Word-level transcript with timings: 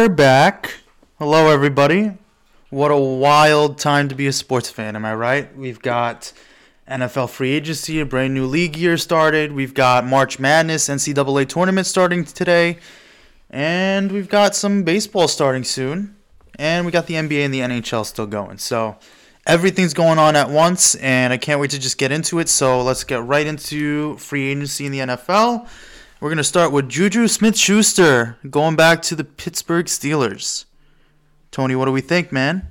We're 0.00 0.08
back. 0.08 0.76
Hello, 1.18 1.48
everybody. 1.48 2.12
What 2.70 2.90
a 2.90 2.96
wild 2.96 3.76
time 3.76 4.08
to 4.08 4.14
be 4.14 4.26
a 4.28 4.32
sports 4.32 4.70
fan, 4.70 4.96
am 4.96 5.04
I 5.04 5.14
right? 5.14 5.54
We've 5.54 5.82
got 5.82 6.32
NFL 6.88 7.28
free 7.28 7.50
agency, 7.50 8.00
a 8.00 8.06
brand 8.06 8.32
new 8.32 8.46
league 8.46 8.78
year 8.78 8.96
started. 8.96 9.52
We've 9.52 9.74
got 9.74 10.06
March 10.06 10.38
Madness, 10.38 10.88
NCAA 10.88 11.46
tournament 11.50 11.86
starting 11.86 12.24
today. 12.24 12.78
And 13.50 14.10
we've 14.10 14.30
got 14.30 14.56
some 14.56 14.84
baseball 14.84 15.28
starting 15.28 15.64
soon. 15.64 16.16
And 16.58 16.86
we 16.86 16.92
got 16.92 17.06
the 17.06 17.16
NBA 17.16 17.44
and 17.44 17.52
the 17.52 17.60
NHL 17.60 18.06
still 18.06 18.26
going. 18.26 18.56
So 18.56 18.96
everything's 19.46 19.92
going 19.92 20.18
on 20.18 20.34
at 20.34 20.48
once, 20.48 20.94
and 20.94 21.30
I 21.30 21.36
can't 21.36 21.60
wait 21.60 21.72
to 21.72 21.78
just 21.78 21.98
get 21.98 22.10
into 22.10 22.38
it. 22.38 22.48
So 22.48 22.80
let's 22.80 23.04
get 23.04 23.22
right 23.24 23.46
into 23.46 24.16
free 24.16 24.50
agency 24.50 24.86
in 24.86 24.92
the 24.92 25.00
NFL. 25.00 25.68
We're 26.20 26.28
going 26.28 26.36
to 26.36 26.44
start 26.44 26.70
with 26.70 26.90
Juju 26.90 27.28
Smith 27.28 27.56
Schuster 27.56 28.36
going 28.50 28.76
back 28.76 29.00
to 29.02 29.16
the 29.16 29.24
Pittsburgh 29.24 29.86
Steelers. 29.86 30.66
Tony, 31.50 31.74
what 31.74 31.86
do 31.86 31.92
we 31.92 32.02
think, 32.02 32.30
man? 32.30 32.70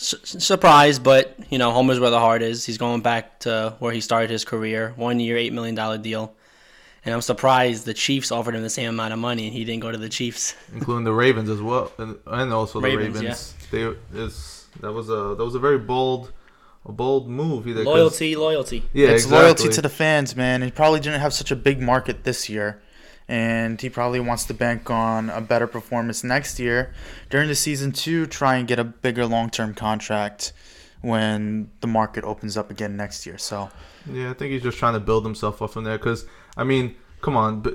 S- 0.00 0.16
surprised, 0.24 1.04
but 1.04 1.36
you 1.48 1.58
know, 1.58 1.70
home 1.70 1.90
is 1.90 2.00
where 2.00 2.10
the 2.10 2.18
heart 2.18 2.42
is. 2.42 2.66
He's 2.66 2.76
going 2.76 3.02
back 3.02 3.38
to 3.40 3.76
where 3.78 3.92
he 3.92 4.00
started 4.00 4.30
his 4.30 4.44
career, 4.44 4.94
one 4.96 5.20
year, 5.20 5.36
eight 5.36 5.52
million 5.52 5.76
dollar 5.76 5.96
deal. 5.96 6.34
And 7.04 7.14
I'm 7.14 7.22
surprised 7.22 7.84
the 7.84 7.94
Chiefs 7.94 8.32
offered 8.32 8.56
him 8.56 8.62
the 8.62 8.70
same 8.70 8.88
amount 8.88 9.12
of 9.12 9.20
money, 9.20 9.46
and 9.46 9.52
he 9.52 9.64
didn't 9.64 9.82
go 9.82 9.92
to 9.92 9.98
the 9.98 10.08
Chiefs. 10.08 10.56
including 10.74 11.04
the 11.04 11.12
Ravens 11.12 11.48
as 11.48 11.62
well, 11.62 11.92
and, 11.98 12.18
and 12.26 12.52
also 12.52 12.80
the 12.80 12.96
Ravens, 12.96 13.20
Ravens. 13.20 13.54
They 13.70 13.82
that 14.80 14.92
was 14.92 15.08
a 15.08 15.36
that 15.36 15.44
was 15.44 15.54
a 15.54 15.60
very 15.60 15.78
bold, 15.78 16.32
a 16.86 16.92
bold 16.92 17.28
move. 17.28 17.66
Either 17.66 17.84
'cause- 17.84 17.86
Loyalty, 17.86 18.36
loyalty. 18.36 18.82
yeah, 18.92 19.08
it's 19.08 19.24
exactly. 19.24 19.38
loyalty 19.44 19.68
to 19.68 19.82
the 19.82 19.88
fans, 19.88 20.34
man. 20.36 20.62
He 20.62 20.70
probably 20.70 21.00
didn't 21.00 21.20
have 21.20 21.32
such 21.32 21.50
a 21.50 21.56
big 21.56 21.80
market 21.80 22.24
this 22.24 22.48
year, 22.48 22.80
and 23.28 23.80
he 23.80 23.88
probably 23.88 24.20
wants 24.20 24.44
to 24.46 24.54
bank 24.54 24.90
on 24.90 25.30
a 25.30 25.40
better 25.40 25.66
performance 25.66 26.24
next 26.24 26.58
year 26.58 26.92
during 27.30 27.48
the 27.48 27.54
season 27.54 27.92
to 27.92 28.26
try 28.26 28.56
and 28.56 28.66
get 28.66 28.78
a 28.78 28.84
bigger 28.84 29.26
long-term 29.26 29.74
contract 29.74 30.52
when 31.00 31.68
the 31.80 31.86
market 31.86 32.24
opens 32.24 32.56
up 32.56 32.70
again 32.70 32.96
next 32.96 33.26
year. 33.26 33.38
So 33.38 33.70
Yeah, 34.12 34.30
I 34.30 34.34
think 34.34 34.52
he's 34.52 34.62
just 34.62 34.78
trying 34.78 34.94
to 34.94 35.00
build 35.00 35.24
himself 35.24 35.62
up 35.62 35.70
from 35.72 35.84
there. 35.84 35.98
Because 35.98 36.26
I 36.56 36.64
mean, 36.64 36.96
come 37.20 37.36
on, 37.36 37.60
but 37.60 37.74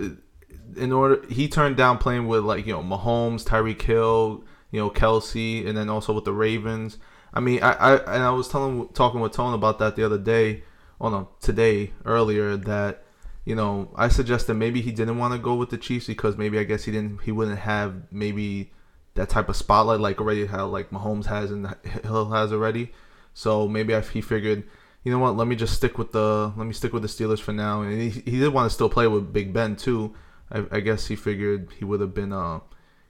in 0.76 0.92
order 0.92 1.22
he 1.30 1.48
turned 1.48 1.78
down 1.78 1.98
playing 1.98 2.28
with 2.28 2.44
like 2.44 2.66
you 2.68 2.74
know 2.74 2.82
Mahomes, 2.84 3.44
Tyreek 3.46 3.82
Hill, 3.82 4.44
you 4.72 4.80
know 4.82 4.90
Kelce, 4.90 5.66
and 5.66 5.78
then 5.78 5.88
also 5.90 6.12
with 6.14 6.26
the 6.26 6.34
Ravens. 6.34 6.98
I 7.34 7.40
mean, 7.40 7.62
I, 7.62 7.72
I 7.74 7.96
and 8.16 8.24
I 8.24 8.32
was 8.32 8.48
telling 8.48 8.88
talking 8.90 9.20
with 9.20 9.34
Tone 9.34 9.54
about 9.54 9.80
that 9.80 9.96
the 9.96 10.06
other 10.06 10.18
day, 10.18 10.64
oh 11.00 11.10
no, 11.10 11.30
today 11.42 11.92
earlier 12.06 12.58
that 12.58 13.04
you 13.46 13.56
know 13.56 13.92
I 13.96 14.08
suggested 14.08 14.56
maybe 14.56 14.82
he 14.82 14.92
didn't 14.92 15.18
want 15.18 15.34
to 15.34 15.40
go 15.40 15.56
with 15.56 15.70
the 15.70 15.78
Chiefs 15.78 16.08
because 16.08 16.38
maybe 16.38 16.60
I 16.60 16.64
guess 16.64 16.86
he 16.86 16.92
didn't 16.92 17.22
he 17.24 17.32
wouldn't 17.32 17.60
have 17.60 18.12
maybe 18.12 18.72
that 19.18 19.30
type 19.30 19.50
of 19.50 19.56
spotlight 19.56 20.00
like 20.00 20.22
already 20.22 20.46
how 20.46 20.68
like 20.68 20.92
Mahomes 20.92 21.26
has 21.26 21.52
and 21.52 21.76
Hill 22.04 22.30
has 22.30 22.54
already. 22.54 22.92
So 23.34 23.68
maybe 23.68 23.94
if 23.94 24.10
he 24.10 24.22
figured, 24.22 24.64
you 25.04 25.12
know 25.12 25.20
what, 25.20 25.36
let 25.36 25.48
me 25.48 25.56
just 25.56 25.76
stick 25.76 25.98
with 25.98 26.12
the 26.12 26.54
let 26.56 26.66
me 26.66 26.74
stick 26.74 26.94
with 26.94 27.02
the 27.02 27.08
Steelers 27.08 27.40
for 27.40 27.52
now. 27.52 27.82
And 27.82 28.02
he, 28.02 28.10
he 28.10 28.40
did 28.40 28.54
want 28.54 28.70
to 28.70 28.74
still 28.74 28.90
play 28.90 29.08
with 29.08 29.34
Big 29.34 29.54
Ben 29.54 29.76
too. 29.76 30.16
I, 30.52 30.66
I 30.72 30.80
guess 30.80 31.08
he 31.08 31.16
figured 31.16 31.70
he 31.78 31.86
would 31.86 32.00
have 32.00 32.14
been 32.14 32.32
uh 32.32 32.60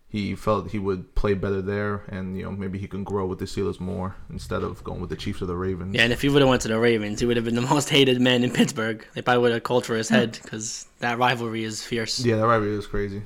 he 0.10 0.36
felt 0.36 0.72
he 0.72 0.80
would 0.80 1.16
play 1.16 1.34
better 1.34 1.62
there, 1.62 2.04
and 2.08 2.38
you 2.38 2.44
know 2.44 2.52
maybe 2.52 2.80
he 2.80 2.88
can 2.88 3.04
grow 3.04 3.26
with 3.26 3.40
the 3.40 3.46
Steelers 3.46 3.80
more 3.80 4.16
instead 4.30 4.64
of 4.64 4.84
going 4.84 5.02
with 5.02 5.10
the 5.10 5.18
Chiefs 5.18 5.42
or 5.42 5.48
the 5.48 5.56
Ravens. 5.56 5.96
Yeah, 5.96 6.04
and 6.04 6.14
if 6.14 6.22
he 6.22 6.30
would 6.30 6.42
have 6.42 6.48
went 6.50 6.62
to 6.62 6.70
the 6.70 6.80
Ravens, 6.80 7.20
he 7.20 7.26
would 7.26 7.36
have 7.36 7.46
been 7.46 7.56
the 7.56 7.62
most 7.76 7.90
hated 7.90 8.22
man 8.22 8.44
in 8.44 8.52
Pittsburgh. 8.52 9.06
They 9.14 9.22
probably 9.22 9.42
would 9.42 9.52
have 9.52 9.64
called 9.64 9.86
for 9.86 9.96
his 9.96 10.08
head 10.08 10.40
because 10.44 10.88
that 11.00 11.18
rivalry 11.18 11.64
is 11.64 11.84
fierce. 11.84 12.24
yeah, 12.24 12.38
that 12.38 12.48
rivalry 12.48 12.76
is 12.76 12.88
crazy. 12.88 13.24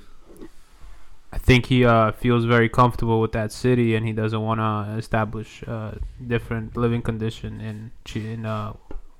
I 1.33 1.37
think 1.37 1.67
he 1.67 1.85
uh, 1.85 2.11
feels 2.11 2.43
very 2.43 2.67
comfortable 2.67 3.21
with 3.21 3.31
that 3.33 3.53
city, 3.53 3.95
and 3.95 4.05
he 4.05 4.11
doesn't 4.11 4.41
want 4.41 4.59
to 4.59 4.97
establish 4.97 5.63
uh, 5.65 5.93
different 6.27 6.75
living 6.75 7.01
condition 7.03 7.61
in 7.61 7.91
in 8.15 8.45
uh, 8.45 8.73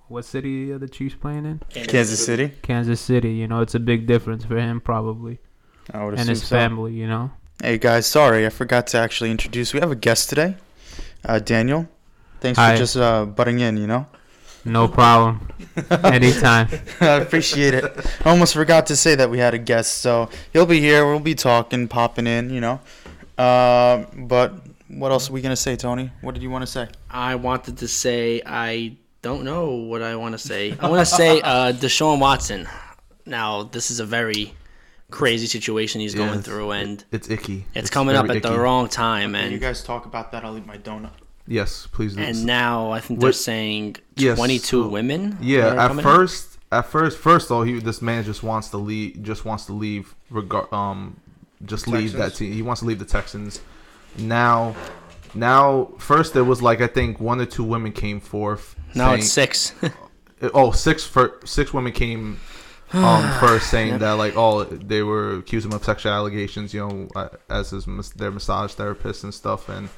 what 0.07 0.25
city 0.25 0.71
are 0.71 0.79
the 0.79 0.89
Chiefs 0.89 1.15
playing 1.15 1.45
in? 1.45 1.61
Kansas 1.69 2.25
City, 2.25 2.51
Kansas 2.63 2.99
City. 2.99 3.33
You 3.33 3.47
know, 3.47 3.61
it's 3.61 3.75
a 3.75 3.79
big 3.79 4.07
difference 4.07 4.43
for 4.43 4.57
him 4.57 4.81
probably, 4.81 5.39
I 5.93 6.03
would 6.03 6.15
and 6.15 6.21
assume 6.21 6.29
his 6.29 6.43
so. 6.47 6.55
family. 6.55 6.93
You 6.93 7.07
know. 7.07 7.31
Hey 7.63 7.77
guys, 7.77 8.07
sorry 8.07 8.43
I 8.47 8.49
forgot 8.49 8.87
to 8.87 8.97
actually 8.97 9.29
introduce. 9.29 9.71
We 9.71 9.81
have 9.81 9.91
a 9.91 9.95
guest 9.95 10.29
today, 10.29 10.55
uh, 11.23 11.37
Daniel. 11.37 11.87
Thanks 12.39 12.57
Hi. 12.57 12.71
for 12.71 12.77
just 12.79 12.97
uh, 12.97 13.25
butting 13.25 13.59
in. 13.59 13.77
You 13.77 13.85
know. 13.85 14.07
No 14.65 14.87
problem. 14.87 15.47
Anytime. 16.03 16.69
I 17.01 17.17
appreciate 17.17 17.75
it. 17.75 17.83
I 18.25 18.31
almost 18.31 18.55
forgot 18.55 18.87
to 18.87 18.95
say 18.95 19.13
that 19.13 19.29
we 19.29 19.37
had 19.37 19.53
a 19.53 19.59
guest, 19.59 19.97
so 19.99 20.27
he'll 20.53 20.65
be 20.65 20.79
here. 20.79 21.05
We'll 21.05 21.19
be 21.19 21.35
talking, 21.35 21.87
popping 21.87 22.25
in, 22.25 22.49
you 22.49 22.61
know. 22.61 22.79
Uh, 23.37 24.05
but 24.15 24.55
what 24.87 25.11
else 25.11 25.29
are 25.29 25.33
we 25.33 25.41
gonna 25.41 25.55
say, 25.55 25.75
Tony? 25.75 26.09
What 26.21 26.33
did 26.33 26.41
you 26.41 26.49
want 26.49 26.63
to 26.63 26.67
say? 26.67 26.87
I 27.11 27.35
wanted 27.35 27.77
to 27.77 27.87
say 27.87 28.41
I 28.43 28.97
don't 29.21 29.43
know 29.43 29.69
what 29.75 30.01
I 30.01 30.15
want 30.15 30.33
to 30.33 30.39
say. 30.39 30.75
I 30.79 30.89
want 30.89 31.01
to 31.01 31.05
say 31.05 31.39
uh, 31.41 31.73
Deshaun 31.73 32.17
Watson. 32.17 32.67
Now 33.27 33.61
this 33.61 33.91
is 33.91 33.99
a 33.99 34.05
very 34.05 34.55
crazy 35.11 35.45
situation 35.45 36.01
he's 36.01 36.15
Yeah, 36.15 36.25
going 36.27 36.41
through, 36.41 36.71
and 36.71 37.03
It's 37.11 37.29
icky. 37.29 37.65
it's, 37.75 37.89
coming 37.89 38.15
up 38.15 38.25
very 38.27 38.37
at 38.37 38.43
the 38.43 38.57
wrong 38.57 38.87
time. 38.87 39.35
And 39.35 39.51
you 39.51 39.59
guys 39.59 39.83
talk 39.83 40.05
about 40.05 40.31
that, 40.31 40.43
I'll 40.43 40.57
eat 40.57 40.65
my 40.65 40.77
donut. 40.77 41.11
Yes, 41.47 41.87
please. 41.91 42.15
do. 42.15 42.21
and 42.21 42.45
now 42.45 42.91
I 42.91 42.99
think 43.01 43.19
they're 43.19 43.29
What- 43.29 43.35
saying 43.35 43.97
Yes, 44.15 44.37
22 44.37 44.83
so- 44.83 44.87
women. 44.87 45.37
Yeah, 45.41 45.67
at 45.71 45.87
coming 45.89 45.97
in? 45.99 46.03
first, 46.03 46.57
at 46.71 46.85
first, 46.89 47.17
first 47.17 47.49
though, 47.49 47.63
he 47.63 47.79
this 47.79 48.01
man 48.01 48.23
just 48.23 48.41
wants 48.43 48.69
to 48.69 48.77
leave. 48.77 49.21
Just 49.21 49.43
wants 49.43 49.65
to 49.65 49.73
leave. 49.73 50.15
Regard, 50.29 50.71
um, 50.71 51.17
just 51.65 51.87
leave 51.87 52.13
that 52.13 52.35
team. 52.35 52.53
He 52.53 52.61
wants 52.61 52.79
to 52.81 52.87
leave 52.87 52.99
the 52.99 53.05
Texans. 53.05 53.59
Now, 54.17 54.75
now, 55.33 55.89
first 55.97 56.33
there 56.33 56.43
was 56.43 56.61
like 56.61 56.79
I 56.81 56.87
think 56.87 57.19
one 57.19 57.41
or 57.41 57.45
two 57.45 57.63
women 57.63 57.91
came 57.91 58.19
forth. 58.21 58.75
Now 58.95 59.09
saying- 59.09 59.19
it's 59.19 59.31
six. 59.31 59.73
Oh, 60.55 60.71
six 60.71 61.03
for 61.05 61.39
six 61.45 61.71
women 61.71 61.91
came 61.91 62.39
um 62.93 63.31
first 63.39 63.69
saying 63.69 63.99
that 63.99 64.11
like 64.13 64.35
oh 64.35 64.63
they 64.63 65.01
were 65.03 65.37
accused 65.37 65.65
him 65.65 65.73
of 65.73 65.83
sexual 65.83 66.11
allegations. 66.11 66.73
You 66.73 66.87
know, 66.87 67.07
uh, 67.15 67.29
as 67.49 67.69
his 67.71 67.85
their 68.15 68.31
massage 68.31 68.73
therapist 68.73 69.23
and 69.23 69.33
stuff, 69.33 69.69
and 69.69 69.89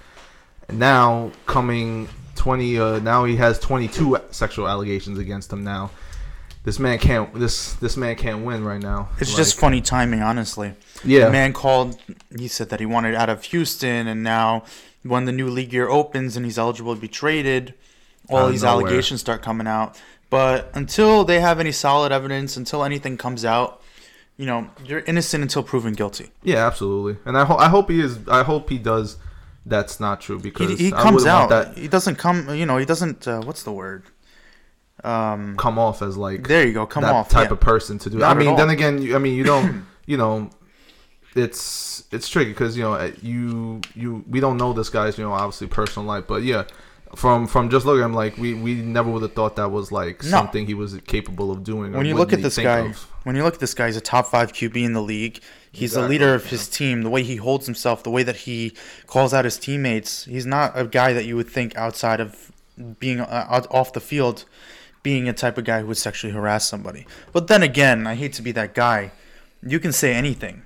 now 0.71 1.31
coming 1.45 2.07
20 2.35 2.79
uh, 2.79 2.99
now 2.99 3.25
he 3.25 3.35
has 3.35 3.59
22 3.59 4.17
sexual 4.31 4.67
allegations 4.67 5.19
against 5.19 5.51
him 5.51 5.63
now 5.63 5.91
this 6.63 6.79
man 6.79 6.97
can't 6.97 7.33
this 7.35 7.73
this 7.75 7.97
man 7.97 8.15
can't 8.15 8.45
win 8.45 8.63
right 8.63 8.81
now 8.81 9.09
It's 9.19 9.31
Like, 9.31 9.37
just 9.37 9.59
funny 9.59 9.81
timing, 9.81 10.21
honestly. 10.21 10.73
yeah 11.03 11.25
The 11.25 11.31
man 11.31 11.51
called. 11.53 11.99
He 12.37 12.47
said 12.47 12.69
that 12.69 12.79
he 12.79 12.85
wanted 12.85 13.15
out 13.15 13.29
of 13.29 13.43
Houston, 13.45 14.07
and 14.07 14.23
now 14.23 14.63
when 15.03 15.25
the 15.25 15.33
new 15.33 15.49
league 15.49 15.73
year 15.73 15.89
opens 15.89 16.37
and 16.37 16.45
he's 16.45 16.57
eligible 16.57 16.95
to 16.95 17.01
be 17.01 17.09
traded, 17.09 17.73
all 18.29 18.47
these 18.49 18.63
nowhere. 18.63 18.87
allegations 18.87 19.19
start 19.19 19.41
coming 19.41 19.67
out. 19.67 19.99
But 20.33 20.71
until 20.73 21.23
they 21.23 21.39
have 21.39 21.59
any 21.59 21.71
solid 21.71 22.11
evidence, 22.11 22.57
until 22.57 22.83
anything 22.83 23.17
comes 23.17 23.45
out, 23.45 23.83
you 24.35 24.47
know, 24.47 24.69
you're 24.83 25.01
innocent 25.01 25.43
until 25.43 25.61
proven 25.61 25.93
guilty. 25.93 26.31
yeah 26.41 26.65
absolutely 26.65 27.17
and 27.25 27.37
i 27.37 27.45
hope 27.45 27.59
i 27.59 27.69
hope 27.69 27.87
he 27.87 27.99
is 27.99 28.17
i 28.27 28.41
hope 28.41 28.67
he 28.67 28.79
does 28.79 29.17
that's 29.65 29.99
not 29.99 30.21
true 30.21 30.39
because 30.39 30.77
He, 30.77 30.85
he 30.85 30.91
comes 30.91 31.25
out. 31.25 31.49
that 31.49 31.77
He 31.77 31.87
doesn't 31.87 32.15
come. 32.15 32.49
You 32.53 32.65
know, 32.65 32.77
he 32.77 32.85
doesn't. 32.85 33.27
Uh, 33.27 33.41
what's 33.41 33.63
the 33.63 33.71
word? 33.71 34.03
Um, 35.03 35.55
come 35.57 35.77
off 35.77 36.01
as 36.01 36.17
like 36.17 36.47
there 36.47 36.65
you 36.65 36.73
go. 36.73 36.85
Come 36.85 37.03
that 37.03 37.13
off. 37.13 37.29
type 37.29 37.49
yeah. 37.49 37.53
of 37.53 37.59
person 37.59 37.99
to 37.99 38.09
do. 38.09 38.17
Not 38.17 38.35
I 38.35 38.39
mean, 38.39 38.55
then 38.55 38.69
again, 38.69 39.01
you, 39.01 39.15
I 39.15 39.19
mean, 39.19 39.35
you 39.35 39.43
don't, 39.43 39.85
you 40.05 40.17
know, 40.17 40.49
it's 41.35 42.03
it's 42.11 42.27
tricky 42.27 42.51
because 42.51 42.75
you 42.75 42.83
know 42.83 42.93
uh, 42.93 43.11
you 43.21 43.81
you 43.95 44.23
we 44.27 44.39
don't 44.39 44.57
know 44.57 44.73
this 44.73 44.89
guy's 44.89 45.17
you 45.17 45.23
know 45.23 45.31
obviously 45.33 45.67
personal 45.67 46.07
life, 46.07 46.25
but 46.27 46.43
yeah, 46.43 46.63
from 47.15 47.47
from 47.47 47.69
just 47.69 47.85
looking 47.85 48.01
at 48.01 48.05
him 48.05 48.13
like 48.13 48.37
we 48.37 48.53
we 48.53 48.75
never 48.75 49.09
would 49.11 49.21
have 49.21 49.33
thought 49.33 49.55
that 49.57 49.71
was 49.71 49.91
like 49.91 50.23
No. 50.23 50.29
something 50.29 50.65
he 50.65 50.73
was 50.73 50.97
capable 51.07 51.51
of 51.51 51.63
doing. 51.63 51.91
when 51.93 52.05
you 52.05 52.15
look 52.15 52.33
at 52.33 52.41
this 52.41 52.57
guy, 52.57 52.79
of. 52.79 52.97
when 53.23 53.35
you 53.35 53.43
look 53.43 53.53
at 53.55 53.59
this 53.59 53.73
guy, 53.73 53.87
he's 53.87 53.97
a 53.97 54.01
top 54.01 54.27
five 54.27 54.51
QB 54.53 54.83
in 54.83 54.93
the 54.93 55.01
league. 55.01 55.39
He's 55.71 55.93
the 55.93 56.07
leader 56.07 56.33
of 56.33 56.45
his 56.47 56.67
team. 56.69 57.01
The 57.03 57.09
way 57.09 57.23
he 57.23 57.37
holds 57.37 57.65
himself, 57.65 58.03
the 58.03 58.11
way 58.11 58.23
that 58.23 58.35
he 58.37 58.73
calls 59.07 59.33
out 59.33 59.45
his 59.45 59.57
teammates. 59.57 60.25
He's 60.25 60.45
not 60.45 60.71
a 60.75 60.85
guy 60.85 61.13
that 61.13 61.25
you 61.25 61.35
would 61.35 61.49
think 61.49 61.75
outside 61.75 62.19
of 62.19 62.51
being 62.99 63.19
uh, 63.21 63.65
off 63.69 63.93
the 63.93 63.99
field, 63.99 64.45
being 65.03 65.27
a 65.29 65.33
type 65.33 65.57
of 65.57 65.65
guy 65.65 65.81
who 65.81 65.87
would 65.87 65.97
sexually 65.97 66.33
harass 66.33 66.67
somebody. 66.67 67.05
But 67.31 67.47
then 67.47 67.63
again, 67.63 68.05
I 68.07 68.15
hate 68.15 68.33
to 68.33 68.41
be 68.41 68.51
that 68.53 68.73
guy. 68.73 69.11
You 69.61 69.79
can 69.79 69.91
say 69.91 70.13
anything. 70.13 70.63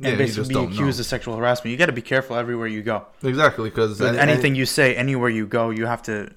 Yeah, 0.00 0.08
And 0.10 0.18
you 0.18 0.24
basically 0.24 0.40
just 0.40 0.48
be 0.48 0.54
don't 0.54 0.72
accused 0.72 0.98
know. 0.98 1.02
of 1.02 1.06
sexual 1.06 1.36
harassment. 1.36 1.72
You 1.72 1.76
got 1.76 1.86
to 1.86 1.92
be 1.92 2.00
careful 2.02 2.36
everywhere 2.36 2.66
you 2.68 2.82
go. 2.82 3.04
exactly 3.22 3.68
because 3.70 4.00
With 4.00 4.16
anything 4.16 4.54
you 4.54 4.64
say, 4.66 4.96
anywhere 4.96 5.28
you 5.28 5.46
go, 5.46 5.68
you 5.70 5.84
have 5.86 6.02
to 6.04 6.30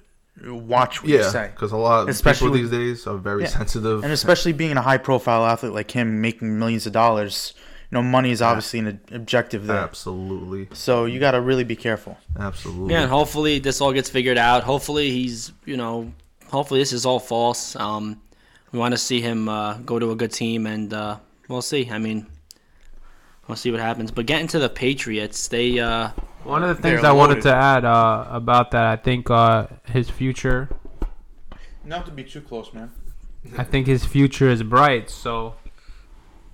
watch 0.46 1.02
what 1.02 1.08
you 1.10 1.22
say. 1.24 1.50
because 1.54 1.72
a 1.72 1.76
lot 1.76 2.02
of 2.02 2.08
Especially 2.08 2.48
people 2.48 2.58
these 2.62 2.70
days 2.70 3.06
are 3.06 3.16
very 3.16 3.42
Yeah. 3.42 3.48
sensitive. 3.48 4.02
And 4.04 4.12
especially 4.12 4.52
being 4.52 4.76
a 4.76 4.82
high 4.82 4.98
profile 4.98 5.46
athlete 5.46 5.72
like 5.72 5.90
him, 5.92 6.20
making 6.20 6.58
millions 6.58 6.86
of 6.86 6.92
dollars, 6.92 7.54
you 7.90 7.96
know, 7.96 8.02
money 8.02 8.30
is 8.32 8.42
obviously 8.42 8.80
an 8.80 9.00
objective 9.12 9.66
there. 9.66 9.78
absolutely, 9.78 10.68
So 10.74 11.04
you 11.06 11.20
got 11.20 11.30
to 11.32 11.40
really 11.40 11.64
be 11.64 11.76
careful. 11.76 12.18
absolutely. 12.38 12.92
Yeah, 12.92 13.02
and 13.02 13.10
hopefully 13.10 13.60
this 13.60 13.80
all 13.80 13.92
gets 13.92 14.10
figured 14.10 14.36
out. 14.38 14.64
Hopefully 14.64 15.10
he's, 15.10 15.52
you 15.64 15.76
know, 15.76 16.12
hopefully 16.48 16.80
this 16.80 16.92
is 16.92 17.06
all 17.06 17.20
false. 17.20 17.76
Um, 17.76 18.20
we 18.72 18.78
want 18.80 18.92
to 18.92 18.98
see 18.98 19.20
him 19.20 19.48
uh, 19.48 19.74
go 19.78 19.98
to 20.00 20.10
a 20.10 20.16
good 20.16 20.32
team, 20.32 20.66
and 20.66 20.92
uh, 20.92 21.18
we'll 21.48 21.62
see. 21.62 21.88
I 21.90 21.98
mean, 21.98 22.26
we'll 23.48 23.56
see 23.56 23.70
what 23.70 23.80
happens. 23.80 24.10
But 24.10 24.26
getting 24.26 24.46
to 24.48 24.58
the 24.58 24.68
Patriots, 24.68 25.48
they 25.48 25.78
uh, 25.78 26.10
One 26.44 26.62
of 26.62 26.76
the 26.76 26.82
things 26.82 27.04
I 27.04 27.12
wanted 27.12 27.42
to 27.42 27.54
add 27.54 27.84
uh, 27.84 28.26
about 28.30 28.70
that, 28.72 28.84
I 28.84 28.96
think 28.96 29.30
uh, 29.30 29.66
his 29.86 30.10
future, 30.10 30.68
Not 31.84 32.06
to 32.06 32.12
be 32.12 32.24
too 32.24 32.40
close, 32.40 32.72
man. 32.72 32.92
I 33.58 33.64
think 33.64 33.86
his 33.86 34.04
future 34.04 34.48
is 34.48 34.62
bright. 34.62 35.10
So 35.10 35.56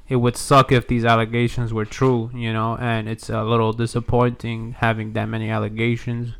it 0.09 0.17
would 0.17 0.37
suck 0.37 0.73
if 0.73 0.89
these 0.89 1.05
allegations 1.05 1.73
were 1.73 1.85
true, 1.85 2.31
you 2.35 2.53
know. 2.53 2.77
And 2.77 3.09
it's 3.09 3.31
a 3.31 3.45
little 3.45 3.73
disappointing 3.73 4.73
having 4.79 5.13
that 5.13 5.27
many 5.27 5.51
allegations 5.51 6.35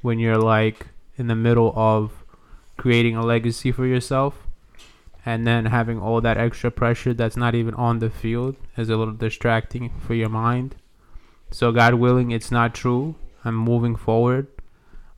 when 0.00 0.18
you're 0.18 0.38
like 0.38 0.86
in 1.16 1.26
the 1.26 1.34
middle 1.34 1.72
of 1.76 2.24
creating 2.78 3.14
a 3.16 3.22
legacy 3.22 3.70
for 3.70 3.86
yourself. 3.86 4.46
And 5.24 5.46
then 5.46 5.66
having 5.66 5.98
all 6.00 6.20
that 6.20 6.38
extra 6.38 6.70
pressure 6.70 7.12
that's 7.12 7.36
not 7.36 7.54
even 7.54 7.74
on 7.74 7.98
the 7.98 8.10
field 8.10 8.56
is 8.76 8.88
a 8.88 8.96
little 8.96 9.14
distracting 9.14 9.92
for 10.00 10.14
your 10.14 10.28
mind. 10.28 10.76
So, 11.50 11.72
God 11.72 11.94
willing, 11.94 12.30
it's 12.30 12.50
not 12.50 12.74
true. 12.74 13.16
I'm 13.44 13.56
moving 13.56 13.96
forward. 13.96 14.46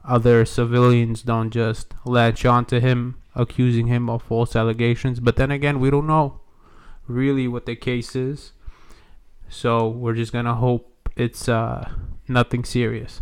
Other 0.05 0.45
civilians 0.45 1.23
don't 1.23 1.51
just 1.51 1.95
latch 2.05 2.45
onto 2.45 2.81
him, 2.81 3.17
accusing 3.35 3.87
him 3.87 4.11
of 4.11 4.23
false 4.23 4.57
allegations. 4.57 5.21
But 5.21 5.37
then 5.37 5.51
again, 5.51 5.79
we 5.79 5.91
don't 5.91 6.07
know 6.07 6.41
really 7.07 7.47
what 7.47 7.67
the 7.67 7.77
case 7.77 8.17
is. 8.17 8.53
So, 9.49 9.87
we're 9.89 10.15
just 10.15 10.33
going 10.33 10.47
to 10.47 10.55
hope 10.55 11.11
it's 11.17 11.49
uh, 11.49 11.91
nothing 12.27 12.65
serious. 12.65 13.21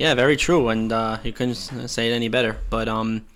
Yeah, 0.00 0.14
very 0.14 0.36
true, 0.36 0.68
and 0.68 0.92
uh, 0.92 1.18
you 1.22 1.32
couldn't 1.32 1.56
say 1.56 2.10
it 2.10 2.14
any 2.14 2.28
better. 2.28 2.56
But 2.70 2.88
um, 2.88 3.26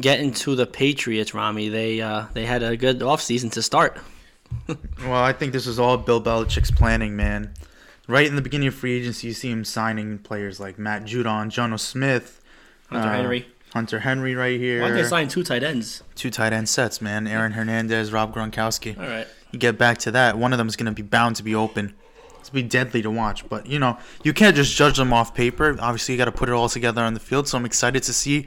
getting 0.00 0.32
to 0.32 0.54
the 0.54 0.66
Patriots, 0.66 1.34
Rami, 1.34 1.68
they 1.68 2.00
uh, 2.00 2.26
they 2.32 2.46
had 2.46 2.62
a 2.62 2.76
good 2.76 3.00
offseason 3.00 3.52
to 3.52 3.62
start. 3.62 3.98
Well, 5.00 5.22
I 5.22 5.32
think 5.32 5.52
this 5.52 5.66
is 5.66 5.78
all 5.78 5.96
Bill 5.96 6.20
Belichick's 6.20 6.70
planning, 6.70 7.16
man. 7.16 7.54
Right 8.08 8.26
in 8.26 8.36
the 8.36 8.42
beginning 8.42 8.68
of 8.68 8.74
free 8.74 8.98
agency, 8.98 9.28
you 9.28 9.32
see 9.32 9.50
him 9.50 9.64
signing 9.64 10.18
players 10.18 10.60
like 10.60 10.78
Matt 10.78 11.04
Judon, 11.04 11.46
Jonnu 11.46 11.78
Smith, 11.78 12.40
Hunter 12.88 13.08
uh, 13.08 13.12
Henry. 13.12 13.46
Hunter 13.72 14.00
Henry 14.00 14.34
right 14.34 14.58
here. 14.58 14.82
Why 14.82 14.88
did 14.88 14.96
they 14.98 15.08
sign 15.08 15.28
two 15.28 15.44
tight 15.44 15.62
ends? 15.62 16.02
Two 16.16 16.30
tight 16.30 16.52
end 16.52 16.68
sets, 16.68 17.00
man. 17.00 17.26
Aaron 17.26 17.52
Hernandez, 17.52 18.12
Rob 18.12 18.34
Gronkowski. 18.34 18.98
All 18.98 19.06
right. 19.06 19.26
You 19.52 19.58
get 19.58 19.78
back 19.78 19.98
to 19.98 20.10
that, 20.10 20.36
one 20.36 20.52
of 20.52 20.58
them 20.58 20.68
is 20.68 20.76
going 20.76 20.86
to 20.86 20.92
be 20.92 21.02
bound 21.02 21.36
to 21.36 21.42
be 21.42 21.54
open. 21.54 21.94
It's 22.40 22.50
be 22.50 22.62
deadly 22.62 23.02
to 23.02 23.10
watch, 23.10 23.48
but 23.48 23.66
you 23.66 23.78
know 23.78 23.98
you 24.22 24.32
can't 24.32 24.56
just 24.56 24.76
judge 24.76 24.96
them 24.96 25.12
off 25.12 25.34
paper. 25.34 25.76
Obviously, 25.78 26.14
you 26.14 26.18
got 26.18 26.24
to 26.24 26.32
put 26.32 26.48
it 26.48 26.52
all 26.52 26.68
together 26.68 27.02
on 27.02 27.14
the 27.14 27.20
field. 27.20 27.46
So 27.46 27.58
I'm 27.58 27.66
excited 27.66 28.02
to 28.04 28.12
see 28.12 28.46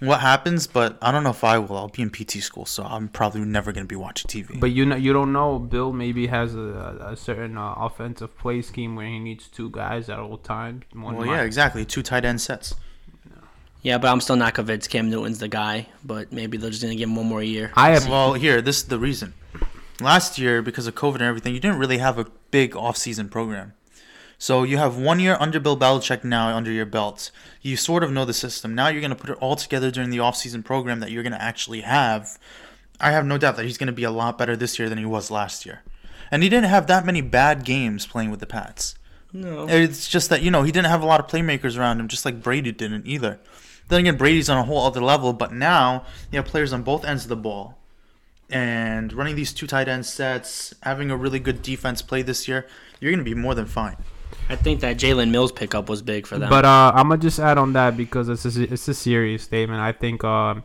what 0.00 0.20
happens, 0.20 0.66
but 0.66 0.98
I 1.00 1.10
don't 1.12 1.24
know 1.24 1.30
if 1.30 1.42
I 1.44 1.58
will. 1.58 1.76
I'll 1.76 1.88
be 1.88 2.02
in 2.02 2.10
PT 2.10 2.42
school, 2.42 2.66
so 2.66 2.84
I'm 2.84 3.08
probably 3.08 3.40
never 3.42 3.72
going 3.72 3.84
to 3.84 3.88
be 3.88 3.96
watching 3.96 4.28
TV. 4.28 4.58
But 4.60 4.72
you 4.72 4.84
know, 4.86 4.96
you 4.96 5.12
don't 5.12 5.32
know. 5.32 5.58
Bill 5.58 5.92
maybe 5.92 6.26
has 6.26 6.54
a, 6.54 7.08
a 7.12 7.16
certain 7.16 7.56
uh, 7.56 7.74
offensive 7.76 8.36
play 8.38 8.62
scheme 8.62 8.96
where 8.96 9.06
he 9.06 9.18
needs 9.18 9.48
two 9.48 9.70
guys 9.70 10.08
at 10.10 10.18
all 10.18 10.38
times. 10.38 10.84
Well, 10.94 11.12
might- 11.12 11.26
yeah, 11.26 11.42
exactly. 11.42 11.84
Two 11.84 12.02
tight 12.02 12.24
end 12.24 12.40
sets. 12.40 12.74
Yeah, 13.82 13.98
but 13.98 14.08
I'm 14.08 14.20
still 14.20 14.34
not 14.36 14.54
convinced 14.54 14.90
Cam 14.90 15.10
Newton's 15.10 15.38
the 15.38 15.46
guy. 15.48 15.86
But 16.04 16.32
maybe 16.32 16.56
they're 16.58 16.70
just 16.70 16.82
gonna 16.82 16.96
give 16.96 17.08
him 17.08 17.14
one 17.16 17.26
more 17.26 17.42
year. 17.42 17.72
I 17.76 17.90
have 17.90 18.08
Well, 18.08 18.34
here, 18.34 18.60
this 18.60 18.78
is 18.78 18.84
the 18.88 18.98
reason. 18.98 19.32
Last 20.00 20.38
year, 20.38 20.60
because 20.60 20.86
of 20.86 20.94
COVID 20.94 21.14
and 21.14 21.22
everything, 21.22 21.54
you 21.54 21.60
didn't 21.60 21.78
really 21.78 21.98
have 21.98 22.18
a 22.18 22.26
big 22.50 22.76
off-season 22.76 23.28
program. 23.28 23.72
So 24.38 24.64
you 24.64 24.76
have 24.76 24.98
one 24.98 25.18
year 25.18 25.36
under 25.40 25.58
Bill 25.58 25.76
Belichick 25.76 26.22
now 26.22 26.54
under 26.54 26.70
your 26.70 26.86
belt. 26.86 27.30
You 27.62 27.76
sort 27.76 28.02
of 28.02 28.12
know 28.12 28.24
the 28.24 28.34
system. 28.34 28.74
Now 28.74 28.88
you're 28.88 29.00
going 29.00 29.10
to 29.10 29.16
put 29.16 29.30
it 29.30 29.38
all 29.40 29.56
together 29.56 29.90
during 29.90 30.10
the 30.10 30.20
off-season 30.20 30.62
program 30.62 31.00
that 31.00 31.10
you're 31.10 31.22
going 31.22 31.32
to 31.32 31.42
actually 31.42 31.80
have. 31.80 32.38
I 33.00 33.12
have 33.12 33.24
no 33.24 33.38
doubt 33.38 33.56
that 33.56 33.64
he's 33.64 33.78
going 33.78 33.86
to 33.86 33.92
be 33.92 34.04
a 34.04 34.10
lot 34.10 34.36
better 34.36 34.56
this 34.56 34.78
year 34.78 34.88
than 34.88 34.98
he 34.98 35.06
was 35.06 35.30
last 35.30 35.64
year. 35.64 35.82
And 36.30 36.42
he 36.42 36.48
didn't 36.48 36.68
have 36.68 36.86
that 36.86 37.06
many 37.06 37.20
bad 37.20 37.64
games 37.64 38.06
playing 38.06 38.30
with 38.30 38.40
the 38.40 38.46
Pats. 38.46 38.94
No. 39.32 39.68
It's 39.68 40.08
just 40.08 40.28
that, 40.30 40.42
you 40.42 40.50
know, 40.50 40.62
he 40.62 40.72
didn't 40.72 40.90
have 40.90 41.02
a 41.02 41.06
lot 41.06 41.20
of 41.20 41.26
playmakers 41.26 41.78
around 41.78 42.00
him, 42.00 42.08
just 42.08 42.24
like 42.24 42.42
Brady 42.42 42.72
didn't 42.72 43.06
either. 43.06 43.38
Then 43.88 44.00
again, 44.00 44.16
Brady's 44.16 44.50
on 44.50 44.58
a 44.58 44.64
whole 44.64 44.84
other 44.84 45.00
level, 45.00 45.32
but 45.32 45.52
now 45.52 46.04
you 46.30 46.38
have 46.38 46.46
players 46.46 46.72
on 46.72 46.82
both 46.82 47.04
ends 47.04 47.24
of 47.24 47.28
the 47.28 47.36
ball. 47.36 47.78
And 48.50 49.12
running 49.12 49.36
these 49.36 49.52
two 49.52 49.66
tight 49.66 49.88
end 49.88 50.06
sets, 50.06 50.74
having 50.82 51.10
a 51.10 51.16
really 51.16 51.38
good 51.38 51.62
defense 51.62 52.02
play 52.02 52.22
this 52.22 52.48
year, 52.48 52.66
you're 53.00 53.12
going 53.12 53.24
to 53.24 53.30
be 53.30 53.34
more 53.34 53.54
than 53.54 53.66
fine. 53.66 53.96
I 54.48 54.56
think 54.56 54.80
that 54.80 54.96
Jalen 54.96 55.30
Mills 55.30 55.52
pickup 55.52 55.88
was 55.88 56.02
big 56.02 56.26
for 56.26 56.38
them. 56.38 56.48
But 56.50 56.64
uh, 56.64 56.92
I'm 56.94 57.08
gonna 57.08 57.20
just 57.20 57.38
add 57.38 57.58
on 57.58 57.72
that 57.74 57.96
because 57.96 58.28
it's 58.28 58.44
a, 58.56 58.62
it's 58.72 58.86
a 58.88 58.94
serious 58.94 59.42
statement. 59.42 59.80
I 59.80 59.92
think 59.92 60.22
um, 60.24 60.62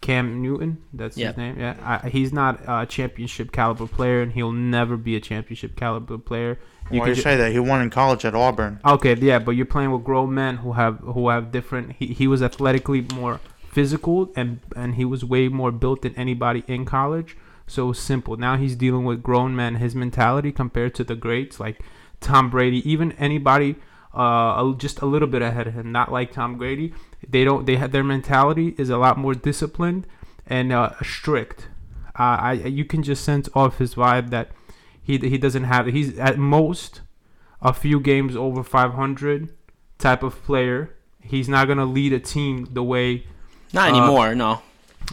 Cam 0.00 0.40
Newton, 0.42 0.78
that's 0.92 1.16
Yeah. 1.16 1.28
his 1.28 1.36
name. 1.36 1.58
Yeah, 1.58 1.74
I, 1.82 2.08
he's 2.08 2.32
not 2.32 2.60
a 2.66 2.86
championship 2.86 3.52
caliber 3.52 3.86
player, 3.86 4.22
and 4.22 4.32
he'll 4.32 4.52
never 4.52 4.96
be 4.96 5.16
a 5.16 5.20
championship 5.20 5.76
caliber 5.76 6.18
player. 6.18 6.58
You 6.90 7.00
can 7.00 7.06
can 7.08 7.14
ju- 7.16 7.22
say 7.22 7.36
that 7.36 7.52
he 7.52 7.58
won 7.58 7.82
in 7.82 7.90
college 7.90 8.24
at 8.24 8.34
Auburn. 8.34 8.80
Okay, 8.84 9.14
yeah, 9.14 9.38
but 9.38 9.52
you're 9.52 9.66
playing 9.66 9.92
with 9.92 10.04
grown 10.04 10.32
men 10.34 10.58
who 10.58 10.72
have 10.72 10.98
who 11.00 11.28
have 11.28 11.52
different. 11.52 11.96
He, 11.98 12.06
he 12.08 12.26
was 12.26 12.42
athletically 12.42 13.06
more 13.14 13.40
physical 13.68 14.32
and 14.34 14.58
and 14.74 14.96
he 14.96 15.04
was 15.04 15.24
way 15.24 15.48
more 15.48 15.70
built 15.70 16.02
than 16.02 16.14
anybody 16.16 16.64
in 16.66 16.84
college. 16.84 17.36
So 17.66 17.92
simple. 17.92 18.36
Now 18.36 18.56
he's 18.56 18.74
dealing 18.74 19.04
with 19.04 19.22
grown 19.22 19.54
men. 19.54 19.76
His 19.76 19.94
mentality 19.94 20.50
compared 20.50 20.94
to 20.96 21.04
the 21.04 21.14
greats 21.14 21.60
like 21.60 21.80
Tom 22.20 22.50
Brady, 22.50 22.88
even 22.90 23.12
anybody 23.12 23.76
uh 24.12 24.72
just 24.72 25.00
a 25.00 25.06
little 25.06 25.28
bit 25.28 25.42
ahead 25.42 25.68
of 25.68 25.74
him, 25.74 25.92
not 25.92 26.10
like 26.10 26.32
Tom 26.32 26.56
Brady. 26.56 26.92
They 27.28 27.44
don't. 27.44 27.66
They 27.66 27.76
have 27.76 27.92
their 27.92 28.04
mentality 28.04 28.74
is 28.78 28.90
a 28.90 28.98
lot 28.98 29.18
more 29.18 29.34
disciplined 29.34 30.06
and 30.46 30.72
uh, 30.72 30.90
strict. 31.02 31.68
Uh, 32.18 32.36
I 32.40 32.52
you 32.52 32.84
can 32.84 33.02
just 33.02 33.24
sense 33.24 33.48
off 33.54 33.78
his 33.78 33.94
vibe 33.94 34.30
that 34.30 34.50
he 35.02 35.18
he 35.18 35.38
doesn't 35.38 35.64
have. 35.64 35.86
He's 35.86 36.18
at 36.18 36.38
most 36.38 37.02
a 37.62 37.72
few 37.72 38.00
games 38.00 38.34
over 38.34 38.62
500 38.62 39.50
type 39.98 40.22
of 40.22 40.42
player. 40.42 40.94
He's 41.22 41.48
not 41.48 41.68
gonna 41.68 41.84
lead 41.84 42.12
a 42.12 42.20
team 42.20 42.68
the 42.72 42.82
way 42.82 43.26
not 43.72 43.92
uh, 43.92 43.96
anymore. 43.96 44.34
No. 44.34 44.62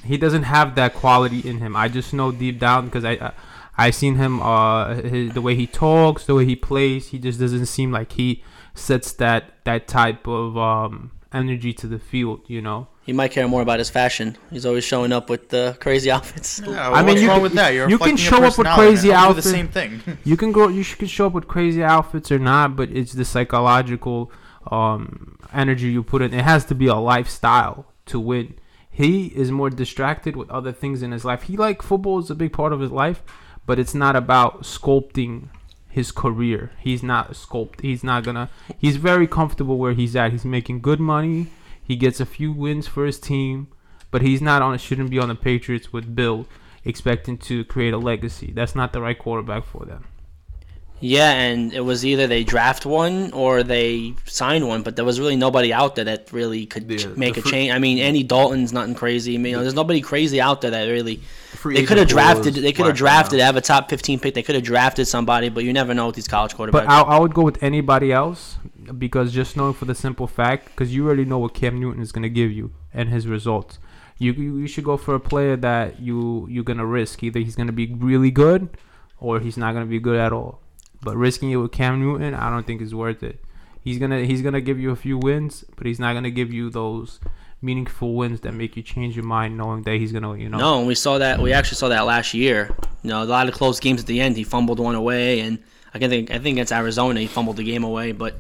he 0.04 0.18
doesn't 0.18 0.44
have 0.44 0.76
that 0.76 0.94
quality 0.94 1.48
in 1.48 1.60
him. 1.60 1.76
I 1.76 1.88
just 1.88 2.14
know 2.14 2.32
deep 2.32 2.60
down 2.60 2.86
because 2.86 3.06
I, 3.06 3.34
I 3.78 3.88
I 3.88 3.92
seen 3.92 4.16
him 4.16 4.42
uh 4.42 4.96
his, 4.96 5.34
the 5.34 5.42
way 5.42 5.56
he 5.56 5.68
talks, 5.68 6.26
the 6.26 6.36
way 6.36 6.46
he 6.46 6.56
plays. 6.56 7.08
He 7.10 7.20
just 7.20 7.40
doesn't 7.40 7.68
seem 7.68 7.92
like 7.92 8.14
he 8.14 8.44
sets 8.74 9.12
that 9.14 9.44
that 9.66 9.88
type 9.88 10.28
of 10.28 10.58
um 10.58 11.12
energy 11.32 11.74
to 11.74 11.88
the 11.88 12.00
field. 12.00 12.42
You 12.48 12.62
know. 12.62 12.88
He 13.06 13.14
might 13.14 13.32
care 13.32 13.48
more 13.48 13.62
about 13.62 13.80
his 13.80 13.90
fashion. 13.90 14.36
He's 14.52 14.66
always 14.66 14.84
showing 14.84 15.14
up 15.14 15.30
with 15.30 15.48
the 15.48 15.78
crazy 15.80 16.12
outfits. 16.16 16.60
Yeah, 16.60 16.90
I 16.92 16.98
mean, 16.98 17.06
what's 17.08 17.22
you 17.22 17.28
wrong 17.30 17.38
can- 17.38 17.44
with 17.44 17.54
that? 17.54 17.74
You're 17.74 17.90
you 17.90 17.98
can 17.98 18.18
show 18.18 18.44
up 18.44 18.58
with 18.58 18.68
crazy 18.68 19.10
man. 19.10 19.18
I'll 19.18 19.24
do 19.34 19.38
outfit. 19.38 19.44
the 19.46 19.50
same 19.50 19.68
thing. 19.70 20.02
you 20.26 20.36
can 20.36 20.52
go 20.52 20.68
you 20.68 20.84
can 20.84 21.08
show 21.08 21.28
up 21.28 21.34
with 21.34 21.48
crazy 21.48 21.84
outfits 21.84 22.32
or 22.32 22.40
not 22.40 22.76
but 22.76 22.90
it's 22.90 23.14
the 23.14 23.24
psychological 23.24 24.30
um 24.72 25.38
energy 25.54 25.88
you 25.88 26.04
put 26.04 26.22
in 26.22 26.34
it 26.34 26.44
has 26.44 26.66
to 26.66 26.76
be 26.76 26.88
a 26.88 26.96
lifestyle 26.96 27.86
to 28.06 28.20
win 28.20 28.56
he 28.90 29.28
is 29.28 29.52
more 29.52 29.70
distracted 29.70 30.36
with 30.36 30.50
other 30.50 30.74
things 30.74 31.02
in 31.02 31.12
his 31.12 31.24
life 31.24 31.44
he 31.44 31.56
like 31.56 31.82
football 31.82 32.20
is 32.20 32.30
a 32.30 32.36
big 32.36 32.52
part 32.52 32.74
of 32.74 32.80
his 32.82 32.92
life 32.92 33.24
but 33.68 33.78
it's 33.78 33.94
not 33.94 34.16
about 34.16 34.64
sculpting 34.64 35.50
his 35.88 36.12
career. 36.12 36.72
He's 36.80 37.04
not 37.04 37.34
sculpt 37.34 37.82
he's 37.82 38.04
not 38.04 38.24
gonna 38.24 38.50
he's 38.80 38.96
very 38.98 39.28
comfortable 39.28 39.78
where 39.78 39.94
he's 39.94 40.16
at. 40.16 40.32
He's 40.32 40.46
making 40.46 40.82
good 40.82 41.00
money. 41.00 41.48
He 41.84 41.96
gets 41.96 42.20
a 42.20 42.26
few 42.26 42.52
wins 42.52 42.88
for 42.88 43.06
his 43.06 43.20
team 43.20 43.68
but 44.10 44.24
he's 44.24 44.42
not 44.42 44.64
on 44.64 44.76
shouldn't 44.80 45.12
be 45.12 45.20
on 45.20 45.28
the 45.28 45.36
patriots 45.36 45.94
with 45.94 46.16
bill 46.16 46.48
expecting 46.84 47.38
to 47.38 47.64
create 47.66 47.94
a 47.94 47.98
legacy. 48.00 48.52
That's 48.52 48.74
not 48.74 48.94
the 48.94 49.02
right 49.02 49.20
quarterback 49.20 49.66
for 49.66 49.86
them 49.86 50.06
Yeah, 51.00 51.32
and 51.32 51.74
it 51.74 51.82
was 51.82 52.06
either 52.06 52.26
they 52.26 52.44
draft 52.44 52.86
one 52.86 53.32
or 53.32 53.62
they 53.62 54.16
signed 54.26 54.68
one, 54.68 54.82
but 54.82 54.96
there 54.96 55.06
was 55.06 55.20
really 55.20 55.36
nobody 55.36 55.72
out 55.72 55.96
there 55.96 56.06
that 56.06 56.32
really 56.32 56.66
could 56.66 56.90
ch- 56.98 57.06
make 57.16 57.38
a 57.38 57.42
fr- 57.42 57.50
change. 57.50 57.72
I 57.72 57.78
mean, 57.78 58.00
Andy 58.00 58.24
Dalton's 58.24 58.74
nothing 58.74 58.96
crazy. 58.96 59.36
I 59.36 59.38
mean, 59.38 59.52
you 59.52 59.58
know, 59.58 59.62
there's 59.62 59.76
nobody 59.76 60.02
crazy 60.02 60.42
out 60.42 60.62
there 60.62 60.72
that 60.72 60.86
really. 60.86 61.18
Free 61.52 61.76
They 61.76 61.86
could 61.86 61.98
have 61.98 62.08
drafted. 62.08 62.56
They 62.56 62.72
could 62.72 62.88
have 62.88 62.96
drafted. 62.96 63.40
now. 63.40 63.46
Have 63.46 63.56
a 63.56 63.62
top 63.62 63.90
15 63.90 64.20
pick. 64.20 64.34
They 64.34 64.44
could 64.44 64.56
have 64.56 64.64
drafted 64.64 65.08
somebody, 65.08 65.50
but 65.50 65.64
you 65.64 65.74
never 65.74 65.94
know 65.94 66.08
with 66.08 66.16
these 66.16 66.28
college 66.28 66.56
quarterbacks. 66.56 66.72
But 66.72 66.90
I, 66.90 67.02
I 67.02 67.20
would 67.20 67.34
go 67.34 67.44
with 67.44 67.62
anybody 67.62 68.12
else 68.12 68.58
because 68.98 69.32
just 69.34 69.56
knowing 69.56 69.74
for 69.74 69.86
the 69.86 69.96
simple 69.96 70.28
fact, 70.28 70.68
because 70.68 70.94
you 70.96 71.06
already 71.06 71.26
know 71.26 71.38
what 71.40 71.54
Cam 71.54 71.80
Newton 71.80 72.02
is 72.02 72.12
going 72.12 72.24
to 72.24 72.30
give 72.30 72.52
you 72.52 72.74
and 72.94 73.10
his 73.10 73.28
results. 73.28 73.80
You, 74.20 74.34
you 74.34 74.58
you 74.58 74.68
should 74.68 74.84
go 74.84 74.98
for 74.98 75.14
a 75.14 75.20
player 75.20 75.56
that 75.58 76.00
you 76.00 76.48
you're 76.50 76.64
gonna 76.64 76.88
risk. 76.88 77.22
Either 77.22 77.40
he's 77.40 77.56
gonna 77.56 77.72
be 77.72 77.86
really 77.94 78.32
good, 78.32 78.70
or 79.20 79.40
he's 79.40 79.58
not 79.58 79.74
gonna 79.74 79.86
be 79.86 80.00
good 80.00 80.20
at 80.20 80.34
all. 80.34 80.60
But 81.02 81.16
risking 81.16 81.52
it 81.52 81.58
with 81.58 81.72
Cam 81.72 82.00
Newton, 82.00 82.34
I 82.34 82.50
don't 82.50 82.66
think 82.66 82.82
is 82.82 82.96
worth 82.96 83.24
it. 83.24 83.40
He's 83.82 84.00
gonna 84.00 84.26
he's 84.26 84.42
gonna 84.42 84.62
give 84.62 84.80
you 84.80 84.92
a 84.92 84.96
few 84.96 85.18
wins, 85.18 85.64
but 85.76 85.86
he's 85.86 86.00
not 86.00 86.14
gonna 86.14 86.32
give 86.32 86.52
you 86.52 86.70
those 86.70 87.20
meaningful 87.62 88.16
wins 88.16 88.42
that 88.42 88.54
make 88.54 88.76
you 88.76 88.84
change 88.84 89.16
your 89.16 89.26
mind, 89.26 89.58
knowing 89.58 89.84
that 89.84 89.96
he's 89.96 90.12
gonna 90.12 90.36
you 90.38 90.50
know. 90.50 90.58
No, 90.58 90.78
and 90.80 90.88
we 90.88 90.96
saw 90.96 91.18
that. 91.18 91.40
We 91.40 91.54
actually 91.54 91.78
saw 91.78 91.90
that 91.90 92.02
last 92.02 92.34
year. 92.34 92.76
You 93.04 93.10
know, 93.12 93.24
a 93.24 93.26
lot 93.26 93.48
of 93.48 93.54
close 93.54 93.80
games 93.80 94.02
at 94.02 94.08
the 94.08 94.20
end. 94.20 94.36
He 94.36 94.44
fumbled 94.44 94.80
one 94.80 94.96
away, 94.96 95.40
and 95.40 95.60
I 95.94 96.00
can 96.00 96.10
think 96.10 96.32
I 96.32 96.40
think 96.40 96.56
against 96.56 96.74
Arizona 96.74 97.20
he 97.20 97.28
fumbled 97.28 97.58
the 97.58 97.64
game 97.64 97.84
away. 97.84 98.12
But 98.12 98.38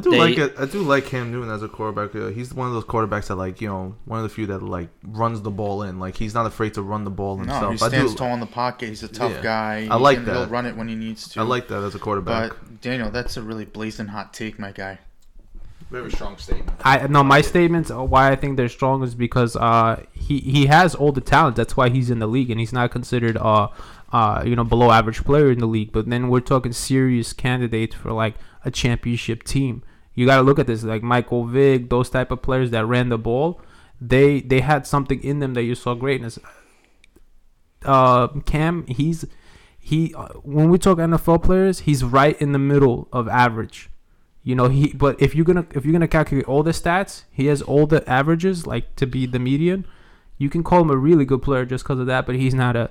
I 0.00 0.02
do 0.02 0.10
They- 0.10 0.18
like 0.18 0.38
it. 0.38 0.54
I 0.58 0.64
do 0.66 0.82
like 0.82 1.04
Cam 1.06 1.30
Newton 1.30 1.50
as 1.50 1.62
a 1.62 1.68
quarterback. 1.68 2.12
He's 2.34 2.52
one 2.54 2.66
of 2.68 2.72
those 2.74 2.84
quarterbacks 2.84 3.26
that 3.28 3.36
like 3.36 3.60
you 3.60 3.68
know 3.68 3.94
one 4.06 4.18
of 4.18 4.22
the 4.22 4.28
few 4.28 4.46
that 4.46 4.62
like 4.62 4.88
runs 5.04 5.42
the 5.42 5.50
ball 5.50 5.82
in. 5.82 5.98
Like 5.98 6.16
he's 6.16 6.34
not 6.34 6.46
afraid 6.46 6.74
to 6.74 6.82
run 6.82 7.04
the 7.04 7.10
ball 7.10 7.36
No, 7.36 7.42
himself. 7.44 7.72
he 7.72 7.76
stands 7.78 7.96
I 8.12 8.14
do. 8.14 8.18
tall 8.18 8.34
in 8.34 8.40
the 8.40 8.46
pocket. 8.46 8.88
He's 8.88 9.02
a 9.02 9.08
tough 9.08 9.32
Yeah. 9.32 9.42
guy. 9.42 9.88
I 9.90 9.96
like 9.96 10.18
He 10.18 10.24
that. 10.24 10.34
He'll 10.36 10.46
run 10.46 10.66
it 10.66 10.76
when 10.76 10.88
he 10.88 10.94
needs 10.94 11.28
to. 11.30 11.40
I 11.40 11.42
like 11.44 11.68
that 11.68 11.82
as 11.82 11.94
a 11.94 11.98
quarterback. 11.98 12.50
But 12.50 12.80
Daniel, 12.80 13.10
that's 13.10 13.36
a 13.36 13.42
really 13.42 13.64
blazing 13.66 14.08
hot 14.08 14.32
take, 14.32 14.58
my 14.58 14.72
guy. 14.72 14.98
Very 15.90 16.10
strong 16.12 16.36
statement. 16.38 16.78
I 16.84 17.06
no, 17.08 17.24
my 17.24 17.40
statements 17.40 17.90
uh, 17.90 18.02
why 18.04 18.30
I 18.30 18.36
think 18.36 18.56
they're 18.56 18.68
strong 18.68 19.02
is 19.02 19.14
because 19.16 19.56
uh 19.56 20.02
he 20.12 20.38
he 20.38 20.66
has 20.66 20.94
all 20.94 21.10
the 21.10 21.20
talent. 21.20 21.56
That's 21.56 21.76
why 21.76 21.88
he's 21.88 22.10
in 22.10 22.20
the 22.20 22.28
league, 22.28 22.48
and 22.50 22.60
he's 22.60 22.72
not 22.72 22.92
considered 22.92 23.36
uh 23.36 23.68
uh 24.12 24.42
you 24.46 24.54
know 24.54 24.62
below 24.62 24.92
average 24.92 25.24
player 25.24 25.50
in 25.50 25.58
the 25.58 25.66
league. 25.66 25.90
But 25.90 26.08
then 26.08 26.28
we're 26.28 26.40
talking 26.40 26.72
serious 26.72 27.32
candidates 27.32 27.96
for 27.96 28.12
like 28.12 28.36
a 28.64 28.70
championship 28.70 29.42
team. 29.42 29.82
You 30.20 30.26
got 30.26 30.36
to 30.36 30.42
look 30.42 30.58
at 30.58 30.66
this 30.66 30.84
like 30.84 31.02
Michael 31.02 31.46
Vick, 31.46 31.88
those 31.88 32.10
type 32.10 32.30
of 32.30 32.42
players 32.42 32.72
that 32.72 32.84
ran 32.84 33.08
the 33.08 33.16
ball. 33.16 33.58
They 34.02 34.42
they 34.42 34.60
had 34.60 34.86
something 34.86 35.18
in 35.24 35.38
them 35.38 35.54
that 35.54 35.62
you 35.62 35.74
saw 35.74 35.94
greatness. 35.94 36.38
Uh, 37.86 38.28
Cam, 38.44 38.86
he's 38.86 39.24
he 39.78 40.12
uh, 40.12 40.28
when 40.42 40.68
we 40.68 40.76
talk 40.76 40.98
NFL 40.98 41.42
players, 41.42 41.80
he's 41.80 42.04
right 42.04 42.38
in 42.38 42.52
the 42.52 42.58
middle 42.58 43.08
of 43.14 43.28
average. 43.28 43.88
You 44.42 44.54
know, 44.54 44.68
he 44.68 44.92
but 44.92 45.18
if 45.22 45.34
you're 45.34 45.46
gonna 45.46 45.64
if 45.74 45.86
you're 45.86 45.94
gonna 45.94 46.06
calculate 46.06 46.46
all 46.46 46.62
the 46.62 46.72
stats, 46.72 47.22
he 47.30 47.46
has 47.46 47.62
all 47.62 47.86
the 47.86 48.06
averages 48.06 48.66
like 48.66 48.94
to 48.96 49.06
be 49.06 49.24
the 49.24 49.38
median. 49.38 49.86
You 50.36 50.50
can 50.50 50.62
call 50.62 50.82
him 50.82 50.90
a 50.90 50.98
really 50.98 51.24
good 51.24 51.40
player 51.40 51.64
just 51.64 51.84
because 51.84 51.98
of 51.98 52.04
that, 52.08 52.26
but 52.26 52.34
he's 52.34 52.52
not 52.52 52.76
a 52.76 52.90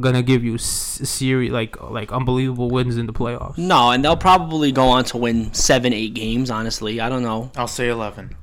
gonna 0.00 0.22
give 0.22 0.44
you 0.44 0.54
s- 0.56 1.00
series 1.04 1.50
like 1.50 1.80
like 1.82 2.12
unbelievable 2.12 2.68
wins 2.70 2.96
in 2.96 3.06
the 3.06 3.12
playoffs. 3.12 3.56
No, 3.58 3.90
and 3.90 4.04
they'll 4.04 4.16
probably 4.16 4.70
go 4.72 4.88
on 4.88 5.04
to 5.04 5.16
win 5.16 5.52
seven, 5.54 5.92
eight 5.92 6.14
games. 6.14 6.50
Honestly, 6.50 7.00
I 7.00 7.08
don't 7.08 7.22
know. 7.22 7.50
I'll 7.56 7.66
say 7.68 7.88
11. 7.88 8.36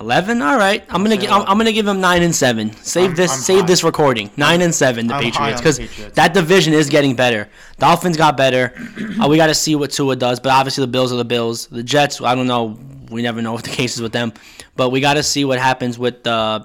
Eleven. 0.00 0.40
All 0.40 0.56
right, 0.56 0.82
I'm 0.88 1.02
gonna 1.02 1.18
gi- 1.18 1.28
I'm, 1.28 1.42
I'm 1.42 1.58
gonna 1.58 1.70
give 1.72 1.84
them 1.84 2.00
nine 2.00 2.22
and 2.22 2.34
seven. 2.34 2.72
Save 2.76 3.08
I'm- 3.08 3.14
this 3.14 3.30
I'm 3.32 3.38
save 3.40 3.60
high. 3.60 3.66
this 3.66 3.84
recording. 3.84 4.30
Nine 4.38 4.62
and 4.62 4.74
seven. 4.74 5.06
The 5.06 5.14
I'm 5.14 5.22
Patriots 5.22 5.60
because 5.60 6.12
that 6.14 6.32
division 6.32 6.72
is 6.72 6.88
getting 6.88 7.14
better. 7.14 7.48
Dolphins 7.78 8.16
got 8.16 8.36
better. 8.38 8.72
uh, 9.22 9.28
we 9.28 9.36
got 9.36 9.48
to 9.48 9.54
see 9.54 9.74
what 9.74 9.90
Tua 9.90 10.16
does, 10.16 10.40
but 10.40 10.50
obviously 10.50 10.82
the 10.82 10.90
Bills 10.90 11.12
are 11.12 11.16
the 11.16 11.26
Bills. 11.26 11.66
The 11.66 11.82
Jets. 11.82 12.22
I 12.22 12.34
don't 12.34 12.46
know. 12.46 12.78
We 13.10 13.20
never 13.20 13.42
know 13.42 13.52
what 13.52 13.64
the 13.64 13.70
case 13.80 13.94
is 13.96 14.00
with 14.00 14.12
them, 14.12 14.32
but 14.76 14.88
we 14.88 15.00
got 15.00 15.14
to 15.14 15.22
see 15.22 15.44
what 15.44 15.58
happens 15.58 15.98
with 15.98 16.26
uh, 16.26 16.64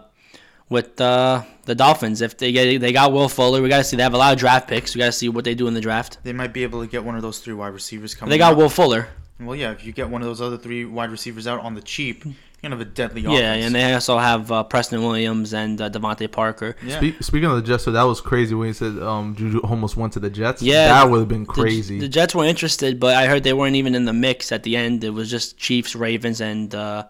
with 0.70 1.00
uh, 1.02 1.44
the 1.68 1.76
Dolphins. 1.76 2.22
If 2.22 2.38
they 2.38 2.52
get 2.52 2.82
they 2.82 2.92
got 2.92 3.12
Will 3.12 3.30
Fuller, 3.30 3.62
we 3.62 3.70
got 3.70 3.78
to 3.78 3.84
see. 3.84 3.96
They 3.96 4.04
have 4.04 4.16
a 4.16 4.18
lot 4.18 4.34
of 4.34 4.40
draft 4.40 4.68
picks. 4.68 4.96
We 4.96 5.00
got 5.00 5.06
to 5.06 5.12
see 5.12 5.30
what 5.30 5.44
they 5.46 5.54
do 5.54 5.68
in 5.68 5.76
the 5.76 5.82
draft. 5.82 6.18
They 6.24 6.34
might 6.34 6.52
be 6.54 6.64
able 6.64 6.82
to 6.82 6.88
get 6.88 7.04
one 7.04 7.16
of 7.16 7.22
those 7.22 7.38
three 7.40 7.54
wide 7.54 7.74
receivers 7.74 8.16
coming. 8.16 8.32
They 8.32 8.40
got 8.40 8.54
out. 8.54 8.58
Will 8.58 8.70
Fuller. 8.70 9.08
Well, 9.40 9.56
yeah, 9.56 9.72
if 9.72 9.86
you 9.86 9.92
get 9.94 10.10
one 10.10 10.24
of 10.24 10.28
those 10.28 10.42
other 10.42 10.58
three 10.58 10.84
wide 10.84 11.12
receivers 11.12 11.46
out 11.46 11.60
on 11.60 11.76
the 11.76 11.82
cheap, 11.82 12.26
you're 12.26 12.34
gonna 12.64 12.76
have 12.76 12.82
a 12.82 12.90
deadly 12.90 13.22
Yeah, 13.22 13.54
and 13.54 13.76
they 13.76 13.94
also 13.94 14.18
have 14.18 14.52
uh, 14.52 14.64
Preston 14.64 15.04
Williams 15.04 15.54
and 15.54 15.80
uh, 15.80 15.92
DeVante 15.92 16.32
Parker. 16.32 16.76
yeah. 16.84 17.00
Spe- 17.00 17.22
speaking 17.22 17.48
of 17.48 17.56
the 17.58 17.62
Jets, 17.62 17.84
so 17.84 17.92
that 17.92 18.02
was 18.02 18.20
crazy 18.20 18.56
when 18.56 18.66
he 18.70 18.74
said 18.74 18.98
um, 18.98 19.36
Juju 19.36 19.60
almost 19.60 19.96
went 19.96 20.14
to 20.14 20.20
the 20.20 20.32
Jets. 20.32 20.64
Yeah, 20.64 20.88
that 20.88 21.12
would 21.12 21.20
have 21.20 21.28
been 21.28 21.44
The- 21.44 21.54
crazy. 21.54 22.00
The, 22.00 22.10
Jets 22.10 22.34
were 22.34 22.46
interested, 22.46 23.00
but 23.00 23.16
I 23.16 23.28
heard 23.28 23.44
they 23.44 23.54
weren't 23.54 23.76
even 23.76 23.94
in 23.94 24.06
the 24.06 24.14
mix 24.14 24.52
at 24.52 24.64
the 24.64 24.76
end. 24.76 25.04
It 25.04 25.12
was 25.12 25.30
just 25.30 25.56
Chiefs, 25.60 25.96
Ravens, 25.96 26.42
and 26.42 26.74
uh, 26.74 27.04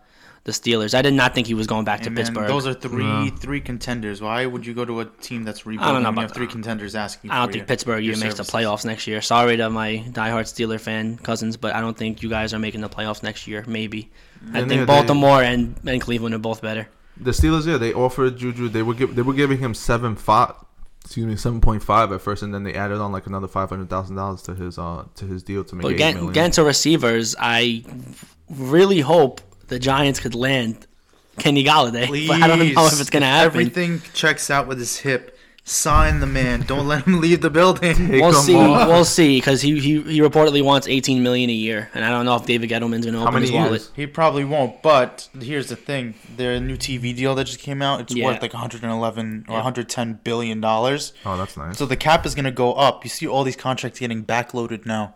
the 0.47 0.53
Steelers. 0.53 0.93
I 0.95 1.01
did 1.01 1.13
not 1.13 1.35
think 1.35 1.45
he 1.45 1.53
was 1.53 1.67
going 1.67 1.83
back 1.83 1.99
to 1.99 2.03
Hey, 2.05 2.15
man, 2.15 2.23
Pittsburgh. 2.23 2.47
those 2.47 2.65
are 2.65 2.73
three 2.73 3.03
No. 3.03 3.29
three 3.37 3.59
contenders. 3.59 4.21
Why 4.21 4.45
would 4.45 4.65
you 4.65 4.73
go 4.73 4.85
to 4.85 5.01
a 5.01 5.05
team 5.05 5.43
that's 5.43 5.65
rebuilding 5.65 5.87
know 5.89 5.93
when 5.95 6.03
you 6.03 6.09
about 6.09 6.21
have 6.21 6.31
three 6.31 6.47
contenders 6.47 6.95
asking? 6.95 7.31
I 7.31 7.39
don't 7.39 7.47
for 7.47 7.51
think 7.51 7.63
you- 7.63 7.67
Pittsburgh 7.67 8.03
your 8.05 8.15
even 8.15 8.27
makes 8.27 8.37
the 8.37 8.43
playoffs 8.43 8.85
next 8.85 9.07
year. 9.07 9.21
Sorry 9.21 9.57
to 9.57 9.69
my 9.69 10.03
diehard 10.09 10.45
Steeler 10.47 10.79
fan 10.79 11.17
cousins, 11.17 11.57
but 11.57 11.75
I 11.75 11.81
don't 11.81 11.97
think 11.97 12.23
you 12.23 12.29
guys 12.29 12.53
are 12.53 12.59
making 12.59 12.79
the 12.81 12.89
playoffs 12.89 13.21
next 13.23 13.45
year. 13.45 13.65
Maybe. 13.67 14.09
I 14.53 14.59
And 14.59 14.69
think 14.69 14.81
they- 14.81 14.85
Baltimore 14.85 15.43
and, 15.43 15.75
and 15.85 15.99
Cleveland 16.01 16.33
are 16.33 16.39
both 16.39 16.61
better. 16.61 16.87
the 17.19 17.31
Steelers, 17.31 17.67
yeah, 17.67 17.77
they 17.77 17.93
offered 17.93 18.37
Juju. 18.37 18.69
They 18.69 18.83
were 18.83 18.93
give, 18.93 19.15
they 19.15 19.23
were 19.23 19.33
giving 19.33 19.57
him 19.59 19.73
seven 19.73 20.15
five, 20.15 20.53
excuse 21.03 21.25
me, 21.25 21.35
seven 21.35 21.59
point 21.59 21.83
five 21.83 22.11
at 22.13 22.21
first, 22.21 22.41
and 22.41 22.53
then 22.53 22.63
they 22.63 22.73
added 22.73 22.99
on 22.99 23.11
like 23.11 23.27
another 23.27 23.47
five 23.49 23.67
hundred 23.69 23.89
thousand 23.89 24.15
dollars 24.15 24.41
to 24.43 24.55
his 24.55 24.77
uh 24.79 25.03
to 25.15 25.25
his 25.25 25.43
deal 25.43 25.65
to 25.65 25.75
make 25.75 25.81
But 25.83 25.91
eight 25.93 25.97
getting, 25.97 26.15
million. 26.17 26.33
getting 26.33 26.51
to 26.53 26.63
receivers, 26.63 27.35
I 27.37 27.83
really 28.49 29.01
hope 29.01 29.41
the 29.67 29.79
Giants 29.79 30.19
could 30.19 30.35
land 30.35 30.87
Kenny 31.39 31.63
Golladay. 31.63 32.07
Please. 32.07 32.27
But 32.27 32.41
I 32.41 32.47
don't 32.47 32.59
know 32.59 32.85
if 32.87 32.99
it's 32.99 33.09
going 33.09 33.21
to 33.21 33.27
happen. 33.27 33.47
Everything 33.61 34.01
checks 34.13 34.49
out 34.49 34.67
with 34.67 34.79
his 34.79 34.99
hip. 34.99 35.33
Sign 35.69 36.21
the 36.21 36.25
man. 36.25 36.61
Don't 36.61 36.87
let 36.87 37.05
him 37.05 37.19
leave 37.21 37.41
the 37.41 37.49
building. 37.49 38.07
We'll 38.09 38.31
see. 38.31 38.55
off. 38.55 38.87
We'll 38.87 39.03
see 39.03 39.37
because 39.37 39.61
he, 39.61 39.77
he 39.81 40.01
he 40.01 40.21
reportedly 40.21 40.63
wants 40.63 40.87
18 40.87 41.21
million 41.21 41.49
a 41.49 41.53
year, 41.53 41.89
and 41.93 42.05
I 42.05 42.09
don't 42.09 42.23
know 42.23 42.37
if 42.37 42.45
David 42.45 42.69
Gettleman's 42.69 43.05
going 43.05 43.15
to 43.15 43.27
open 43.27 43.41
his 43.41 43.51
wallet. 43.51 43.71
years? 43.71 43.91
He 43.93 44.07
probably 44.07 44.45
won't. 44.45 44.81
But 44.81 45.27
here's 45.37 45.67
the 45.67 45.75
thing: 45.75 46.13
their 46.37 46.57
new 46.61 46.77
TV 46.77 47.13
deal 47.13 47.35
that 47.35 47.43
just 47.47 47.59
came 47.59 47.81
out. 47.81 47.99
It's 47.99 48.15
Yeah. 48.15 48.27
worth 48.27 48.41
like 48.41 48.53
111 48.53 49.43
or 49.49 49.51
Yeah. 49.51 49.55
110 49.57 50.21
billion 50.23 50.61
dollars. 50.61 51.11
Oh, 51.25 51.35
that's 51.35 51.57
nice. 51.57 51.77
So 51.77 51.85
the 51.85 51.97
cap 51.97 52.25
is 52.25 52.33
going 52.33 52.45
to 52.45 52.51
go 52.51 52.71
up. 52.71 53.03
You 53.03 53.09
see 53.09 53.27
all 53.27 53.43
these 53.43 53.57
contracts 53.57 53.99
getting 53.99 54.23
backloaded 54.23 54.85
now. 54.85 55.15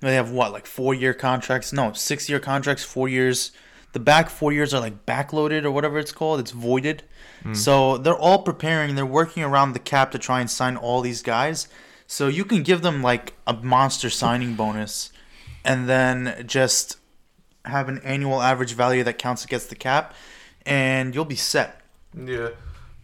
They 0.00 0.14
have 0.14 0.30
what, 0.30 0.50
like 0.50 0.64
four 0.64 0.94
year 0.94 1.12
contracts? 1.12 1.74
No, 1.74 1.92
six 1.92 2.26
year 2.26 2.40
contracts, 2.40 2.82
four 2.84 3.06
years. 3.06 3.52
The 3.92 4.00
back 4.00 4.30
four 4.30 4.52
years 4.52 4.72
are 4.72 4.80
like 4.80 5.04
backloaded 5.06 5.64
or 5.64 5.70
whatever 5.70 5.98
it's 5.98 6.12
called. 6.12 6.40
It's 6.40 6.52
voided. 6.52 7.02
Hmm. 7.42 7.54
So 7.54 7.98
they're 7.98 8.14
all 8.14 8.42
preparing. 8.42 8.94
They're 8.94 9.06
working 9.06 9.42
around 9.42 9.72
the 9.72 9.78
cap 9.80 10.12
to 10.12 10.18
try 10.18 10.40
and 10.40 10.50
sign 10.50 10.76
all 10.76 11.00
these 11.00 11.22
guys. 11.22 11.68
So 12.06 12.28
you 12.28 12.44
can 12.44 12.62
give 12.62 12.82
them 12.82 13.02
like 13.02 13.34
a 13.46 13.52
monster 13.54 14.10
signing 14.10 14.54
bonus 14.54 15.10
and 15.64 15.88
then 15.88 16.44
just 16.46 16.96
have 17.64 17.88
an 17.88 18.00
annual 18.04 18.40
average 18.42 18.72
value 18.72 19.04
that 19.04 19.18
counts 19.18 19.44
against 19.44 19.68
the 19.70 19.76
cap 19.76 20.14
and 20.66 21.14
you'll 21.14 21.24
be 21.24 21.36
set. 21.36 21.80
yeah, 22.16 22.50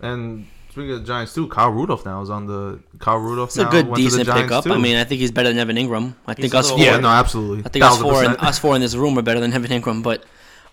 and 0.01 0.47
speaking 0.71 0.91
of 0.93 1.01
the 1.01 1.07
Giants 1.07 1.35
too, 1.35 1.49
Kyle 1.49 1.71
Rudolph 1.71 2.05
now 2.05 2.21
is 2.23 2.31
on 2.31 2.47
the 2.47 2.81
Kyle 2.99 3.17
Rudolph. 3.17 3.51
It's 3.51 3.59
a 3.59 3.65
good, 3.65 3.87
went 3.89 3.97
to 3.97 4.11
the 4.11 4.19
decent 4.25 4.29
pickup. 4.29 4.65
too. 4.65 4.73
I 4.73 4.79
mean, 4.79 4.97
I 4.97 5.05
think 5.05 5.21
he's 5.21 5.31
better 5.31 5.49
than 5.49 5.59
Evan 5.59 5.77
Engram. 5.77 6.15
I 6.27 6.35
think 6.35 6.55
us 6.55 6.71
four. 6.71 6.79
yeah, 6.79 6.99
no, 6.99 7.09
absolutely. 7.09 7.65
I 7.65 7.69
think 7.69 7.85
us 7.85 7.93
Thousand 7.93 8.11
four 8.11 8.25
and 8.25 8.37
us 8.39 8.59
four 8.59 8.75
in 8.75 8.81
this 8.81 8.95
room 8.95 9.19
are 9.19 9.23
better 9.23 9.41
than 9.41 9.53
Evan 9.53 9.71
Engram, 9.71 10.03
but 10.03 10.25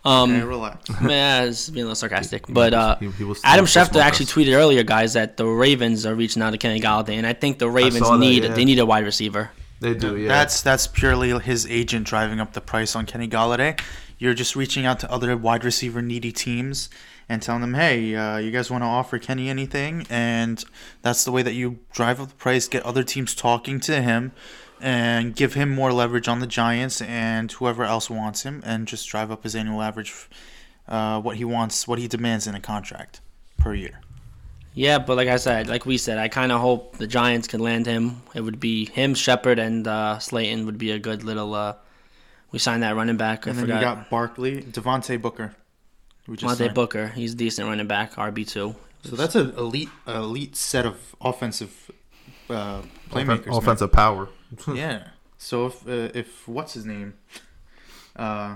um, 0.06 0.32
Okay, 0.36 0.44
relax. 0.44 0.90
man, 1.02 1.48
it's 1.48 1.70
being 1.70 1.84
a 1.84 1.86
little 1.86 1.96
sarcastic. 1.96 2.46
But 2.48 2.74
uh, 2.74 2.98
He- 2.98 3.10
he 3.12 3.24
will 3.24 3.36
Adam 3.44 3.66
still 3.68 3.86
Schefter 3.86 4.02
actually 4.02 4.26
us. 4.26 4.34
tweeted 4.34 4.56
earlier, 4.56 4.84
guys, 4.84 5.14
that 5.14 5.38
the 5.38 5.46
Ravens 5.46 6.06
are 6.06 6.16
reaching 6.16 6.42
out 6.42 6.52
to 6.52 6.58
Kenny 6.58 6.80
Golladay, 6.80 7.16
and 7.18 7.26
I 7.28 7.34
think 7.34 7.60
the 7.60 7.70
Ravens 7.70 8.10
that, 8.10 8.18
need 8.20 8.44
yeah. 8.44 8.54
they 8.54 8.66
need 8.66 8.80
a 8.80 8.86
wide 8.86 9.06
receiver. 9.06 9.52
They 9.80 9.94
do, 9.94 10.16
yeah. 10.18 10.30
That's 10.30 10.62
that's 10.62 10.88
purely 10.88 11.38
his 11.40 11.66
agent 11.68 12.08
driving 12.08 12.40
up 12.40 12.54
the 12.54 12.62
price 12.62 12.96
on 12.96 13.06
Kenny 13.06 13.28
Golladay. 13.28 13.80
You're 14.18 14.34
just 14.34 14.56
reaching 14.56 14.86
out 14.86 15.00
to 15.02 15.12
other 15.12 15.36
wide 15.36 15.66
receiver 15.66 16.02
needy 16.02 16.32
teams 16.32 16.90
and 17.28 17.42
telling 17.42 17.62
them, 17.62 17.74
"Hey, 17.74 18.16
uh, 18.16 18.38
you 18.38 18.52
guys 18.52 18.72
want 18.72 18.84
to 18.84 18.88
offer 18.88 19.20
Kenny 19.20 19.50
anything?" 19.50 20.06
And 20.10 20.64
that's 21.02 21.26
the 21.26 21.32
way 21.32 21.42
that 21.42 21.54
you 21.54 21.80
drive 21.92 22.22
up 22.22 22.30
the 22.30 22.36
price, 22.36 22.68
get 22.68 22.84
other 22.84 23.04
teams 23.04 23.36
talking 23.36 23.80
to 23.82 24.02
him, 24.02 24.32
and 24.84 25.36
give 25.36 25.54
him 25.54 25.70
more 25.70 25.92
leverage 25.94 26.28
on 26.28 26.40
the 26.40 26.48
Giants 26.48 27.02
and 27.02 27.52
whoever 27.54 27.84
else 27.86 28.10
wants 28.10 28.44
him, 28.44 28.62
and 28.66 28.88
just 28.88 29.08
drive 29.08 29.32
up 29.32 29.44
his 29.44 29.56
annual 29.56 29.82
average, 29.82 30.14
uh, 30.88 31.22
what 31.22 31.38
he 31.38 31.46
wants, 31.46 31.88
what 31.88 31.98
he 32.00 32.08
demands 32.08 32.46
in 32.46 32.54
a 32.54 32.60
contract 32.60 33.22
per 33.58 33.74
year. 33.74 34.02
Yeah, 34.76 34.98
but 35.00 35.16
like 35.18 35.28
I 35.30 35.38
said, 35.38 35.68
like 35.68 35.86
we 35.86 35.98
said, 35.98 36.18
I 36.18 36.28
kind 36.28 36.52
of 36.52 36.60
hope 36.60 36.98
the 36.98 37.08
Giants 37.08 37.48
can 37.48 37.62
land 37.62 37.86
him. 37.86 38.22
It 38.34 38.42
would 38.42 38.60
be 38.60 38.86
him, 38.86 39.14
Shepard, 39.14 39.58
and 39.60 39.88
uh, 39.88 40.20
Slayton 40.20 40.66
would 40.66 40.78
be 40.78 40.92
a 40.92 41.00
good 41.00 41.24
little. 41.24 41.54
Uh, 41.54 41.76
we 42.52 42.60
signed 42.60 42.84
that 42.84 42.96
running 42.96 43.18
back. 43.18 43.48
I 43.48 43.52
And 43.52 43.60
then 43.60 43.66
forgot. 43.66 43.80
you 43.80 43.86
got 43.86 44.10
Barkley, 44.10 44.62
Devontae 44.64 45.22
Booker. 45.22 45.56
We 46.28 46.38
just 46.38 46.60
Monte. 46.60 46.74
Booker. 46.74 47.08
He's 47.10 47.34
a 47.34 47.36
decent 47.36 47.68
running 47.68 47.88
back, 47.88 48.14
RB 48.16 48.48
two. 48.48 48.76
So 49.04 49.16
that's 49.16 49.36
an 49.36 49.52
elite, 49.58 49.90
elite 50.08 50.56
set 50.56 50.86
of 50.86 51.16
offensive 51.22 51.92
uh, 52.50 52.82
playmakers. 53.12 53.40
Offen- 53.40 53.46
man. 53.50 53.58
offensive 53.58 53.92
power. 53.92 54.30
Yeah. 54.74 55.08
So 55.38 55.66
if 55.66 55.88
uh, 55.88 56.10
if 56.14 56.48
what's 56.48 56.74
his 56.74 56.86
name, 56.86 57.16
uh, 58.16 58.56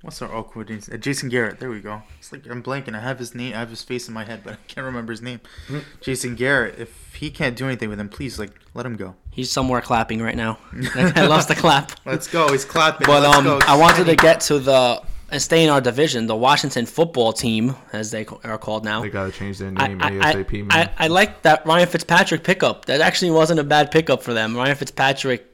what's 0.00 0.22
our 0.22 0.34
awkward 0.34 0.70
name? 0.70 0.80
Uh, 0.90 0.96
Jason 0.96 1.28
Garrett. 1.28 1.60
There 1.60 1.68
we 1.68 1.80
go. 1.80 2.02
It's 2.18 2.32
like 2.32 2.46
I'm 2.46 2.62
blanking. 2.62 2.94
I 2.94 3.00
have 3.00 3.18
his 3.18 3.34
name. 3.34 3.54
I 3.54 3.58
have 3.58 3.68
his 3.68 3.82
face 3.82 4.08
in 4.08 4.14
my 4.14 4.24
head, 4.24 4.40
but 4.42 4.52
I 4.54 4.56
can't 4.68 4.86
remember 4.86 5.12
his 5.12 5.20
name. 5.20 5.40
Jason 6.00 6.34
Garrett. 6.34 6.78
If 6.78 7.14
he 7.14 7.30
can't 7.30 7.56
do 7.56 7.66
anything 7.66 7.90
with 7.90 8.00
him, 8.00 8.08
please 8.08 8.38
like 8.38 8.52
let 8.74 8.86
him 8.86 8.96
go. 8.96 9.16
He's 9.30 9.50
somewhere 9.50 9.82
clapping 9.82 10.22
right 10.22 10.36
now. 10.36 10.58
I 10.94 11.26
loves 11.26 11.46
to 11.46 11.54
clap. 11.54 11.92
Let's 12.06 12.26
go. 12.26 12.50
He's 12.50 12.64
clapping. 12.64 13.06
But 13.06 13.22
Let's 13.22 13.36
um, 13.36 13.44
go. 13.44 13.60
I 13.66 13.76
wanted 13.76 14.04
to 14.06 14.16
get 14.16 14.40
to 14.42 14.58
the 14.58 15.02
and 15.32 15.40
stay 15.40 15.64
in 15.64 15.70
our 15.70 15.80
division, 15.80 16.26
the 16.26 16.36
Washington 16.36 16.84
football 16.84 17.32
team, 17.32 17.74
as 17.92 18.10
they 18.10 18.26
are 18.44 18.58
called 18.58 18.84
now. 18.84 19.00
They 19.00 19.08
gotta 19.08 19.32
change 19.32 19.58
their 19.58 19.70
name 19.70 20.00
I, 20.02 20.10
ASAP, 20.10 20.58
I, 20.58 20.62
man. 20.62 20.90
I, 20.98 21.04
I 21.04 21.08
like 21.08 21.40
that 21.42 21.66
Ryan 21.66 21.88
Fitzpatrick 21.88 22.44
pickup. 22.44 22.84
That 22.84 23.00
actually 23.00 23.30
wasn't 23.30 23.58
a 23.58 23.64
bad 23.64 23.90
pickup 23.90 24.22
for 24.22 24.34
them. 24.34 24.54
Ryan 24.54 24.76
Fitzpatrick, 24.76 25.46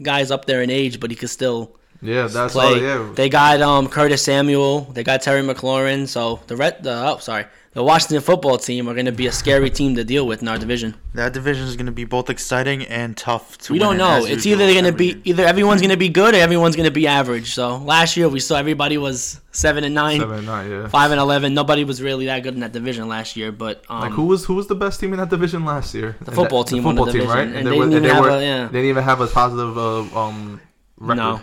guy's 0.00 0.30
up 0.30 0.44
there 0.44 0.62
in 0.62 0.70
age, 0.70 1.00
but 1.00 1.10
he 1.10 1.16
could 1.16 1.30
still 1.30 1.76
Yeah, 2.04 2.26
that's 2.26 2.52
play. 2.52 2.66
all. 2.66 2.76
Yeah, 2.76 3.12
They 3.14 3.28
got 3.30 3.62
um 3.62 3.88
Curtis 3.88 4.22
Samuel. 4.22 4.82
They 4.92 5.02
got 5.02 5.22
Terry 5.22 5.42
McLaurin. 5.42 6.06
So 6.06 6.40
the 6.46 6.54
red, 6.56 6.82
the 6.82 6.92
oh 7.08 7.18
sorry, 7.18 7.46
the 7.72 7.82
Washington 7.82 8.20
football 8.20 8.58
team 8.58 8.86
are 8.88 8.94
going 8.94 9.06
to 9.06 9.12
be 9.22 9.26
a 9.26 9.32
scary 9.32 9.70
team 9.70 9.96
to 9.96 10.04
deal 10.04 10.26
with 10.26 10.42
in 10.42 10.48
our 10.48 10.58
division. 10.58 10.94
That 11.14 11.32
division 11.32 11.64
is 11.66 11.76
going 11.76 11.86
to 11.86 11.92
be 11.92 12.04
both 12.04 12.28
exciting 12.28 12.82
and 12.86 13.16
tough 13.16 13.56
to 13.64 13.72
We 13.72 13.78
win 13.78 13.88
don't 13.88 13.96
know. 13.98 14.16
as 14.18 14.24
It's 14.26 14.44
usual, 14.44 14.62
either 14.68 14.72
going 14.80 14.92
to 14.92 14.96
be 15.04 15.08
either 15.24 15.44
everyone's 15.46 15.80
going 15.80 15.96
to 15.96 15.96
be 15.96 16.10
good 16.10 16.34
or 16.34 16.38
everyone's 16.38 16.76
going 16.76 16.90
to 16.92 16.98
be 17.02 17.06
average. 17.06 17.54
So 17.54 17.78
last 17.78 18.18
year 18.18 18.28
we 18.28 18.38
saw 18.38 18.56
everybody 18.58 18.98
was 18.98 19.40
seven 19.52 19.82
and 19.84 19.94
nine, 19.94 20.20
seven 20.20 20.36
and 20.38 20.46
nine. 20.46 20.70
Yeah. 20.70 20.88
five 20.88 21.10
and 21.10 21.18
eleven. 21.20 21.54
Nobody 21.54 21.84
was 21.84 22.02
really 22.02 22.26
that 22.26 22.42
good 22.42 22.52
in 22.52 22.60
that 22.60 22.72
division 22.72 23.08
last 23.08 23.34
year. 23.34 23.50
But 23.50 23.82
um, 23.88 24.00
Like 24.02 24.12
who 24.12 24.26
was 24.26 24.44
who 24.44 24.54
was 24.60 24.66
the 24.66 24.74
best 24.84 25.00
team 25.00 25.14
in 25.14 25.18
that 25.20 25.30
division 25.30 25.64
last 25.64 25.94
year? 25.94 26.16
The 26.20 26.26
And 26.32 26.34
football 26.36 26.64
that- 26.64 26.70
team 26.70 26.84
won 26.84 26.96
the 26.96 27.06
division, 27.06 27.54
and 27.56 27.66
they 27.66 27.70
didn't 27.72 27.92
even 27.94 28.04
have 28.04 28.26
a- 28.26 28.42
yeah. 28.44 28.66
They 28.66 28.80
didn't 28.82 28.90
even 28.90 29.04
have 29.04 29.20
a 29.22 29.26
positive 29.26 29.78
uh, 29.78 30.00
um 30.20 30.60
record. 30.98 31.16
No. 31.16 31.40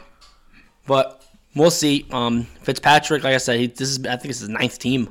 But 1.54 1.62
we'll 1.62 1.72
see. 1.72 2.06
Um, 2.12 2.44
Fitzpatrick, 2.64 3.24
like 3.24 3.34
I 3.34 3.38
said, 3.38 3.60
he, 3.60 3.68
this 3.68 3.90
is 3.90 4.06
I 4.06 4.16
think 4.18 4.32
it's 4.32 4.40
his 4.40 4.50
ninth 4.50 4.80
team. 4.80 5.04
Yeah, 5.04 5.10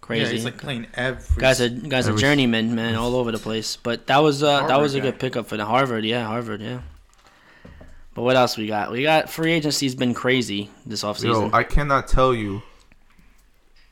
Crazy. 0.00 0.32
he's 0.32 0.44
like 0.44 0.58
playing 0.58 0.88
every. 0.94 1.40
Guys, 1.40 1.60
a 1.60 1.70
guys, 1.70 2.08
a 2.08 2.16
journeyman, 2.16 2.74
man, 2.74 2.96
all 2.96 3.14
over 3.14 3.30
the 3.30 3.38
place. 3.38 3.76
But 3.76 4.08
that 4.08 4.18
was 4.18 4.42
uh, 4.42 4.66
that 4.66 4.80
was 4.80 4.94
a 4.94 4.98
guy. 4.98 5.06
good 5.06 5.20
pickup 5.20 5.46
for 5.46 5.56
the 5.56 5.64
Harvard, 5.64 6.04
yeah, 6.04 6.26
Harvard, 6.26 6.60
yeah. 6.60 6.80
But 8.14 8.22
what 8.22 8.36
else 8.36 8.56
we 8.56 8.66
got? 8.66 8.90
We 8.90 9.02
got 9.02 9.30
free 9.30 9.52
agency's 9.52 9.94
been 9.94 10.14
crazy 10.14 10.68
this 10.84 11.02
Yo, 11.02 11.12
offseason. 11.12 11.54
I 11.54 11.62
cannot 11.62 12.08
tell 12.08 12.34
you 12.34 12.62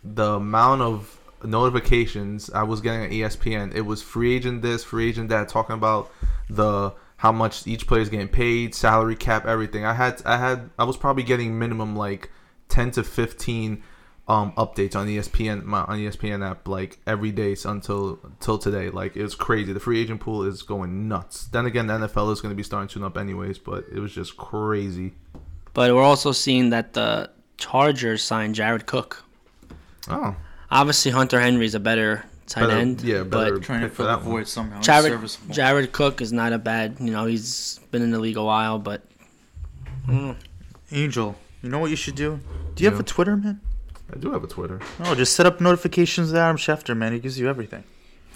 the 0.03 0.35
amount 0.35 0.83
of 0.83 1.19
notifications 1.45 2.51
I 2.51 2.65
was 2.65 2.81
getting 2.81 3.05
at 3.05 3.11
ESPN. 3.11 3.75
It 3.75 3.83
was 3.83 4.03
free 4.03 4.35
agent 4.35 4.63
this, 4.63 4.83
free 4.83 5.09
agent 5.09 5.29
that, 5.29 5.49
talking 5.49 5.75
about 5.75 6.11
the 6.51 6.93
how 7.19 7.33
much 7.33 7.67
each 7.67 7.87
player 7.87 8.01
is 8.01 8.09
getting 8.09 8.29
paid, 8.29 8.75
salary 8.75 9.17
cap, 9.17 9.47
everything. 9.47 9.85
I 9.85 9.95
had 9.95 10.23
I 10.25 10.39
had 10.39 10.71
I 10.79 10.85
was 10.85 10.97
probably 10.97 11.23
getting 11.23 11.59
minimum 11.59 11.95
like 11.95 12.31
ten 12.69 12.91
to 12.93 13.05
fifteen 13.05 13.83
um 14.29 14.53
updates 14.59 14.95
on 14.95 15.07
ESPN 15.07 15.65
my, 15.65 15.81
on 15.85 15.99
ESPN 15.99 16.47
app 16.49 16.69
like 16.69 16.99
every 17.07 17.33
day 17.33 17.57
until 17.65 18.19
until 18.25 18.59
today. 18.59 18.91
Like 18.91 19.17
it 19.17 19.23
was 19.23 19.35
crazy. 19.35 19.73
The 19.73 19.81
free 19.81 20.01
agent 20.01 20.21
pool 20.21 20.43
is 20.45 20.63
going 20.63 21.09
nuts. 21.09 21.47
Then 21.47 21.67
again, 21.67 21.87
the 21.87 21.95
NFL 21.95 22.33
is 22.33 22.41
going 22.41 22.53
to 22.53 22.57
be 22.57 22.63
starting 22.63 22.89
to 22.89 23.07
up 23.07 23.17
anyways, 23.17 23.59
but 23.59 23.85
it 23.93 23.99
was 24.01 24.13
just 24.13 24.37
crazy. 24.37 25.15
but 25.75 25.95
we're 25.95 26.03
also 26.03 26.33
seeing 26.33 26.71
that 26.71 26.93
the 26.93 27.31
Chargers 27.57 28.23
signed 28.23 28.55
Jared 28.55 28.87
Cook. 28.87 29.25
Oh, 30.09 30.37
Obviously, 30.71 31.11
Hunter 31.11 31.41
Henry's 31.41 31.75
a 31.75 31.81
better 31.81 32.25
tight 32.49 32.63
Better- 32.67 32.73
end. 32.79 33.03
yeah, 33.03 33.23
better. 33.23 33.55
but 33.55 33.63
trying 33.63 33.83
to 33.83 33.89
fill 33.89 34.07
the 34.07 34.13
that 34.17 34.25
one. 34.25 34.31
void 34.37 34.49
somehow. 34.49 34.79
He's 34.79 34.87
Jared. 34.87 35.37
Jared 35.51 35.93
Cook 35.93 36.21
is 36.21 36.33
not 36.33 36.53
a 36.53 36.59
bad. 36.59 36.97
You 36.99 37.11
know, 37.13 37.27
he's 37.27 37.79
been 37.91 38.03
in 38.03 38.11
the 38.11 38.19
league 38.19 38.37
a 38.37 38.43
while, 38.45 38.79
but 38.79 39.03
Angel, 40.91 41.37
you 41.63 41.69
know 41.69 41.79
what 41.79 41.91
you 41.91 41.97
should 41.97 42.15
do? 42.15 42.41
Do 42.75 42.83
you 42.85 42.91
have 42.91 42.99
a 42.99 43.03
Twitter, 43.03 43.37
man? 43.37 43.61
I 44.13 44.17
do 44.19 44.33
have 44.33 44.43
a 44.43 44.47
Twitter. 44.47 44.81
No, 44.99 45.15
just 45.15 45.35
set 45.35 45.45
up 45.45 45.61
notifications 45.61 46.33
to 46.33 46.39
Adam 46.39 46.57
Schefter, 46.57 46.97
man. 46.97 47.13
He 47.13 47.19
gives 47.19 47.39
you 47.39 47.49
everything. 47.49 47.85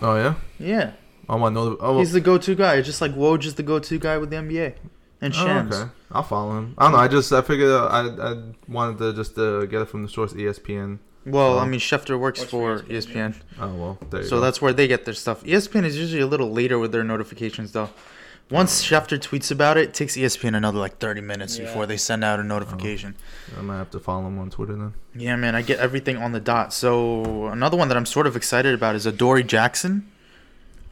Oh 0.03 0.17
yeah. 0.17 0.35
Yeah, 0.59 0.93
Oh 1.29 1.39
my 1.39 1.49
no. 1.49 1.77
Oh, 1.81 1.99
he's 1.99 2.13
the 2.13 2.21
go-to 2.21 2.55
guy. 2.55 2.83
Just 2.83 3.01
like 3.01 3.13
Woj 3.15 3.45
is 3.47 3.55
the 3.55 3.63
go-to 3.63 3.99
guy 3.99 4.19
with 4.19 4.31
the 4.31 4.37
NBA 4.37 4.75
and 5.21 5.33
oh, 5.33 5.37
Shams. 5.37 5.75
okay. 5.77 5.91
I'll 6.11 6.23
follow 6.25 6.59
him. 6.59 6.75
I 6.77 6.83
don't 6.85 6.93
know. 6.93 6.99
I 6.99 7.09
just 7.09 7.33
I 7.33 7.41
figured 7.41 7.71
uh, 7.71 7.87
I 7.87 8.33
I 8.33 8.43
wanted 8.69 8.99
to 8.99 9.13
just 9.15 9.39
uh, 9.39 9.65
get 9.67 9.81
it 9.83 9.87
from 9.87 10.03
the 10.03 10.09
source 10.09 10.35
ESPN. 10.35 10.99
Well, 11.25 11.59
I 11.59 11.63
Oh. 11.63 11.67
mean, 11.67 11.81
Schefter 11.81 12.19
works 12.19 12.41
Works 12.41 12.51
for 12.51 12.79
for 12.79 12.85
ESPN, 12.93 13.35
Oh 13.61 13.69
well, 13.75 13.99
there 14.11 14.23
you 14.23 14.27
so 14.29 14.37
go. 14.37 14.41
that's 14.41 14.61
where 14.61 14.73
they 14.73 14.89
get 14.89 15.05
their 15.05 15.15
stuff. 15.15 15.43
ESPN 15.45 15.85
is 15.85 15.97
usually 15.97 16.21
a 16.23 16.27
little 16.27 16.51
later 16.51 16.79
with 16.79 16.91
their 16.93 17.05
notifications, 17.05 17.73
though. 17.73 17.91
Once 18.51 18.85
Schefter 18.85 19.19
tweets 19.19 19.51
about 19.51 19.77
it, 19.79 19.85
it 19.91 19.95
takes 19.95 20.15
ESPN 20.17 20.55
another 20.55 20.79
like 20.79 20.99
30 20.99 21.21
minutes 21.23 21.59
Yeah. 21.59 21.65
before 21.67 21.87
they 21.87 21.97
send 21.97 22.23
out 22.25 22.39
a 22.39 22.43
oh. 22.43 22.47
notification. 22.47 23.15
I 23.59 23.63
might 23.63 23.79
have 23.79 23.91
to 23.93 24.01
follow 24.01 24.27
him 24.27 24.39
on 24.39 24.51
Twitter 24.51 24.75
then. 24.75 24.95
Yeah, 25.15 25.37
man, 25.37 25.55
I 25.55 25.63
get 25.63 25.79
everything 25.79 26.17
on 26.17 26.33
the 26.33 26.41
dot. 26.41 26.75
So 26.75 27.47
another 27.47 27.77
one 27.77 27.89
that 27.89 27.97
I'm 27.97 28.05
sort 28.07 28.27
of 28.27 28.37
excited 28.37 28.75
about 28.75 28.95
is 28.97 29.07
Adoree 29.07 29.45
Jackson. 29.45 30.07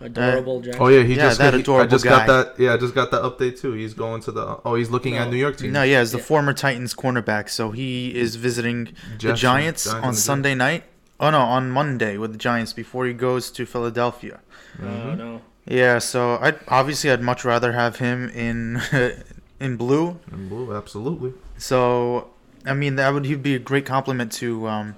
Adorable. 0.00 0.60
Jared. 0.60 0.80
Oh 0.80 0.88
yeah, 0.88 1.02
he 1.02 1.14
Yeah, 1.14 1.22
just 1.28 1.38
that 1.38 1.54
he- 1.54 1.60
I 1.72 1.86
just 1.86 2.04
guy. 2.04 2.10
got 2.10 2.26
that. 2.26 2.62
Yeah, 2.62 2.74
I 2.74 2.76
just 2.76 2.94
got 2.94 3.10
that 3.10 3.22
update 3.22 3.60
too. 3.60 3.72
He's 3.72 3.94
going 3.94 4.20
to 4.22 4.32
the. 4.32 4.58
Oh, 4.64 4.74
he's 4.74 4.90
looking 4.90 5.16
at 5.16 5.30
New 5.30 5.36
York 5.36 5.56
team. 5.58 5.72
No, 5.72 5.82
yeah, 5.82 6.00
he's 6.00 6.12
the 6.12 6.18
Yeah. 6.18 6.24
former 6.24 6.52
Titans 6.52 6.94
cornerback. 6.94 7.48
So 7.48 7.70
he 7.70 8.14
is 8.14 8.36
visiting 8.36 8.84
the 9.18 9.34
Giants 9.34 9.84
Giants 9.84 9.86
on 9.86 10.12
the 10.12 10.16
Sunday 10.20 10.54
night. 10.54 10.84
Oh 11.18 11.30
no, 11.30 11.40
on 11.40 11.70
Monday 11.70 12.16
with 12.16 12.32
the 12.32 12.38
Giants 12.38 12.72
before 12.72 13.06
he 13.06 13.12
goes 13.12 13.50
to 13.52 13.66
Philadelphia. 13.66 14.40
Oh 14.82 15.14
no. 15.14 15.40
Yeah, 15.66 15.98
so 15.98 16.36
I 16.36 16.54
obviously 16.68 17.10
I'd 17.10 17.20
much 17.22 17.44
rather 17.44 17.72
have 17.72 17.96
him 17.98 18.28
in 18.30 18.80
in 19.60 19.76
blue. 19.76 20.18
In 20.32 20.48
blue, 20.48 20.74
absolutely. 20.74 21.34
So 21.58 22.28
I 22.64 22.72
mean 22.74 22.96
that 22.96 23.12
would 23.12 23.26
he'd 23.26 23.42
be 23.42 23.54
a 23.54 23.58
great 23.58 23.84
compliment 23.84 24.32
to 24.40 24.66
um 24.66 24.96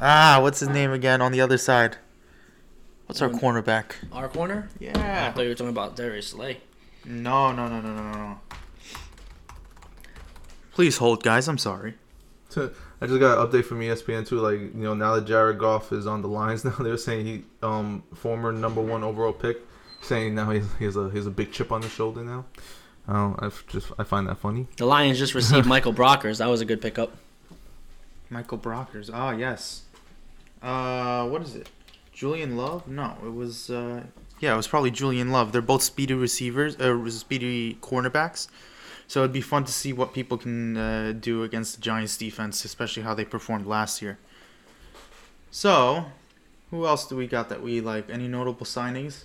ah 0.00 0.38
what's 0.40 0.60
his 0.60 0.68
name 0.70 0.90
again 0.92 1.20
on 1.20 1.32
the 1.32 1.40
other 1.40 1.58
side. 1.58 1.96
What's 3.06 3.20
our 3.22 3.28
cornerback? 3.28 3.92
Our 4.12 4.28
corner. 4.28 4.68
Yeah. 4.80 5.28
I 5.28 5.32
thought 5.32 5.42
you 5.42 5.48
were 5.48 5.54
talking 5.54 5.68
about 5.70 5.96
Darius 5.96 6.28
Slay. 6.28 6.58
No, 7.04 7.52
no, 7.52 7.68
no, 7.68 7.80
no, 7.80 7.94
no, 7.94 8.02
no, 8.02 8.12
no. 8.12 8.40
Please 10.72 10.96
hold, 10.96 11.22
guys. 11.22 11.46
I'm 11.48 11.58
sorry. 11.58 11.94
I 12.56 13.06
just 13.06 13.20
got 13.20 13.38
an 13.38 13.46
update 13.46 13.64
from 13.64 13.80
ESPN 13.80 14.26
too. 14.26 14.38
Like 14.38 14.58
you 14.58 14.70
know, 14.74 14.94
now 14.94 15.16
that 15.16 15.26
Jared 15.26 15.58
Goff 15.58 15.92
is 15.92 16.06
on 16.06 16.22
the 16.22 16.28
lines, 16.28 16.64
now 16.64 16.76
they're 16.78 16.96
saying 16.96 17.26
he, 17.26 17.42
um, 17.62 18.02
former 18.14 18.52
number 18.52 18.80
one 18.80 19.02
overall 19.02 19.32
pick, 19.32 19.58
saying 20.02 20.34
now 20.34 20.50
he's 20.50 20.66
he 20.78 20.84
has 20.84 20.96
a 20.96 21.10
he's 21.10 21.26
a 21.26 21.30
big 21.30 21.52
chip 21.52 21.72
on 21.72 21.82
his 21.82 21.92
shoulder 21.92 22.22
now. 22.22 22.44
Oh, 23.06 23.36
I 23.38 23.50
just 23.68 23.92
I 23.98 24.04
find 24.04 24.26
that 24.28 24.38
funny. 24.38 24.66
The 24.76 24.86
Lions 24.86 25.18
just 25.18 25.34
received 25.34 25.66
Michael 25.74 25.92
Brockers. 25.92 26.38
That 26.38 26.46
was 26.46 26.60
a 26.60 26.64
good 26.64 26.80
pickup. 26.80 27.14
Michael 28.30 28.58
Brockers. 28.58 29.10
Ah, 29.12 29.32
yes. 29.32 29.82
Uh, 30.62 31.28
what 31.28 31.42
is 31.42 31.54
it? 31.54 31.68
Julian 32.14 32.56
Love? 32.56 32.86
No, 32.88 33.16
it 33.24 33.34
was. 33.34 33.68
Uh, 33.68 34.04
yeah, 34.40 34.54
it 34.54 34.56
was 34.56 34.68
probably 34.68 34.90
Julian 34.90 35.30
Love. 35.32 35.52
They're 35.52 35.60
both 35.60 35.82
speedy 35.82 36.14
receivers, 36.14 36.76
uh, 36.80 37.10
speedy 37.10 37.76
cornerbacks. 37.82 38.48
So 39.06 39.20
it'd 39.20 39.32
be 39.32 39.42
fun 39.42 39.64
to 39.64 39.72
see 39.72 39.92
what 39.92 40.14
people 40.14 40.38
can 40.38 40.76
uh, 40.76 41.12
do 41.12 41.42
against 41.42 41.76
the 41.76 41.82
Giants' 41.82 42.16
defense, 42.16 42.64
especially 42.64 43.02
how 43.02 43.12
they 43.14 43.24
performed 43.24 43.66
last 43.66 44.00
year. 44.00 44.18
So, 45.50 46.06
who 46.70 46.86
else 46.86 47.06
do 47.06 47.16
we 47.16 47.26
got 47.26 47.48
that 47.50 47.62
we 47.62 47.80
like? 47.80 48.08
Any 48.08 48.28
notable 48.28 48.64
signings? 48.64 49.24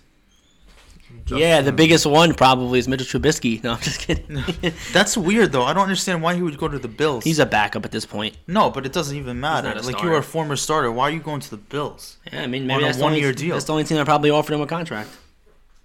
Yeah, 1.28 1.62
the 1.62 1.72
biggest 1.72 2.06
one 2.06 2.34
probably 2.34 2.80
is 2.80 2.88
Mitchell 2.88 3.20
Trubisky. 3.20 3.64
No, 3.64 3.74
I'm 3.74 3.80
just 3.82 4.00
kidding. 4.00 4.44
That's 4.94 5.16
weird 5.18 5.52
though. 5.52 5.64
I 5.64 5.74
don't 5.74 5.84
understand 5.84 6.22
why 6.24 6.36
he 6.36 6.42
would 6.42 6.58
go 6.58 6.68
to 6.68 6.80
the 6.80 6.88
Bills. 6.88 7.24
He's 7.24 7.40
a 7.40 7.46
backup 7.46 7.86
at 7.86 7.92
this 7.92 8.06
point. 8.06 8.38
no, 8.48 8.70
but 8.70 8.86
it 8.86 8.94
doesn't 8.94 9.16
even 9.18 9.40
matter. 9.40 9.68
not 9.68 9.78
a 9.78 9.82
Like 9.82 9.88
you 9.88 9.92
starter. 9.94 10.10
were 10.12 10.18
a 10.18 10.24
former 10.24 10.56
starter. 10.56 10.92
Why 10.92 11.04
are 11.10 11.12
you 11.12 11.20
going 11.20 11.42
to 11.42 11.50
the 11.50 11.58
Bills? 11.58 12.18
Yeah, 12.32 12.44
I 12.44 12.48
mean 12.48 12.64
On 12.64 12.68
maybe 12.68 12.84
a 12.84 12.86
that's 12.88 12.98
the 12.98 13.04
only, 13.04 13.18
one-year 13.18 13.34
deal. 13.34 13.56
That's 13.56 13.66
the 13.66 13.74
only 13.74 13.84
team 13.84 13.98
that 13.98 14.06
probably 14.06 14.30
offered 14.30 14.54
him 14.54 14.62
a 14.62 14.68
contract. 14.68 15.10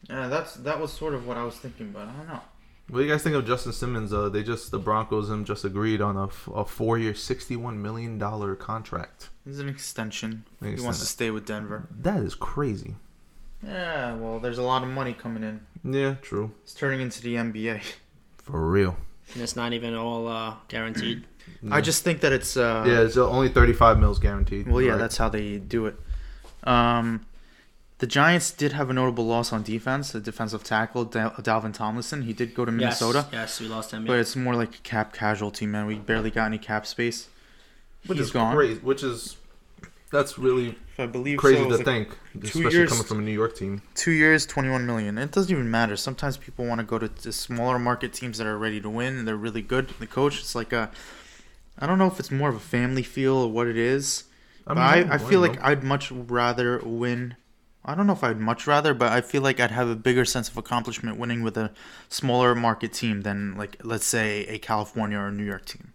Yeah, 0.08 0.28
that's 0.28 0.54
that 0.56 0.80
was 0.80 0.92
sort 0.92 1.14
of 1.14 1.26
what 1.26 1.36
I 1.36 1.44
was 1.44 1.56
thinking, 1.56 1.90
but 1.92 2.02
I 2.02 2.12
don't 2.12 2.28
know. 2.28 2.40
What 2.88 2.98
do 2.98 3.04
you 3.06 3.10
guys 3.10 3.22
think 3.22 3.34
of 3.34 3.46
Justin 3.46 3.72
Simmons? 3.72 4.12
Uh, 4.12 4.28
they 4.28 4.42
just 4.42 4.70
the 4.70 4.78
Broncos 4.78 5.30
and 5.30 5.46
just 5.46 5.64
agreed 5.64 6.02
on 6.02 6.16
a 6.18 6.64
four 6.66 6.98
year, 6.98 7.14
sixty 7.14 7.56
one 7.56 7.80
million 7.80 8.18
dollar 8.18 8.54
contract. 8.54 9.30
This 9.46 9.54
is 9.54 9.60
an 9.60 9.70
extension. 9.70 10.44
An 10.60 10.76
He 10.76 10.82
wants 10.82 11.00
to 11.00 11.06
stay 11.06 11.30
with 11.30 11.46
Denver. 11.46 11.88
That 11.90 12.18
is 12.18 12.34
crazy. 12.34 12.96
Yeah, 13.66 14.14
well, 14.14 14.38
there's 14.40 14.58
a 14.58 14.62
lot 14.62 14.82
of 14.82 14.88
money 14.88 15.12
coming 15.12 15.42
in. 15.42 15.60
Yeah, 15.84 16.14
true. 16.22 16.52
It's 16.62 16.74
turning 16.74 17.00
into 17.00 17.22
the 17.22 17.34
NBA. 17.36 17.82
For 18.38 18.60
real. 18.68 18.96
And 19.32 19.42
it's 19.42 19.56
not 19.56 19.72
even 19.72 19.94
all 19.94 20.28
uh, 20.28 20.54
guaranteed. 20.68 21.24
I 21.70 21.80
just 21.80 22.04
think 22.04 22.20
that 22.20 22.32
it's. 22.32 22.56
Uh, 22.56 22.84
yeah, 22.86 23.00
it's 23.00 23.16
only 23.16 23.48
thirty 23.48 23.72
five 23.72 23.98
mils 23.98 24.18
guaranteed. 24.18 24.66
Well, 24.68 24.82
yeah, 24.82 24.92
Right. 24.92 24.98
that's 24.98 25.16
how 25.16 25.28
they 25.28 25.58
do 25.58 25.86
it. 25.86 25.96
Um, 26.64 27.24
the 27.98 28.06
Giants 28.06 28.50
did 28.50 28.72
have 28.72 28.90
a 28.90 28.92
notable 28.92 29.24
loss 29.26 29.52
on 29.52 29.62
defense. 29.62 30.12
The 30.12 30.20
defensive 30.20 30.62
tackle 30.64 31.04
Dal- 31.06 31.30
Dalvin 31.32 31.72
Tomlinson. 31.72 32.22
He 32.22 32.32
did 32.32 32.54
go 32.54 32.64
to 32.64 32.72
Minnesota, 32.72 33.26
Yes, 33.32 33.32
yes 33.32 33.60
we 33.60 33.68
lost 33.68 33.92
him. 33.92 34.04
but 34.04 34.18
it's 34.18 34.36
more 34.36 34.54
like 34.56 34.74
a 34.74 34.78
cap 34.78 35.12
casualty, 35.14 35.66
man. 35.66 35.86
We 35.86 35.94
barely 35.96 36.30
got 36.30 36.46
any 36.46 36.58
cap 36.58 36.86
space. 36.86 37.28
which 38.06 38.18
He's 38.18 38.26
is 38.28 38.32
gone. 38.32 38.54
crazy. 38.54 38.80
Which 38.80 39.02
is 39.02 39.36
that's 40.14 40.38
really 40.38 40.76
I 40.96 41.06
believe 41.06 41.38
crazy 41.38 41.58
so. 41.58 41.68
to 41.68 41.76
like 41.76 41.84
think, 41.84 42.08
two 42.32 42.38
especially 42.44 42.72
years- 42.78 42.90
coming 42.90 43.04
from 43.04 43.18
a 43.18 43.22
New 43.22 43.32
York 43.32 43.56
team. 43.56 43.82
Two 43.94 44.12
years, 44.12 44.46
twenty-one 44.46 44.86
million. 44.86 45.18
It 45.18 45.32
doesn't 45.32 45.50
even 45.50 45.70
matter. 45.70 45.96
Sometimes 45.96 46.36
people 46.36 46.64
want 46.64 46.78
to 46.78 46.86
go 46.86 46.98
to 46.98 47.08
the 47.08 47.32
smaller 47.32 47.78
market 47.78 48.12
teams 48.12 48.38
that 48.38 48.46
are 48.46 48.56
ready 48.56 48.80
to 48.80 48.88
win 48.88 49.18
and 49.18 49.28
they're 49.28 49.36
really 49.36 49.62
good. 49.62 49.88
The 49.98 50.06
coach, 50.06 50.38
it's 50.38 50.54
like 50.54 50.72
a. 50.72 50.90
I 51.78 51.86
don't 51.88 51.98
know 51.98 52.06
if 52.06 52.20
it's 52.20 52.30
more 52.30 52.48
of 52.48 52.54
a 52.54 52.60
family 52.60 53.02
feel 53.02 53.34
or 53.34 53.48
what 53.50 53.66
it 53.66 53.76
is. 53.76 54.24
I 54.66 54.74
But 54.74 54.80
I, 54.80 55.14
I, 55.14 55.18
feel 55.18 55.40
like 55.40 55.60
I'd 55.62 55.82
much 55.82 56.12
rather 56.12 56.78
win. 56.78 57.34
I 57.84 57.96
don't 57.96 58.06
know 58.06 58.12
if 58.12 58.22
I'd 58.22 58.38
much 58.38 58.66
rather, 58.68 58.94
but 58.94 59.10
I 59.10 59.20
feel 59.20 59.42
like 59.42 59.58
I'd 59.58 59.72
have 59.72 59.88
a 59.88 59.96
bigger 59.96 60.24
sense 60.24 60.48
of 60.48 60.56
accomplishment 60.56 61.18
winning 61.18 61.42
with 61.42 61.56
a 61.58 61.72
smaller 62.08 62.54
market 62.54 62.92
team 62.92 63.22
than, 63.22 63.56
like, 63.56 63.76
let's 63.82 64.06
say 64.06 64.46
a 64.46 64.58
California 64.58 65.18
or 65.18 65.32
New 65.32 65.44
York 65.44 65.66
team. 65.66 65.93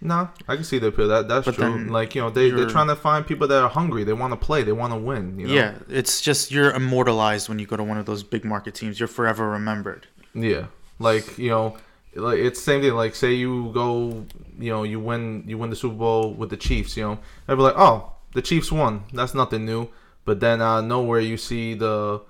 No, 0.00 0.28
I 0.46 0.54
can 0.54 0.64
see 0.64 0.78
the 0.78 0.88
appeal. 0.88 1.08
That 1.08 1.26
that's 1.26 1.44
But 1.44 1.56
true. 1.56 1.86
Like 1.86 2.14
you 2.14 2.20
know, 2.20 2.30
they 2.30 2.50
they're 2.50 2.68
trying 2.68 2.86
to 2.86 2.96
find 2.96 3.26
people 3.26 3.48
that 3.48 3.62
are 3.62 3.68
hungry. 3.68 4.04
They 4.04 4.12
want 4.12 4.32
to 4.32 4.36
play. 4.36 4.62
They 4.62 4.72
want 4.72 4.92
to 4.92 4.98
win. 4.98 5.38
You 5.38 5.48
know? 5.48 5.54
Yeah, 5.54 5.74
it's 5.88 6.20
just 6.20 6.52
you're 6.52 6.70
immortalized 6.70 7.48
when 7.48 7.58
you 7.58 7.66
go 7.66 7.76
to 7.76 7.82
one 7.82 7.98
of 7.98 8.06
those 8.06 8.22
big 8.22 8.44
market 8.44 8.74
teams. 8.74 9.00
You're 9.00 9.08
forever 9.08 9.48
remembered. 9.50 10.06
Yeah. 10.34 10.66
Like 11.00 11.36
you 11.36 11.50
know, 11.50 11.76
like 12.14 12.38
it's 12.38 12.62
same 12.62 12.80
thing. 12.80 12.94
Like 12.94 13.14
say 13.14 13.34
you 13.34 13.72
go, 13.74 14.24
you 14.58 14.70
know, 14.70 14.84
you 14.84 15.00
win, 15.00 15.44
you 15.46 15.58
win 15.58 15.70
the 15.70 15.76
Super 15.76 15.96
Bowl 15.96 16.32
with 16.32 16.50
the 16.50 16.56
Chiefs. 16.56 16.96
You 16.96 17.02
know, 17.04 17.18
they'd 17.46 17.56
be 17.56 17.62
like, 17.62 17.74
oh, 17.76 18.12
the 18.34 18.42
Chiefs 18.42 18.70
won. 18.70 19.04
That's 19.12 19.34
nothing 19.34 19.64
new. 19.64 19.88
But 20.24 20.40
then 20.40 20.60
uh, 20.60 20.80
nowhere 20.80 21.20
you 21.20 21.36
see 21.36 21.74
the, 21.74 22.20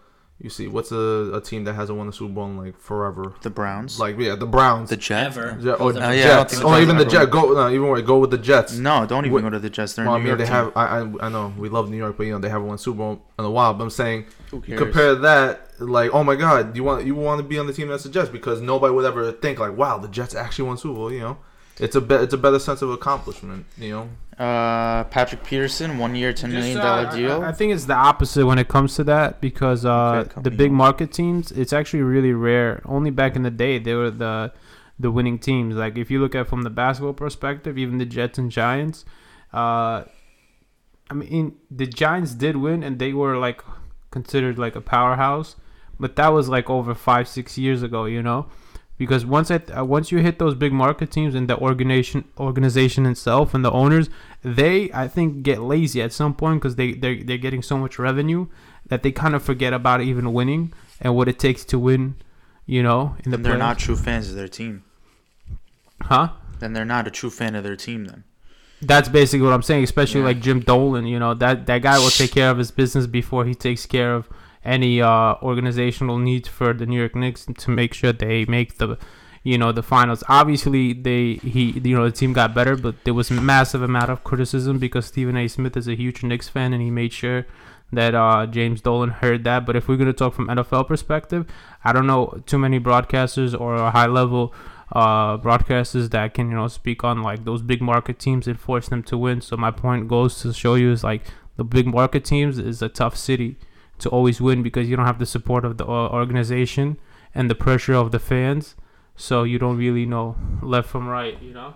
you 0.41 0.49
see 0.51 0.69
what's 0.69 0.93
a, 0.93 1.33
a 1.35 1.41
team 1.41 1.65
that 1.65 1.75
hasn't 1.75 1.99
won 1.99 2.07
the 2.07 2.13
Super 2.13 2.33
Bowl 2.33 2.47
in 2.47 2.57
like 2.57 2.79
forever. 2.79 3.33
The 3.43 3.51
Browns. 3.51 3.99
Like 3.99 4.17
yeah, 4.19 4.37
the 4.37 4.47
Browns. 4.47 4.89
the 4.91 4.97
Jets. 4.97 5.37
Ever. 5.37 5.59
Yeah, 5.61 5.73
or 5.73 5.93
the 5.93 6.07
Uh, 6.07 6.11
yeah, 6.13 6.23
Jets. 6.23 6.53
think 6.55 6.63
the 6.63 6.69
Or 6.69 6.81
even 6.81 6.97
the 6.97 7.05
Jets. 7.05 7.27
Go 7.31 7.53
no, 7.55 7.69
even 7.69 7.89
worse, 7.89 8.03
go 8.03 8.19
with 8.19 8.31
the 8.31 8.39
Jets. 8.39 8.75
No, 8.77 9.05
don't 9.05 9.25
even 9.25 9.35
Wait- 9.35 9.43
go 9.43 9.51
to 9.51 9.59
the 9.59 9.69
Jets. 9.71 9.95
They're 9.95 10.05
Well, 10.05 10.15
I 10.15 10.19
a 10.19 10.21
New 10.21 10.25
mean, 10.25 10.29
York 10.29 10.39
they 10.39 10.45
team. 10.45 10.55
have. 10.55 10.73
I, 10.77 10.85
I 11.01 11.27
I 11.27 11.29
know 11.29 11.53
we 11.59 11.69
love 11.69 11.91
New 11.91 11.97
York, 11.97 12.17
but 12.17 12.27
you 12.27 12.33
know 12.33 12.39
they 12.39 12.49
haven't 12.49 12.69
won 12.69 12.79
Super 12.79 12.99
Bowl 12.99 13.21
in 13.39 13.45
a 13.45 13.51
while. 13.51 13.75
But 13.75 13.85
I'm 13.85 13.91
saying 13.91 14.27
you 14.53 14.77
compare 14.77 15.15
that, 15.17 15.71
like, 15.81 16.13
oh 16.15 16.23
my 16.23 16.37
God, 16.37 16.77
you 16.77 16.85
want 16.85 17.05
you 17.05 17.15
want 17.17 17.39
to 17.41 17.45
be 17.45 17.59
on 17.59 17.67
the 17.67 17.73
team 17.73 17.89
that's 17.89 18.05
the 18.05 18.09
Jets 18.11 18.29
because 18.31 18.61
nobody 18.61 18.95
would 18.95 19.05
ever 19.05 19.33
think 19.33 19.59
like, 19.59 19.77
wow, 19.77 19.99
the 19.99 20.09
Jets 20.09 20.35
actually 20.37 20.69
won 20.69 20.79
Super 20.79 20.95
Bowl. 20.95 21.13
You 21.13 21.21
know, 21.21 21.39
it's 21.81 21.97
a 21.97 22.01
be- 22.01 22.15
it's 22.17 22.35
a 22.35 22.39
better 22.39 22.59
sense 22.59 22.83
of 22.83 22.91
accomplishment. 22.91 23.67
You 23.77 23.91
know, 23.91 24.09
Uh, 24.45 25.05
Patrick 25.05 25.43
Peterson, 25.45 25.99
one 25.99 26.15
year, 26.15 26.33
ten 26.33 26.51
million 26.53 26.77
dollar 26.79 27.07
uh, 27.09 27.15
deal. 27.17 27.43
I, 27.43 27.49
I 27.49 27.53
think 27.53 27.73
it's 27.75 27.87
the 27.87 27.95
opposite 27.95 28.47
when 28.47 28.59
it 28.59 28.69
comes 28.69 28.95
to 28.97 29.05
that 29.05 29.41
because 29.41 29.85
uh, 29.85 30.25
Okay, 30.27 30.43
the 30.43 30.51
big 30.51 30.69
owned. 30.71 30.77
market 30.77 31.13
teams, 31.13 31.51
it's 31.53 31.73
actually 31.73 32.03
really 32.03 32.33
rare. 32.33 32.81
Only 32.85 33.11
back 33.11 33.35
in 33.37 33.43
the 33.43 33.51
day, 33.51 33.79
they 33.79 33.95
were 33.95 34.11
the 34.11 34.53
the 34.99 35.11
winning 35.11 35.39
teams. 35.39 35.75
Like 35.77 35.97
if 35.99 36.11
you 36.11 36.21
look 36.21 36.35
at 36.35 36.47
from 36.49 36.63
the 36.63 36.71
basketball 36.71 37.15
perspective, 37.15 37.77
even 37.79 37.99
the 37.99 38.07
Jets 38.07 38.39
and 38.39 38.51
Giants, 38.51 39.05
uh, 39.53 40.05
I 41.11 41.15
mean 41.15 41.57
the 41.71 41.87
Giants 41.87 42.35
did 42.35 42.57
win 42.57 42.83
and 42.83 42.99
they 42.99 43.13
were 43.13 43.37
like 43.37 43.63
considered 44.11 44.59
like 44.59 44.77
a 44.77 44.81
powerhouse, 44.81 45.57
but 45.99 46.17
that 46.17 46.29
was 46.29 46.49
like 46.49 46.69
over 46.71 46.95
five 46.95 47.27
six 47.29 47.57
years 47.59 47.83
ago, 47.83 48.05
you 48.05 48.23
know. 48.23 48.47
Because 48.99 49.25
once 49.25 49.49
I 49.51 49.61
uh, 49.77 49.85
once 49.85 50.11
you 50.13 50.19
hit 50.19 50.39
those 50.41 50.55
big 50.57 50.73
market 50.73 51.11
teams 51.13 51.35
and 51.37 51.49
the 51.49 51.57
organization 51.57 52.25
organization 52.37 53.07
itself 53.07 53.55
and 53.55 53.65
the 53.65 53.71
owners, 53.71 54.11
they 54.43 54.91
I 54.93 55.07
think 55.09 55.43
get 55.45 55.61
lazy 55.63 56.03
at 56.03 56.13
some 56.13 56.35
point 56.35 56.61
because 56.61 56.75
they 56.77 56.93
they 56.93 57.23
they're 57.23 57.39
getting 57.39 57.63
so 57.63 57.79
much 57.79 57.99
revenue 57.99 58.49
that 58.89 59.03
they 59.05 59.13
kind 59.13 59.35
of 59.37 59.43
forget 59.43 59.73
about 59.73 60.01
even 60.01 60.33
winning 60.33 60.73
and 61.01 61.15
what 61.15 61.29
it 61.29 61.39
takes 61.39 61.65
to 61.67 61.79
win, 61.79 62.17
you 62.67 62.83
know, 62.83 63.15
in 63.25 63.31
the 63.31 63.37
then 63.37 63.43
they're 63.45 63.55
playoffs. 63.55 63.59
not 63.59 63.79
true 63.79 63.97
fans 63.97 64.31
of 64.31 64.35
their 64.35 64.49
team. 64.49 64.83
huh? 66.03 66.29
Then 66.59 66.73
they're 66.73 66.85
not 66.85 67.07
a 67.07 67.11
true 67.11 67.31
fan 67.31 67.55
of 67.55 67.63
their 67.65 67.77
team. 67.77 68.07
Then 68.07 68.25
That's 68.83 69.09
basically 69.09 69.45
what 69.47 69.53
I'm 69.55 69.63
saying. 69.63 69.85
Especially 69.85 70.21
Yeah. 70.21 70.27
like 70.27 70.41
Jim 70.41 70.61
Dolan, 70.61 71.07
you 71.07 71.19
know 71.21 71.35
that 71.35 71.67
that 71.67 71.83
guy 71.83 71.99
will 71.99 72.11
take 72.11 72.33
care 72.33 72.51
of 72.51 72.59
his 72.59 72.71
business 72.73 73.07
before 73.07 73.45
he 73.45 73.55
takes 73.55 73.87
care 73.87 74.15
of 74.15 74.29
any 74.69 75.01
uh, 75.01 75.35
organizational 75.43 76.19
needs 76.19 76.49
for 76.49 76.73
the 76.73 76.87
New 76.87 76.99
York 76.99 77.17
Knicks 77.17 77.47
to 77.47 77.71
make 77.71 77.95
sure 77.95 78.13
they 78.13 78.45
make 78.45 78.77
the, 78.77 78.99
you 79.43 79.57
know, 79.57 79.73
the 79.73 79.83
finals. 79.83 80.23
Obviously, 80.29 80.93
they 80.93 81.35
he 81.35 81.81
you 81.83 81.97
know 81.97 82.05
the 82.05 82.13
team 82.13 82.33
got 82.33 82.55
better, 82.55 82.77
but 82.77 82.95
there 83.05 83.15
was 83.15 83.31
massive 83.31 83.83
amount 83.83 84.11
of 84.11 84.23
criticism 84.23 84.79
because 84.79 85.07
Stephen 85.07 85.37
A. 85.37 85.49
Smith 85.49 85.77
is 85.77 85.89
a 85.89 85.95
huge 85.95 86.23
Knicks 86.23 86.49
fan 86.49 86.73
and 86.73 86.83
he 86.83 86.91
made 86.91 87.13
sure 87.13 87.47
that 87.93 88.15
uh, 88.15 88.47
James 88.47 88.83
Dolan 88.83 89.11
heard 89.11 89.45
that. 89.45 89.65
But 89.65 89.75
if 89.75 89.89
we're 89.89 89.97
gonna 89.97 90.13
talk 90.13 90.35
from 90.35 90.49
NFL 90.49 90.87
perspective, 90.87 91.47
I 91.83 91.93
don't 91.93 92.07
know 92.07 92.43
too 92.45 92.59
many 92.59 92.79
broadcasters 92.79 93.59
or 93.59 93.91
high 93.91 94.07
level 94.07 94.55
uh, 94.93 95.37
broadcasters 95.39 96.11
that 96.11 96.35
can 96.35 96.51
you 96.51 96.57
know 96.57 96.69
speak 96.69 97.05
on 97.05 97.23
like 97.23 97.45
those 97.45 97.63
big 97.63 97.81
market 97.81 98.19
teams 98.19 98.47
and 98.47 98.61
force 98.61 98.89
them 98.89 99.03
to 99.05 99.17
win. 99.17 99.41
So 99.41 99.57
my 99.57 99.71
point 99.71 100.09
goes 100.09 100.41
to 100.43 100.53
show 100.53 100.75
you 100.75 100.93
is 100.93 101.03
like 101.03 101.23
the 101.57 101.65
big 101.65 101.87
market 101.87 102.25
teams 102.25 102.59
is 102.59 102.83
a 102.83 102.89
tough 102.89 103.17
city 103.17 103.57
to 103.99 104.09
always 104.09 104.41
win 104.41 104.63
because 104.63 104.89
you 104.89 104.97
don't 104.97 105.07
have 105.07 105.19
the 105.19 105.27
support 105.27 105.65
of 105.65 105.77
the 105.77 105.85
uh, 105.87 106.09
organization 106.09 106.99
and 107.35 107.51
the 107.51 107.55
pressure 107.55 107.95
of 107.95 108.11
the 108.11 108.19
fans. 108.19 108.77
So 109.17 109.43
you 109.43 109.59
don't 109.59 109.77
really 109.77 110.07
know 110.07 110.37
left 110.63 110.89
from 110.89 111.09
right, 111.09 111.41
you 111.43 111.53
know. 111.53 111.75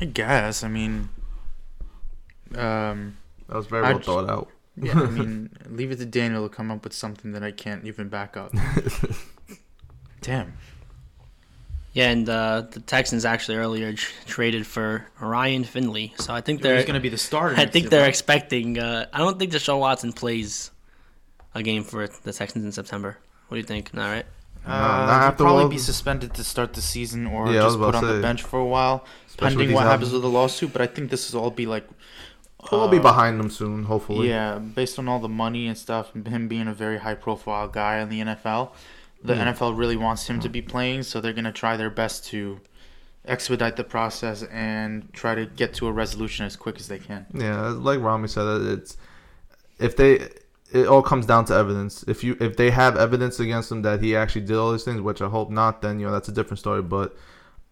I 0.00 0.04
guess. 0.04 0.62
I 0.62 0.68
mean, 0.68 1.08
um, 2.54 3.16
that 3.48 3.56
was 3.56 3.66
very 3.66 3.84
I 3.84 3.92
well 3.92 4.02
thought 4.02 4.30
out. 4.30 4.48
yeah. 4.76 5.00
I 5.00 5.06
mean, 5.10 5.50
leave 5.68 5.90
it 5.90 5.96
to 5.98 6.06
Daniel 6.06 6.48
to 6.48 6.54
come 6.54 6.70
up 6.70 6.84
with 6.84 6.92
something 6.92 7.32
that 7.32 7.42
I 7.42 7.50
can't 7.50 7.84
even 7.84 8.08
back 8.08 8.36
up. 8.36 8.52
Damn. 10.20 10.54
Yeah, 11.96 12.10
and 12.10 12.28
uh, 12.28 12.64
the 12.70 12.80
Texans 12.80 13.24
actually 13.24 13.56
earlier 13.56 13.94
tr- 13.94 14.12
traded 14.26 14.66
for 14.66 15.06
Ryan 15.18 15.64
Finley, 15.64 16.12
so 16.18 16.34
I 16.34 16.42
think 16.42 16.60
they're 16.60 16.84
gonna 16.84 17.00
be 17.00 17.08
the 17.08 17.16
starter. 17.16 17.56
I 17.56 17.64
think 17.64 17.84
year, 17.84 17.90
they're 17.90 18.00
bro. 18.00 18.08
expecting. 18.08 18.78
Uh, 18.78 19.06
I 19.14 19.16
don't 19.16 19.38
think 19.38 19.50
Deshaun 19.50 19.78
Watson 19.78 20.12
plays 20.12 20.70
a 21.54 21.62
game 21.62 21.84
for 21.84 22.06
the 22.06 22.34
Texans 22.34 22.66
in 22.66 22.72
September. 22.72 23.16
What 23.48 23.54
do 23.54 23.60
you 23.60 23.66
think? 23.66 23.92
All 23.94 24.02
right. 24.02 24.26
Uh, 24.66 24.68
not 24.68 25.22
he'll 25.22 25.46
probably 25.46 25.62
all- 25.62 25.70
be 25.70 25.78
suspended 25.78 26.34
to 26.34 26.44
start 26.44 26.74
the 26.74 26.82
season, 26.82 27.26
or 27.26 27.46
Yeah, 27.46 27.62
just 27.62 27.78
put 27.78 27.92
to 27.92 27.96
on 27.98 28.06
the 28.16 28.20
bench 28.20 28.42
for 28.42 28.60
a 28.60 28.66
while, 28.66 29.06
Especially 29.28 29.56
pending 29.56 29.74
what 29.74 29.84
these 29.84 29.90
happens 29.90 30.12
with 30.12 30.20
the 30.20 30.28
lawsuit. 30.28 30.74
But 30.74 30.82
I 30.82 30.88
think 30.88 31.10
this 31.10 31.32
will 31.32 31.40
all 31.40 31.50
be 31.50 31.64
like. 31.64 31.88
He'll 32.68 32.88
be 32.88 32.98
uh, 32.98 33.02
behind 33.10 33.40
them 33.40 33.48
soon, 33.48 33.84
hopefully. 33.84 34.28
Yeah, 34.28 34.58
based 34.58 34.98
on 34.98 35.08
all 35.08 35.20
the 35.20 35.30
money 35.30 35.66
and 35.66 35.78
stuff, 35.78 36.14
and 36.14 36.28
him 36.28 36.46
being 36.46 36.68
a 36.68 36.74
very 36.74 36.98
high-profile 36.98 37.68
guy 37.68 38.00
in 38.00 38.10
the 38.10 38.20
NFL, 38.20 38.72
the 39.22 39.34
Yeah. 39.34 39.52
NFL 39.52 39.76
really 39.76 39.96
wants 39.96 40.26
him 40.28 40.40
to 40.40 40.48
be 40.48 40.62
playing, 40.62 41.02
so 41.02 41.20
they're 41.20 41.32
gonna 41.32 41.52
try 41.52 41.76
their 41.76 41.90
best 41.90 42.24
to 42.26 42.60
expedite 43.24 43.76
the 43.76 43.84
process 43.84 44.44
and 44.44 45.12
try 45.12 45.34
to 45.34 45.46
get 45.46 45.74
to 45.74 45.86
a 45.88 45.92
resolution 45.92 46.46
as 46.46 46.54
quick 46.56 46.78
as 46.78 46.86
they 46.88 46.98
can. 46.98 47.26
Yeah, 47.34 47.68
like 47.68 48.00
Rami 48.00 48.28
said, 48.28 48.46
it's 48.62 48.96
if 49.78 49.96
they 49.96 50.28
it 50.72 50.86
all 50.86 51.02
comes 51.02 51.26
down 51.26 51.44
to 51.46 51.54
evidence. 51.54 52.04
If 52.08 52.22
you 52.24 52.36
if 52.40 52.56
they 52.56 52.70
have 52.70 52.96
evidence 52.96 53.40
against 53.40 53.70
him 53.72 53.82
that 53.82 54.02
he 54.02 54.14
actually 54.16 54.42
did 54.42 54.56
all 54.56 54.72
these 54.72 54.84
things, 54.84 55.00
which 55.00 55.20
I 55.22 55.28
hope 55.28 55.50
not, 55.50 55.82
then 55.82 55.98
you 56.00 56.06
know 56.06 56.12
that's 56.12 56.28
a 56.28 56.32
different 56.32 56.58
story. 56.58 56.82
But 56.82 57.16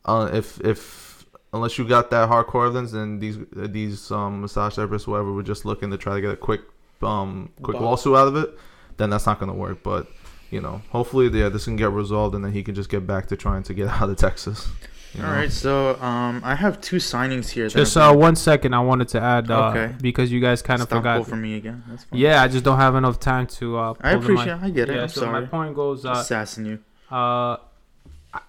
uh, 0.04 0.30
if 0.32 0.60
if 0.60 1.26
unless 1.52 1.78
you 1.78 1.86
got 1.86 2.10
that 2.10 2.28
hardcore 2.28 2.66
evidence, 2.66 2.92
then 2.92 3.18
these 3.20 3.38
these 3.52 4.10
um, 4.10 4.40
massage 4.40 4.76
therapists, 4.78 5.06
whatever, 5.06 5.32
were 5.32 5.42
just 5.42 5.64
looking 5.64 5.90
to 5.90 5.96
try 5.96 6.14
to 6.14 6.20
get 6.20 6.30
a 6.32 6.36
quick 6.36 6.62
um 7.02 7.50
quick 7.62 7.74
Buck. 7.74 7.82
lawsuit 7.82 8.16
out 8.16 8.28
of 8.28 8.36
it, 8.36 8.56
then 8.96 9.10
that's 9.10 9.26
not 9.26 9.38
gonna 9.40 9.54
work. 9.54 9.82
But 9.82 10.06
you 10.54 10.60
know, 10.60 10.80
hopefully, 10.90 11.26
yeah, 11.38 11.48
this 11.50 11.64
can 11.64 11.76
get 11.76 11.90
resolved, 11.90 12.34
and 12.34 12.44
then 12.44 12.52
he 12.52 12.62
can 12.62 12.74
just 12.74 12.88
get 12.88 13.06
back 13.06 13.26
to 13.28 13.36
trying 13.36 13.62
to 13.64 13.74
get 13.74 13.88
out 14.00 14.08
of 14.08 14.16
Texas. 14.16 14.68
you 15.14 15.20
know? 15.22 15.28
right, 15.28 15.52
so 15.52 16.00
um, 16.00 16.40
I 16.44 16.54
have 16.54 16.80
two 16.80 16.96
signings 16.96 17.48
here. 17.50 17.64
that 17.68 17.74
Just 17.78 17.94
have 17.94 18.04
uh, 18.04 18.10
been- 18.12 18.20
one 18.20 18.36
second, 18.36 18.72
I 18.74 18.80
wanted 18.80 19.08
to 19.08 19.20
add 19.20 19.50
uh, 19.50 19.68
Okay. 19.70 19.94
because 20.00 20.32
you 20.32 20.40
guys 20.40 20.62
kind 20.62 20.80
of 20.80 20.88
Stop 20.88 20.98
forgot. 21.00 21.14
goal 21.16 21.24
for 21.24 21.36
me 21.36 21.56
again. 21.56 21.82
That's 21.88 22.04
fine. 22.04 22.18
Yeah, 22.20 22.42
I 22.42 22.48
just 22.48 22.64
don't 22.64 22.78
have 22.78 22.94
enough 22.94 23.18
time 23.20 23.46
to. 23.58 23.76
Uh, 23.78 23.94
I 24.00 24.12
pull 24.14 24.20
the 24.20 24.24
appreciate. 24.24 24.54
mic. 24.54 24.62
I 24.62 24.70
get 24.70 24.88
it. 24.90 24.94
Yeah, 24.96 25.02
I'm 25.02 25.08
so 25.08 25.20
sorry. 25.22 25.40
my 25.42 25.46
point 25.46 25.74
goes. 25.74 26.04
Uh, 26.06 26.12
Assassin 26.12 26.64
you. 26.66 26.78
Uh, 27.16 27.56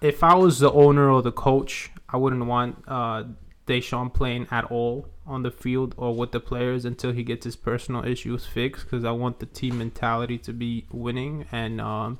if 0.00 0.22
I 0.24 0.34
was 0.34 0.58
the 0.58 0.72
owner 0.72 1.10
or 1.10 1.22
the 1.22 1.32
coach, 1.32 1.90
I 2.08 2.16
wouldn't 2.16 2.44
want 2.46 2.82
uh, 2.88 3.24
Deshaun 3.66 4.12
playing 4.12 4.46
at 4.50 4.64
all 4.64 5.08
on 5.26 5.42
the 5.42 5.50
field 5.50 5.94
or 5.96 6.14
with 6.14 6.32
the 6.32 6.40
players 6.40 6.84
until 6.84 7.12
he 7.12 7.22
gets 7.22 7.44
his 7.44 7.56
personal 7.56 8.04
issues 8.04 8.46
fixed. 8.46 8.84
Because 8.84 9.04
I 9.04 9.10
want 9.12 9.40
the 9.40 9.46
team 9.46 9.78
mentality 9.78 10.38
to 10.38 10.52
be 10.52 10.86
winning 10.90 11.46
and 11.52 11.80
um, 11.80 12.18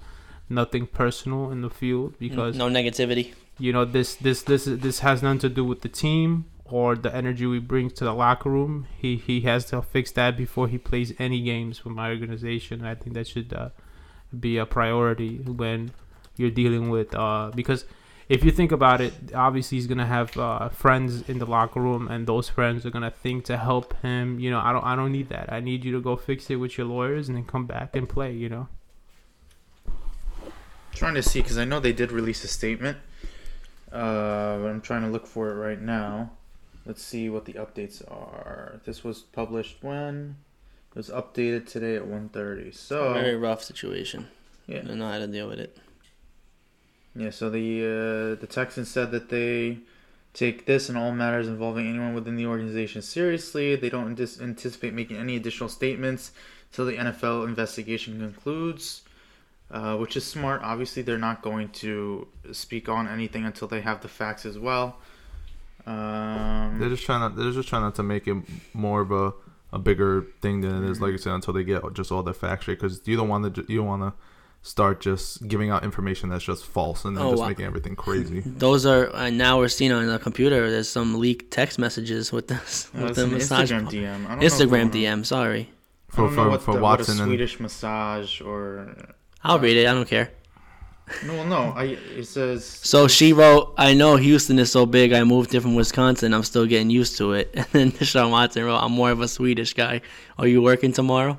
nothing 0.49 0.87
personal 0.87 1.51
in 1.51 1.61
the 1.63 1.71
field. 1.71 2.15
Because 2.19 2.57
no 2.57 2.69
negativity. 2.69 3.35
you 3.59 3.73
know 3.73 3.85
this 3.85 4.15
this 4.17 4.43
this 4.43 4.65
this 4.67 5.01
has 5.01 5.23
nothing 5.23 5.39
to 5.41 5.49
do 5.49 5.65
with 5.65 5.81
the 5.83 5.89
team 5.89 6.47
or 6.65 6.97
the 6.97 7.15
energy 7.15 7.47
we 7.47 7.59
bring 7.61 7.91
to 7.91 8.05
the 8.05 8.13
locker 8.13 8.51
room. 8.51 8.87
He 8.99 9.17
he 9.17 9.43
has 9.43 9.65
to 9.67 9.83
fix 9.83 10.11
that 10.13 10.37
before 10.37 10.69
he 10.69 10.79
plays 10.79 11.13
any 11.19 11.41
games 11.43 11.79
for 11.79 11.91
my 11.91 12.11
organization. 12.11 12.85
I 12.85 12.95
think 12.95 13.15
that 13.15 13.29
should 13.29 13.53
uh, 13.53 13.71
be 14.39 14.59
a 14.59 14.67
priority 14.67 15.37
when 15.39 15.93
you're 16.37 16.51
dealing 16.51 16.91
with 16.91 17.15
uh, 17.15 17.51
because 17.55 17.85
if 18.29 18.45
you 18.45 18.51
think 18.51 18.73
about 18.73 19.01
it, 19.01 19.13
obviously 19.35 19.79
he's 19.79 19.87
gonna 19.87 20.07
have 20.07 20.37
uh, 20.37 20.69
friends 20.69 21.29
in 21.29 21.39
the 21.39 21.47
locker 21.47 21.81
room, 21.81 22.09
and 22.09 22.27
those 22.27 22.49
friends 22.49 22.85
are 22.85 22.91
gonna 22.91 23.11
think 23.11 23.45
to 23.47 23.57
help 23.57 24.01
him. 24.03 24.41
You 24.41 24.51
know, 24.51 24.59
I 24.59 24.73
don't 24.73 24.85
I 24.85 24.97
don't 24.97 25.13
need 25.13 25.29
that. 25.29 25.53
I 25.53 25.61
need 25.61 25.85
you 25.85 25.93
to 25.93 26.01
go 26.01 26.17
fix 26.17 26.51
it 26.51 26.57
with 26.57 26.77
your 26.77 26.87
lawyers 26.87 27.29
and 27.29 27.37
then 27.37 27.45
come 27.45 27.67
back 27.67 27.95
and 27.95 28.09
play. 28.09 28.33
You 28.33 28.49
know. 28.49 28.69
trying 30.93 31.15
to 31.15 31.23
see 31.23 31.41
because 31.41 31.59
I 31.59 31.65
know 31.65 31.79
they 31.79 31.93
did 31.93 32.11
release 32.11 32.43
a 32.43 32.49
statement. 32.49 32.99
Uh, 33.93 34.59
but 34.59 34.67
I'm 34.67 34.81
trying 34.81 35.03
to 35.03 35.09
look 35.09 35.27
for 35.27 35.51
it 35.51 35.55
right 35.55 35.81
now. 35.81 36.33
Let's 36.85 37.03
see 37.03 37.29
what 37.29 37.45
the 37.45 37.55
updates 37.55 38.03
are. 38.11 38.81
This 38.85 39.05
was 39.05 39.21
published 39.21 39.77
when 39.83 40.37
it 40.91 40.97
was 40.97 41.11
updated 41.11 41.67
today 41.67 41.97
at 41.97 42.07
1:30. 42.07 42.75
So 42.75 43.13
Very 43.13 43.37
rough 43.37 43.63
situation. 43.63 44.29
yeah, 44.67 44.79
I 44.79 44.83
don't 44.83 44.99
know 44.99 45.11
how 45.11 45.19
to 45.19 45.27
deal 45.27 45.49
with 45.49 45.61
it. 45.61 45.77
Yeah. 47.17 47.31
So 47.31 47.51
the 47.51 47.81
uh, 47.83 48.41
the 48.41 48.47
Texans 48.49 48.89
said 48.91 49.11
that 49.13 49.29
they 49.29 49.79
take 50.35 50.67
this 50.67 50.89
and 50.91 50.99
all 50.99 51.13
matters 51.13 51.49
involving 51.49 51.89
anyone 51.89 52.15
within 52.15 52.37
the 52.37 52.47
organization 52.47 53.01
seriously. 53.03 53.75
They 53.77 53.89
don't 53.89 54.09
antis- 54.09 54.41
anticipate 54.41 54.93
making 54.93 55.17
any 55.17 55.35
additional 55.37 55.69
statements 55.71 56.33
until 56.71 56.87
the 56.87 56.97
NFL 56.97 57.47
investigation 57.49 58.21
concludes. 58.21 59.03
uh, 59.71 59.97
which 59.97 60.17
is 60.17 60.25
smart. 60.25 60.63
Obviously, 60.63 61.03
they're 61.03 61.19
not 61.19 61.43
going 61.43 61.69
to 61.71 62.29
speak 62.53 62.89
on 62.89 63.09
anything 63.09 63.45
until 63.45 63.67
they 63.67 63.81
have 63.81 64.01
the 64.01 64.09
facts 64.09 64.47
as 64.47 64.59
well. 64.59 64.97
Um, 65.87 66.79
They're 66.79 66.89
just 66.89 67.05
trying 67.05 67.31
to. 67.31 67.37
They're 67.37 67.53
just 67.53 67.69
trying 67.69 67.83
not 67.83 67.95
to 67.97 68.03
make 68.03 68.27
it 68.29 68.37
more 68.75 69.01
of 69.03 69.11
a, 69.13 69.33
a 69.73 69.79
bigger 69.79 70.27
thing 70.43 70.61
than 70.61 70.85
it 70.85 70.91
is. 70.91 71.01
Like 71.01 71.15
I 71.15 71.17
said, 71.17 71.33
until 71.33 71.55
they 71.55 71.65
get 71.65 71.83
just 71.95 72.11
all 72.13 72.23
the 72.23 72.35
facts 72.35 72.63
straight, 72.63 72.81
because 72.81 73.01
you 73.07 73.17
don't 73.17 73.29
want 73.29 73.55
to. 73.55 73.65
You 73.69 73.79
don't 73.79 73.87
want 73.87 74.03
to 74.03 74.13
start 74.67 75.01
just 75.01 75.47
giving 75.47 75.71
out 75.71 75.85
information 75.85 76.29
that's 76.29 76.45
just 76.53 76.65
false 76.67 77.05
and 77.07 77.17
then 77.17 77.25
Oh, 77.25 77.31
just 77.31 77.43
wow. 77.43 77.49
making 77.49 77.67
everything 77.67 77.95
crazy. 77.97 78.41
Those 78.67 78.85
are 78.85 79.05
uh, 79.15 79.31
now 79.31 79.59
we're 79.59 79.69
seeing 79.79 79.93
on 79.93 80.07
the 80.07 80.19
computer. 80.19 80.71
There's 80.71 80.89
some 80.89 81.19
leaked 81.21 81.51
text 81.53 81.79
messages 81.79 82.33
with 82.33 82.47
this 82.49 82.91
with 82.95 83.15
the 83.17 83.27
massage. 83.27 83.71
Instagram 83.73 83.89
DM. 83.91 84.27
I 84.27 84.29
don't 84.29 84.41
know 84.41 84.47
Instagram 84.47 84.87
DM. 84.91 85.25
Sorry, 85.25 85.63
I 86.11 86.13
For 86.15 86.23
don't 86.27 86.37
know 86.37 86.43
for, 86.45 86.51
what 86.51 86.63
for 86.63 86.75
the, 86.75 86.81
Watson 86.81 87.15
what 87.15 87.21
a 87.21 87.23
and 87.23 87.29
Swedish 87.31 87.61
massage 87.61 88.41
or 88.41 88.95
I'll 89.45 89.61
read 89.61 89.77
it. 89.77 89.87
I 89.87 89.93
don't 89.95 90.09
care. 90.09 90.31
no, 91.25 91.45
no. 91.47 91.73
I 91.77 91.85
it 92.19 92.27
says 92.27 92.65
So 92.65 93.07
she 93.07 93.33
wrote, 93.33 93.75
"I 93.79 93.95
know 93.95 94.17
Houston 94.17 94.59
is 94.59 94.73
so 94.73 94.87
big. 94.87 95.13
I 95.13 95.23
moved 95.23 95.53
here 95.53 95.61
from 95.61 95.77
Wisconsin. 95.77 96.35
I'm 96.35 96.43
still 96.43 96.67
getting 96.67 96.91
used 96.91 97.17
to 97.19 97.33
it." 97.35 97.47
And 97.57 97.67
then 97.71 97.93
Deshaun 97.93 98.33
Watson 98.33 98.65
wrote, 98.65 98.79
"I'm 98.85 98.91
more 98.93 99.13
of 99.13 99.21
a 99.21 99.29
Swedish 99.29 99.73
guy. 99.75 100.01
Are 100.39 100.49
you 100.49 100.61
working 100.63 100.93
tomorrow?" 100.93 101.39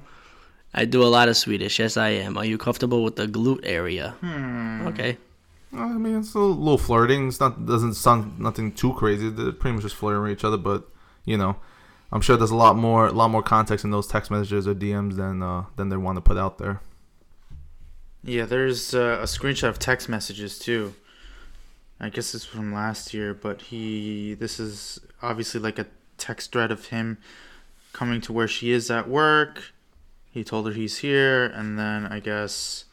I 0.78 0.86
do 0.86 1.02
a 1.02 1.10
lot 1.10 1.28
of 1.28 1.36
Swedish. 1.36 1.80
Yes, 1.80 1.98
I 1.98 2.10
am. 2.10 2.38
Are 2.38 2.46
you 2.46 2.60
comfortable 2.60 3.04
with 3.04 3.16
the 3.16 3.28
glute 3.28 3.62
area? 3.64 4.16
hmm. 4.22 4.86
Okay. 4.88 5.18
I 5.74 5.88
mean, 5.88 6.20
it's 6.20 6.36
a 6.36 6.40
little 6.40 6.78
flirting. 6.78 7.30
It's 7.30 7.40
not 7.40 7.66
doesn't 7.66 7.96
sound 7.96 8.40
nothing 8.40 8.72
too 8.72 8.94
crazy. 8.94 9.30
They're 9.32 9.52
pretty 9.52 9.74
much 9.74 9.84
just 9.84 9.96
flirting 9.96 10.22
with 10.22 10.32
each 10.32 10.44
other, 10.44 10.56
but 10.56 10.88
you 11.26 11.36
know, 11.36 11.58
I'm 12.12 12.22
sure 12.22 12.38
there's 12.38 12.52
a 12.52 12.56
lot 12.56 12.78
more, 12.78 13.08
a 13.08 13.12
lot 13.12 13.30
more 13.32 13.42
context 13.42 13.84
in 13.84 13.92
those 13.92 14.08
text 14.08 14.30
messages 14.30 14.68
or 14.68 14.76
DMs 14.76 15.16
than 15.16 15.42
uh, 15.42 15.66
than 15.76 15.90
they 15.90 15.98
want 15.98 16.18
to 16.18 16.22
put 16.22 16.38
out 16.38 16.60
there. 16.60 16.80
Yeah, 18.24 18.46
there's 18.46 18.94
uh, 18.94 19.20
a 19.20 19.26
screenshot 19.26 19.70
of 19.70 19.80
text 19.80 20.08
messages 20.08 20.60
too. 20.60 20.94
I 22.00 22.10
guess 22.10 22.36
it's 22.36 22.46
from 22.46 22.72
last 22.72 23.16
year, 23.16 23.34
but 23.34 23.64
he 23.64 24.36
this 24.36 24.60
is 24.60 25.00
obviously 25.24 25.60
like 25.60 25.80
a 25.80 25.88
text 26.18 26.52
thread 26.52 26.72
of 26.72 26.88
him 26.88 27.18
coming 27.94 28.22
to 28.22 28.32
where 28.32 28.48
she 28.48 28.72
is 28.72 28.92
at 28.92 29.10
work. 29.10 29.74
He 30.38 30.44
told 30.44 30.68
her 30.68 30.74
he's 30.74 31.00
here, 31.00 31.46
and 31.46 31.80
then 31.80 32.06
I 32.06 32.20
guess 32.20 32.86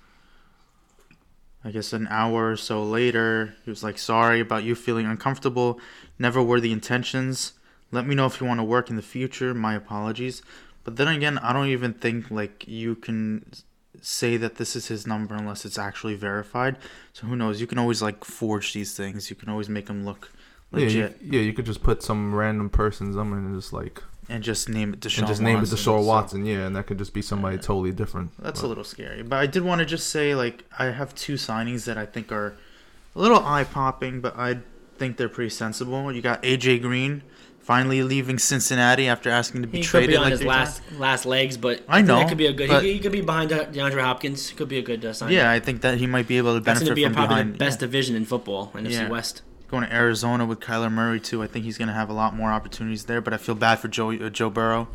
I 1.63 1.71
guess 1.71 1.93
an 1.93 2.07
hour 2.09 2.53
or 2.53 2.57
so 2.57 2.83
later, 2.83 3.55
he 3.67 3.71
was 3.71 3.85
like, 3.85 3.99
"Sorry 3.99 4.41
about 4.41 4.65
you 4.65 4.75
feeling 4.75 5.05
uncomfortable. 5.05 5.79
Never 6.19 6.43
were 6.43 6.59
the 6.59 6.73
intentions. 6.73 7.53
Let 7.93 8.07
me 8.07 8.15
know 8.15 8.25
if 8.25 8.41
you 8.41 8.47
want 8.47 8.61
to 8.61 8.65
work 8.65 8.89
in 8.89 8.97
the 8.97 9.03
future. 9.03 9.53
My 9.53 9.75
apologies." 9.75 10.41
But 10.85 10.97
then 10.97 11.07
again, 11.07 11.37
I 11.37 11.53
don't 11.53 11.67
even 11.67 11.93
think 11.93 12.31
like 12.31 12.67
you 12.67 12.95
can 12.95 13.45
say 14.01 14.39
that 14.39 14.55
this 14.55 14.75
is 14.75 14.87
his 14.87 15.07
number 15.07 15.35
unless 15.35 15.67
it's 15.67 15.79
actually 15.79 16.15
verified. 16.15 16.79
So 17.13 17.27
who 17.27 17.37
knows? 17.37 17.61
You 17.61 17.67
can 17.67 17.79
always 17.79 18.01
like 18.01 18.25
forge 18.25 18.73
these 18.73 18.97
things. 18.97 19.29
You 19.29 19.37
can 19.37 19.51
always 19.51 19.69
make 19.69 19.85
them 19.85 20.07
look 20.07 20.33
legit. 20.73 21.19
Yeah, 21.21 21.27
you, 21.27 21.41
yeah, 21.41 21.45
you 21.45 21.53
could 21.53 21.67
just 21.67 21.83
put 21.83 22.03
some 22.03 22.35
random 22.35 22.71
person's 22.71 23.17
number 23.17 23.37
and 23.37 23.55
just 23.55 23.75
like 23.75 24.03
and 24.29 24.43
just 24.43 24.69
name 24.69 24.95
it 24.95 25.01
Deshaun 25.01 25.19
and 25.19 25.27
just 25.27 25.41
name 25.41 25.57
it 25.57 25.61
Watson, 25.61 25.77
Deshaun 25.79 25.83
so- 25.83 26.01
Watson, 26.01 26.47
yeah, 26.47 26.67
and 26.67 26.77
that 26.77 26.87
could 26.87 26.99
just 26.99 27.13
be 27.13 27.23
somebody 27.23 27.57
Yeah. 27.57 27.63
totally 27.63 27.93
different. 27.93 28.31
That's 28.39 28.63
a 28.63 28.67
little 28.67 28.85
scary. 28.85 29.23
But 29.23 29.37
I 29.37 29.47
did 29.47 29.63
want 29.63 29.81
to 29.81 29.85
just 29.85 30.09
say 30.09 30.35
like 30.35 30.65
I 30.79 30.87
have 30.87 31.15
two 31.15 31.35
signings 31.35 31.85
that 31.85 31.99
I 31.99 32.07
think 32.07 32.33
are 32.33 32.55
a 33.15 33.19
little 33.21 33.45
eye 33.45 33.65
popping, 33.65 34.21
but 34.21 34.37
I 34.37 34.59
think 34.99 35.17
they're 35.17 35.29
pretty 35.29 35.51
sensible. 35.51 36.13
You 36.13 36.23
got 36.23 36.43
AJ 36.43 36.83
Green 36.83 37.23
finally 37.65 38.03
leaving 38.03 38.39
Cincinnati 38.39 39.09
after 39.09 39.31
asking 39.31 39.63
to 39.63 39.67
be 39.67 39.79
He 39.79 39.83
could 39.83 39.89
traded 39.89 40.11
be 40.11 40.17
on 40.17 40.23
like 40.25 40.31
his 40.33 40.41
three 40.41 40.49
last 40.49 40.83
last 40.99 41.27
legs, 41.27 41.57
but 41.57 41.83
I 41.89 42.03
know, 42.03 42.17
that 42.19 42.29
could 42.29 42.39
be 42.39 42.47
a 42.47 42.53
good. 42.53 42.71
He, 42.83 42.95
he 42.95 42.99
could 42.99 43.13
be 43.13 43.23
behind 43.23 43.51
DeAndre 43.51 44.03
Hopkins. 44.03 44.53
Could 44.53 44.69
be 44.69 44.79
a 44.79 44.83
good 44.83 45.01
uh, 45.01 45.09
times. 45.09 45.19
sign. 45.19 45.33
Yeah, 45.33 45.51
I 45.51 45.61
think 45.61 45.81
that 45.81 45.99
he 45.99 46.07
might 46.07 46.29
be 46.29 46.37
able 46.37 46.55
to 46.55 46.61
that's 46.61 46.81
benefit 46.81 46.85
going 46.85 46.91
to 46.91 46.95
be 46.97 47.05
from 47.05 47.15
probably 47.15 47.29
behind 47.35 47.55
the 47.55 47.59
best 47.59 47.79
yeah. 47.81 47.87
division 47.87 48.17
in 48.17 48.25
football, 48.27 48.71
NFC 48.75 48.93
Yeah. 48.93 49.09
West. 49.09 49.43
Going 49.69 49.85
to 49.85 49.93
Arizona 49.93 50.45
with 50.45 50.61
Kyler 50.61 50.93
Murray 50.93 51.21
too. 51.21 51.43
I 51.43 51.47
think 51.47 51.65
he's 51.65 51.79
going 51.79 51.89
to 51.89 51.95
have 51.95 52.11
a 52.11 52.13
lot 52.13 52.35
more 52.35 52.51
opportunities 52.51 53.05
there. 53.05 53.21
But 53.21 53.35
I 53.35 53.39
feel 53.39 53.55
bad 53.55 53.79
for 53.79 53.89
Joe 53.89 54.13
uh, 54.13 54.31
Joe 54.31 54.51
Burrow. 54.51 54.89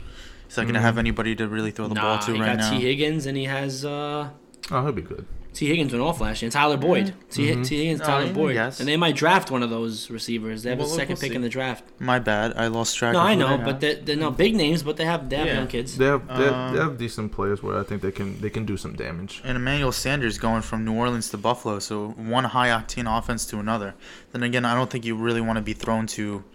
He's 0.47 0.57
not 0.57 0.63
going 0.63 0.75
to 0.75 0.81
have 0.81 0.97
anybody 0.97 1.35
to 1.35 1.47
really 1.47 1.71
throw 1.71 1.87
the 1.87 1.95
nah, 1.95 2.01
ball 2.01 2.19
to 2.19 2.33
he 2.33 2.39
right 2.39 2.57
got 2.57 2.57
now. 2.57 2.71
Tee 2.71 2.81
Higgins 2.81 3.25
and 3.25 3.37
he 3.37 3.45
has 3.45 3.85
uh, 3.85 4.29
Oh, 4.71 4.83
he'll 4.83 4.91
be 4.91 5.01
good. 5.01 5.25
Tee 5.59 5.67
Higgins 5.67 5.91
went 5.91 6.01
off 6.01 6.21
last 6.21 6.41
year. 6.41 6.47
And 6.47 6.53
Tyler 6.53 6.77
Boyd. 6.77 7.13
T, 7.29 7.47
Mhm. 7.51 7.65
Tee 7.67 7.79
Higgins, 7.79 7.99
Oh, 7.99 8.05
Tyler 8.05 8.27
yeah, 8.27 8.31
Boyd, 8.31 8.55
yes. 8.55 8.79
and 8.79 8.87
they 8.87 8.95
might 8.95 9.13
draft 9.17 9.51
one 9.51 9.61
of 9.61 9.69
those 9.69 10.09
receivers. 10.09 10.63
They 10.63 10.69
have 10.69 10.79
Well, 10.79 10.87
the 10.87 10.93
look, 10.93 11.01
2nd 11.01 11.07
we'll 11.09 11.17
pick 11.17 11.31
see. 11.31 11.35
in 11.35 11.41
the 11.41 11.49
draft. 11.49 11.83
My 11.99 12.17
bad. 12.17 12.53
I 12.55 12.67
lost 12.67 12.95
track. 12.97 13.11
No, 13.11 13.19
of 13.19 13.25
I 13.25 13.35
know, 13.35 13.57
but 13.57 13.81
they're, 13.81 13.95
they're 13.95 14.15
not 14.15 14.37
big 14.37 14.55
names, 14.55 14.83
but 14.83 14.95
they 14.95 15.03
have 15.03 15.27
they 15.29 15.35
have 15.35 15.47
Yeah. 15.47 15.55
young 15.55 15.67
kids. 15.67 15.97
They 15.97 16.05
have, 16.05 16.25
they, 16.29 16.45
have, 16.45 16.53
Um, 16.53 16.73
they 16.73 16.79
have 16.79 16.97
decent 16.97 17.33
players 17.33 17.61
where 17.61 17.77
I 17.77 17.83
think 17.83 18.01
they 18.01 18.11
can 18.13 18.39
they 18.39 18.49
can 18.49 18.63
do 18.65 18.77
some 18.77 18.93
damage. 18.95 19.41
and 19.43 19.57
Emmanuel 19.57 19.91
Sanders 19.91 20.37
going 20.37 20.61
from 20.61 20.85
New 20.85 20.93
Orleans 20.93 21.29
to 21.31 21.37
Buffalo, 21.37 21.79
so 21.79 22.13
one 22.15 22.45
high 22.45 22.69
octane 22.69 23.05
offense 23.17 23.45
to 23.47 23.59
another. 23.59 23.95
Then 24.31 24.43
again, 24.43 24.63
I 24.63 24.73
don't 24.73 24.89
think 24.89 25.03
you 25.03 25.15
really 25.15 25.41
want 25.41 25.57
to 25.57 25.61
be 25.61 25.73
thrown 25.73 26.07
to 26.17 26.45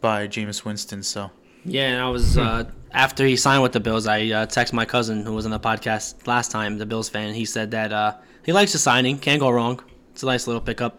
by 0.00 0.28
Jameis 0.28 0.64
Winston. 0.64 1.02
So 1.02 1.32
Yeah, 1.64 1.88
and 1.88 2.00
I 2.00 2.08
was 2.10 2.38
uh, 2.38 2.64
after 2.92 3.26
he 3.26 3.34
signed 3.34 3.64
with 3.64 3.72
the 3.72 3.80
Bills. 3.80 4.06
I 4.06 4.20
uh, 4.30 4.46
texted 4.46 4.72
my 4.72 4.84
cousin 4.84 5.24
who 5.26 5.32
was 5.32 5.44
on 5.46 5.50
the 5.50 5.58
podcast 5.58 6.28
last 6.28 6.52
time, 6.52 6.78
the 6.78 6.86
Bills 6.86 7.08
fan. 7.08 7.34
He 7.34 7.44
said 7.44 7.72
that 7.72 7.92
uh, 7.92 8.12
he 8.46 8.52
likes 8.52 8.72
the 8.72 8.78
signing. 8.78 9.18
Can't 9.18 9.40
go 9.40 9.50
wrong. 9.50 9.80
It's 10.12 10.22
a 10.22 10.26
nice 10.26 10.46
little 10.46 10.62
pickup. 10.62 10.98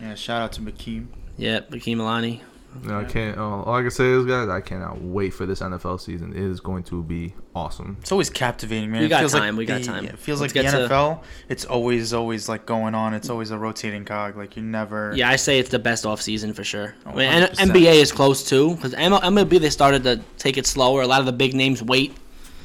yeah, 0.00 0.14
shout 0.14 0.42
out 0.42 0.52
to 0.52 0.60
McKeem. 0.60 1.06
Yeah, 1.38 1.60
Hakeem 1.70 2.00
Alani. 2.00 2.42
No, 2.82 3.00
I 3.00 3.04
can't. 3.04 3.38
Uh, 3.38 3.42
all 3.62 3.74
I 3.74 3.80
can 3.80 3.90
say 3.90 4.04
is, 4.10 4.26
guys, 4.26 4.50
I 4.50 4.60
cannot 4.60 5.00
wait 5.00 5.32
for 5.32 5.46
this 5.46 5.60
NFL 5.60 5.98
season. 5.98 6.32
It 6.34 6.42
is 6.42 6.60
going 6.60 6.82
to 6.84 7.02
be 7.02 7.32
awesome. 7.54 7.96
It's 8.02 8.12
always 8.12 8.28
captivating, 8.28 8.90
man. 8.90 9.00
We 9.00 9.06
It 9.06 9.08
got 9.08 9.20
feels 9.20 9.32
like 9.32 9.42
time, 9.44 9.56
we 9.56 9.64
got 9.64 9.80
the- 9.80 9.86
time. 9.86 10.04
It 10.04 10.18
feels 10.18 10.42
Let's 10.42 10.54
like 10.54 10.66
the 10.66 10.70
get 10.70 10.78
to- 10.88 10.94
NFL. 10.94 11.22
It's 11.48 11.64
always, 11.64 12.12
always 12.12 12.50
like 12.50 12.66
going 12.66 12.94
on. 12.94 13.14
It's 13.14 13.30
always 13.30 13.50
a 13.50 13.56
rotating 13.56 14.04
cog. 14.04 14.36
Like 14.36 14.58
you 14.58 14.62
never. 14.62 15.14
Yeah, 15.16 15.30
I 15.30 15.36
say 15.36 15.58
it's 15.58 15.70
the 15.70 15.78
best 15.78 16.04
off 16.04 16.20
season 16.20 16.52
for 16.52 16.64
sure. 16.64 16.94
Oh, 17.06 17.12
I 17.12 17.14
mean, 17.14 17.48
NBA 17.48 17.94
is 17.94 18.12
close 18.12 18.46
too 18.46 18.74
because 18.74 18.92
MLB 18.92 19.58
they 19.58 19.70
started 19.70 20.02
to 20.02 20.20
take 20.36 20.58
it 20.58 20.66
slower. 20.66 21.00
A 21.00 21.06
lot 21.06 21.20
of 21.20 21.26
the 21.26 21.32
big 21.32 21.54
names 21.54 21.82
wait 21.82 22.14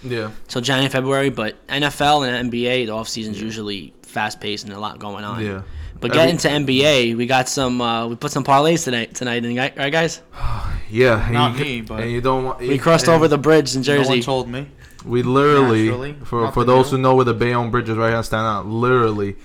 Yeah. 0.03 0.31
till 0.47 0.61
January, 0.61 0.89
February, 0.89 1.29
but 1.29 1.55
NFL 1.67 2.27
and 2.27 2.51
NBA 2.51 2.85
the 2.87 2.91
off 2.91 3.07
season 3.07 3.33
season's 3.33 3.41
usually 3.43 3.93
fast 4.03 4.39
paced 4.41 4.63
and 4.65 4.73
a 4.73 4.79
lot 4.79 4.99
going 4.99 5.23
on. 5.23 5.43
Yeah. 5.43 5.61
But 5.99 6.11
Every- 6.11 6.23
getting 6.23 6.37
to 6.39 6.49
NBA, 6.49 7.15
we 7.15 7.27
got 7.27 7.47
some. 7.47 7.79
Uh, 7.79 8.07
we 8.07 8.15
put 8.15 8.31
some 8.31 8.43
parlays 8.43 8.83
tonight. 8.83 9.13
Tonight, 9.13 9.45
and 9.45 9.55
right, 9.57 9.77
right, 9.77 9.91
guys? 9.91 10.21
Yeah. 10.89 11.23
and 11.23 11.33
Not 11.33 11.57
you, 11.57 11.63
me, 11.63 11.81
but- 11.81 12.01
and 12.01 12.11
you 12.11 12.19
don't 12.21 12.43
want. 12.43 12.59
We 12.59 12.77
crossed 12.77 13.05
and 13.07 13.15
over 13.15 13.27
the 13.29 13.37
bridge 13.37 13.75
in 13.75 13.83
Jersey. 13.83 14.03
No 14.03 14.09
one 14.09 14.21
told 14.21 14.49
me. 14.49 14.67
We 15.05 15.23
literally, 15.23 15.85
Naturally. 15.85 16.15
for 16.25 16.41
Not 16.43 16.53
for 16.53 16.63
the 16.65 16.73
those 16.73 16.89
deal. 16.89 16.97
who 16.97 17.01
know 17.03 17.15
where 17.15 17.25
the 17.25 17.33
Bayonne 17.33 17.71
Bridge 17.71 17.87
is, 17.89 17.97
right 17.97 18.09
here, 18.11 18.21
stand 18.23 18.45
out. 18.45 18.67
Literally, 18.67 19.35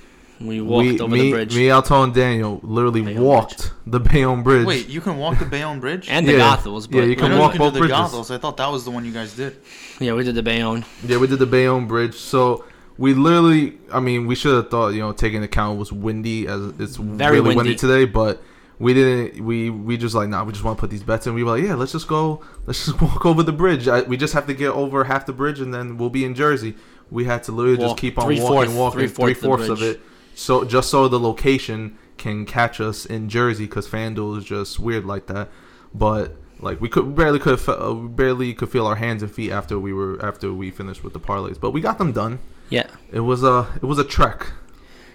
we 0.41 0.61
walked 0.61 0.87
we, 0.87 1.01
over 1.01 1.13
me, 1.15 1.21
the 1.23 1.31
bridge. 1.33 1.57
me, 1.57 1.71
Alto, 1.71 2.03
and 2.03 2.15
Daniel 2.15 2.61
literally 2.63 3.03
Bayonne 3.03 3.23
walked 3.23 3.73
the 3.87 3.99
Bayonne 4.01 4.43
Bridge. 4.43 4.67
Wait, 4.67 4.89
you 4.89 5.01
can 5.01 5.17
walk 5.19 5.39
the 5.39 5.45
Bayonne 5.47 5.81
Bridge? 5.81 6.09
and 6.11 6.29
the 6.29 6.33
Yeah. 6.35 6.57
Goethals, 6.57 6.91
but 6.91 6.99
Yeah, 6.99 7.05
you 7.05 7.17
can 7.17 7.31
know 7.31 7.41
walk 7.41 7.55
you 7.55 7.59
both 7.59 7.73
can 7.75 7.83
do 7.83 7.89
the 7.89 7.95
bridges. 7.95 8.13
Goethals. 8.13 8.35
I 8.35 8.39
thought 8.39 8.57
that 8.59 8.71
was 8.71 8.85
the 8.85 8.91
one 8.91 9.05
you 9.05 9.13
guys 9.13 9.35
did. 9.35 9.57
yeah, 10.01 10.13
we 10.13 10.25
did 10.25 10.35
the 10.35 10.43
Bayonne. 10.43 10.85
Yeah, 11.07 11.17
we 11.19 11.27
did 11.27 11.39
the 11.39 11.47
Bayonne 11.47 11.87
Bridge. 11.87 12.15
So 12.17 12.65
we 12.99 13.15
literally, 13.15 13.79
I 13.93 14.01
mean, 14.01 14.27
we 14.27 14.35
should 14.35 14.55
have 14.55 14.71
thought, 14.71 14.89
you 14.89 15.01
know, 15.01 15.13
taking 15.13 15.43
account 15.43 15.77
it 15.77 15.79
was 15.79 15.93
windy 15.93 16.47
as 16.47 16.61
it's 16.79 16.97
Very 16.97 17.41
really 17.41 17.55
windy. 17.57 17.71
windy. 17.71 17.75
today, 17.77 18.05
but 18.05 18.43
we 18.79 18.93
didn't. 18.93 19.43
We 19.43 19.71
we 19.71 19.97
just 19.97 20.15
like, 20.15 20.29
nah, 20.29 20.45
we 20.45 20.53
just 20.53 20.65
want 20.65 20.77
to 20.77 20.81
put 20.81 20.91
these 20.91 21.03
bets 21.03 21.27
in. 21.27 21.33
We 21.35 21.45
were 21.45 21.53
like, 21.57 21.65
yeah, 21.65 21.75
let's 21.75 21.93
just 21.93 22.09
go, 22.09 22.43
let's 22.67 22.85
just 22.85 23.01
walk 23.01 23.25
over 23.25 23.43
the 23.43 23.53
bridge. 23.53 23.89
I, 23.89 24.03
we 24.03 24.19
just 24.19 24.35
have 24.35 24.47
to 24.49 24.55
get 24.55 24.69
over 24.71 25.05
half 25.05 25.25
the 25.25 25.33
bridge, 25.33 25.61
and 25.61 25.73
then 25.73 25.97
we'll 25.97 26.11
be 26.11 26.27
in 26.27 26.35
Jersey. 26.35 26.75
We 27.11 27.25
had 27.25 27.43
to 27.45 27.53
literally 27.53 27.79
Walk 27.79 27.87
just 27.91 27.99
keep 27.99 28.19
on 28.19 28.27
three-fourth- 28.27 28.51
walking, 28.51 28.77
walking, 28.77 28.99
three-fourth 28.99 29.39
three 29.39 29.49
fourths 29.49 29.69
of 29.69 29.81
it. 29.83 30.01
So 30.37 30.65
just 30.65 30.91
so 30.91 31.09
the 31.09 31.19
location 31.19 31.97
can 32.19 32.45
catch 32.45 32.81
us 32.81 33.07
in 33.07 33.29
Jersey, 33.29 33.65
because 33.65 33.89
FanDuel 33.89 34.39
is 34.39 34.45
just 34.45 34.79
weird 34.79 35.05
like 35.07 35.27
that. 35.27 35.49
But 35.95 36.37
like 36.61 36.81
we 36.81 36.89
could 36.89 37.17
barely 37.17 37.39
could 37.39 37.59
uh, 37.69 37.95
barely 37.95 38.53
could 38.55 38.69
feel 38.71 38.87
our 38.87 38.97
hands 38.97 39.23
and 39.23 39.33
feet 39.33 39.51
after 39.51 39.79
we 39.79 39.93
were 39.93 40.25
after 40.25 40.53
we 40.53 40.71
finished 40.71 41.03
with 41.03 41.15
the 41.15 41.21
parlays, 41.21 41.59
but 41.59 41.71
we 41.73 41.81
got 41.81 41.99
them 41.99 42.13
done. 42.13 42.39
Yeah, 42.69 42.87
It 43.13 43.21
was 43.21 43.43
a 43.45 43.67
it 43.77 43.85
was 43.85 43.99
a 43.99 44.05
trek. 44.05 44.47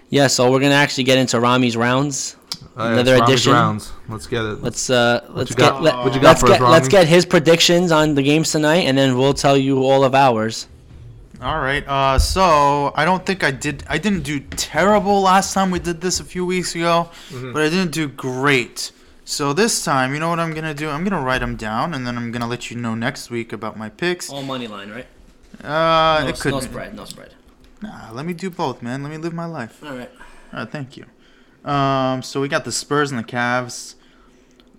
yeah. 0.08 0.26
So 0.26 0.50
we're 0.50 0.60
gonna 0.60 0.74
actually 0.74 1.04
get 1.04 1.18
into 1.18 1.38
Rami's 1.38 1.76
rounds. 1.76 2.36
Uh, 2.76 2.84
Another 2.94 3.14
Rami's 3.14 3.28
edition. 3.28 3.52
rounds. 3.52 3.92
Let's 4.08 4.26
get 4.26 4.44
it. 4.44 4.62
Let's 4.62 4.88
uh, 4.90 5.24
let's 5.30 5.54
get 5.54 5.82
let, 5.82 5.96
what 5.98 6.14
you 6.14 6.20
got 6.20 6.28
let's 6.28 6.40
for 6.40 6.46
us, 6.52 6.58
get 6.58 6.62
let's 6.62 6.88
get 6.88 7.06
his 7.06 7.26
predictions 7.26 7.92
on 7.92 8.14
the 8.14 8.22
games 8.22 8.50
tonight, 8.50 8.86
and 8.86 8.96
then 8.96 9.16
we'll 9.18 9.34
tell 9.34 9.56
you 9.56 9.82
all 9.84 10.02
of 10.04 10.14
ours. 10.14 10.66
All 11.42 11.58
right. 11.60 11.86
Uh, 11.88 12.18
so 12.20 12.92
I 12.94 13.04
don't 13.04 13.26
think 13.26 13.42
I 13.42 13.50
did. 13.50 13.82
I 13.88 13.98
didn't 13.98 14.22
do 14.22 14.38
terrible 14.40 15.22
last 15.22 15.52
time 15.54 15.70
we 15.72 15.80
did 15.80 16.00
this 16.00 16.20
a 16.20 16.24
few 16.24 16.46
weeks 16.46 16.74
ago, 16.74 17.10
Mhm. 17.30 17.52
but 17.52 17.62
I 17.62 17.68
didn't 17.68 17.90
do 17.90 18.06
great. 18.08 18.92
So 19.24 19.52
this 19.52 19.84
time, 19.84 20.14
you 20.14 20.20
know 20.20 20.28
what 20.28 20.38
I'm 20.38 20.52
gonna 20.54 20.74
do? 20.74 20.88
I'm 20.88 21.02
gonna 21.04 21.20
write 21.20 21.40
them 21.40 21.56
down, 21.56 21.94
and 21.94 22.06
then 22.06 22.16
I'm 22.16 22.30
gonna 22.32 22.46
let 22.46 22.70
you 22.70 22.76
know 22.76 22.94
next 22.94 23.30
week 23.30 23.52
about 23.52 23.76
my 23.76 23.88
picks. 23.88 24.30
All 24.30 24.42
money 24.42 24.68
line, 24.68 24.90
right? 24.90 25.06
Uh, 25.64 26.22
no, 26.22 26.28
it 26.28 26.38
could. 26.40 26.52
no 26.52 26.60
spread, 26.60 26.94
no 26.94 27.04
spread. 27.04 27.34
Nah, 27.80 28.10
let 28.12 28.24
me 28.24 28.32
do 28.34 28.48
both, 28.50 28.80
man. 28.82 29.02
Let 29.02 29.10
me 29.10 29.18
live 29.18 29.32
my 29.34 29.44
life. 29.46 29.78
All 29.84 29.96
right. 29.96 30.10
All 30.52 30.60
right, 30.60 30.70
thank 30.70 30.96
you. 30.96 31.06
Um, 31.68 32.22
so 32.22 32.40
we 32.40 32.48
got 32.48 32.64
the 32.64 32.72
Spurs 32.72 33.10
and 33.10 33.18
the 33.18 33.24
Cavs. 33.24 33.94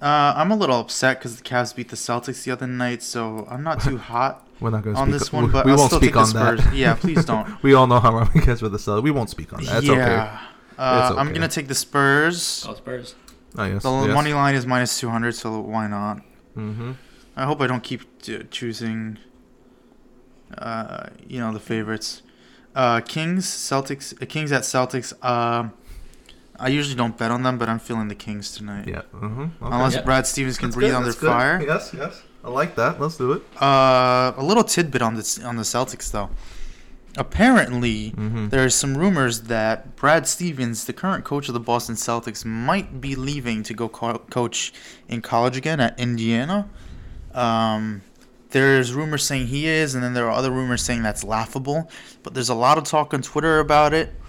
Uh, 0.02 0.34
I'm 0.36 0.52
a 0.52 0.56
little 0.56 0.80
upset 0.80 1.20
because 1.20 1.38
the 1.38 1.44
Cavs 1.44 1.74
beat 1.76 1.90
the 1.90 1.96
Celtics 1.96 2.44
the 2.44 2.52
other 2.52 2.68
night, 2.68 3.02
so 3.04 3.48
I'm 3.50 3.64
not 3.64 3.82
too 3.82 3.98
hot 4.14 4.46
We're 4.64 4.70
not 4.72 4.84
going 4.84 4.96
to 4.96 5.02
on 5.02 5.10
speak 5.10 5.20
this 5.20 5.32
we, 5.34 5.40
one. 5.42 5.52
But 5.52 5.66
we 5.66 5.72
I'll 5.74 5.78
won't 5.78 5.92
speak 5.92 6.16
on 6.16 6.26
Spurs. 6.26 6.64
that. 6.64 6.74
Yeah, 6.74 6.94
please 6.96 7.24
don't. 7.26 7.62
we 7.66 7.74
all 7.74 7.86
know 7.86 8.00
how 8.00 8.14
Rami 8.16 8.40
gets 8.42 8.62
with 8.62 8.72
the 8.72 8.78
Celtics. 8.78 9.04
We 9.04 9.12
won't 9.12 9.30
speak 9.30 9.52
on 9.54 9.64
that. 9.66 9.80
It's 9.84 9.90
okay. 9.90 10.00
yeah. 10.00 10.40
Uh, 10.78 11.10
It's 11.12 11.20
I'm 11.20 11.34
gonna 11.34 11.48
take 11.50 11.68
the 11.68 11.76
Spurs. 11.76 12.66
Oh, 12.68 12.74
Spurs. 12.76 13.16
Oh, 13.58 13.66
yes, 13.66 13.84
The 13.84 13.92
yes. 14.08 14.14
money 14.16 14.34
line 14.34 14.56
is 14.56 14.66
minus 14.66 15.00
200, 15.00 15.36
so 15.36 15.60
why 15.60 15.88
not? 15.88 16.18
Mm-hmm. 16.58 16.94
I 17.36 17.44
hope 17.46 17.62
I 17.62 17.68
don't 17.68 17.84
keep 17.84 18.02
uh, 18.30 18.44
choosing, 18.50 19.20
uh, 20.58 21.08
you 21.28 21.40
know, 21.40 21.52
the 21.54 21.60
favorites. 21.60 22.22
Uh, 22.76 23.02
Kings, 23.02 23.46
Celtics, 23.46 24.20
uh, 24.22 24.26
Kings 24.26 24.52
at 24.52 24.64
Celtics. 24.64 25.14
Um, 25.24 25.74
I 26.60 26.70
usually 26.70 26.96
don't 26.96 27.18
bet 27.18 27.30
on 27.32 27.44
them, 27.44 27.58
but 27.58 27.70
I'm 27.70 27.80
feeling 27.80 28.08
the 28.08 28.16
Kings 28.16 28.52
tonight. 28.56 28.88
Yeah. 28.88 29.02
Mm-hmm. 29.14 29.42
Okay. 29.42 29.50
Unless 29.62 29.96
Yep. 29.96 30.06
Brad 30.06 30.26
Stevens 30.28 30.58
can 30.58 30.70
That's 30.70 30.76
breathe 30.76 30.90
good, 30.92 30.96
under 30.98 31.10
that's 31.10 31.20
good. 31.20 31.28
fire. 31.28 31.62
Yes, 31.62 31.92
yes. 31.96 32.22
I 32.44 32.50
like 32.50 32.76
that. 32.76 33.00
Let's 33.00 33.18
do 33.18 33.32
it. 33.32 33.42
Uh, 33.62 34.34
a 34.36 34.44
little 34.44 34.64
tidbit 34.64 35.02
on 35.02 35.16
the 35.16 35.42
on 35.46 35.56
the 35.56 35.64
Celtics 35.64 36.12
though. 36.12 36.30
Apparently, 37.16 38.12
Mhm. 38.18 38.50
there's 38.50 38.74
some 38.74 38.98
rumors 38.98 39.42
that 39.42 39.96
Brad 39.96 40.28
Stevens, 40.28 40.86
the 40.86 40.94
current 40.94 41.24
coach 41.24 41.48
of 41.48 41.54
the 41.54 41.60
Boston 41.60 41.94
Celtics, 41.96 42.44
might 42.44 43.00
be 43.00 43.16
leaving 43.16 43.62
to 43.64 43.74
go 43.76 43.88
co- 43.88 44.18
coach 44.32 44.74
in 45.08 45.22
college 45.22 45.56
again 45.56 45.80
at 45.80 45.98
Indiana. 46.00 46.68
Um, 47.36 48.02
there's 48.50 48.94
rumors 48.94 49.24
saying 49.24 49.48
he 49.48 49.68
is, 49.68 49.94
and 49.94 50.04
then 50.04 50.16
there 50.16 50.26
are 50.26 50.32
other 50.32 50.50
rumors 50.50 50.82
saying 50.82 51.04
that's 51.04 51.24
laughable. 51.24 51.88
But 52.24 52.34
there's 52.34 52.50
a 52.50 52.56
lot 52.56 52.80
of 52.80 52.84
talk 52.86 53.14
on 53.14 53.22
Twitter 53.22 53.60
about 53.60 53.94
it. 53.94 54.20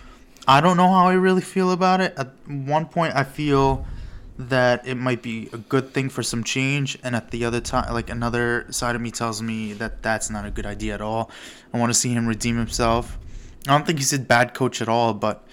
I 0.46 0.61
don't 0.61 0.77
know 0.77 0.88
how 0.90 1.07
I 1.09 1.14
really 1.14 1.40
feel 1.42 1.70
about 1.72 2.03
it. 2.03 2.12
At 2.18 2.33
one 2.46 2.85
point, 2.85 3.14
I 3.16 3.24
feel 3.24 3.87
that 4.38 4.87
it 4.87 4.97
might 4.97 5.23
be 5.23 5.49
a 5.53 5.59
good 5.59 5.90
thing 5.94 6.09
for 6.09 6.23
some 6.23 6.42
change, 6.42 6.99
and 7.05 7.14
at 7.14 7.31
the 7.31 7.44
other 7.44 7.61
time, 7.61 7.92
like 7.92 8.11
another 8.11 8.66
side 8.70 8.97
of 8.97 9.01
me 9.01 9.11
tells 9.11 9.40
me 9.40 9.73
that 9.75 10.03
that's 10.03 10.29
not 10.31 10.44
a 10.44 10.51
good 10.51 10.66
idea 10.66 10.94
at 10.94 11.01
all. 11.01 11.31
I 11.73 11.79
want 11.79 11.90
to 11.90 11.99
see 11.99 12.12
him 12.12 12.27
redeem 12.27 12.57
himself. 12.57 13.18
I 13.68 13.73
don't 13.73 13.87
think 13.87 13.99
he's 13.99 14.12
a 14.12 14.18
bad 14.18 14.53
coach 14.53 14.83
at 14.83 14.88
all, 14.88 15.14
but 15.14 15.47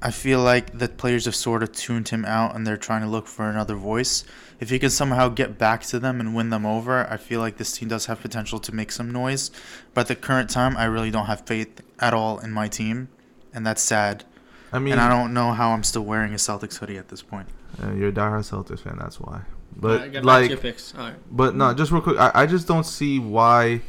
I 0.00 0.10
feel 0.10 0.40
like 0.40 0.78
the 0.78 0.88
players 0.88 1.26
have 1.26 1.34
sort 1.34 1.62
of 1.62 1.72
tuned 1.72 2.08
him 2.08 2.24
out, 2.24 2.54
and 2.54 2.66
they're 2.66 2.76
trying 2.76 3.02
to 3.02 3.08
look 3.08 3.26
for 3.26 3.50
another 3.50 3.74
voice. 3.74 4.24
If 4.60 4.70
he 4.70 4.78
can 4.78 4.90
somehow 4.90 5.28
get 5.28 5.58
back 5.58 5.82
to 5.84 5.98
them 5.98 6.20
and 6.20 6.34
win 6.34 6.50
them 6.50 6.64
over, 6.64 7.06
I 7.10 7.16
feel 7.16 7.40
like 7.40 7.56
this 7.56 7.72
team 7.72 7.88
does 7.88 8.06
have 8.06 8.20
potential 8.20 8.60
to 8.60 8.74
make 8.74 8.92
some 8.92 9.10
noise. 9.10 9.50
But 9.92 10.02
at 10.02 10.08
the 10.08 10.16
current 10.16 10.50
time, 10.50 10.76
I 10.76 10.84
really 10.84 11.10
don't 11.10 11.26
have 11.26 11.46
faith 11.46 11.80
at 11.98 12.14
all 12.14 12.38
in 12.38 12.52
my 12.52 12.68
team, 12.68 13.08
and 13.52 13.66
that's 13.66 13.82
sad. 13.82 14.24
I 14.72 14.78
mean, 14.78 14.92
and 14.92 15.00
I 15.00 15.08
don't 15.08 15.34
know 15.34 15.52
how 15.52 15.70
I'm 15.70 15.82
still 15.82 16.04
wearing 16.04 16.32
a 16.32 16.36
Celtics 16.36 16.78
hoodie 16.78 16.96
at 16.96 17.08
this 17.08 17.22
point. 17.22 17.48
Uh, 17.82 17.92
you're 17.92 18.08
a 18.08 18.12
diehard 18.12 18.40
Celtics 18.48 18.80
fan. 18.80 18.96
That's 18.98 19.20
why. 19.20 19.42
But 19.76 20.10
get 20.10 20.12
back 20.12 20.22
to 20.22 20.26
like, 20.26 20.50
your 20.50 20.58
picks. 20.58 20.94
All 20.94 21.00
right. 21.02 21.14
But 21.30 21.54
no, 21.54 21.72
just 21.74 21.92
real 21.92 22.02
quick, 22.02 22.18
I, 22.18 22.30
I 22.34 22.46
just 22.46 22.66
don't 22.66 22.84
see 22.84 23.18
why. 23.18 23.80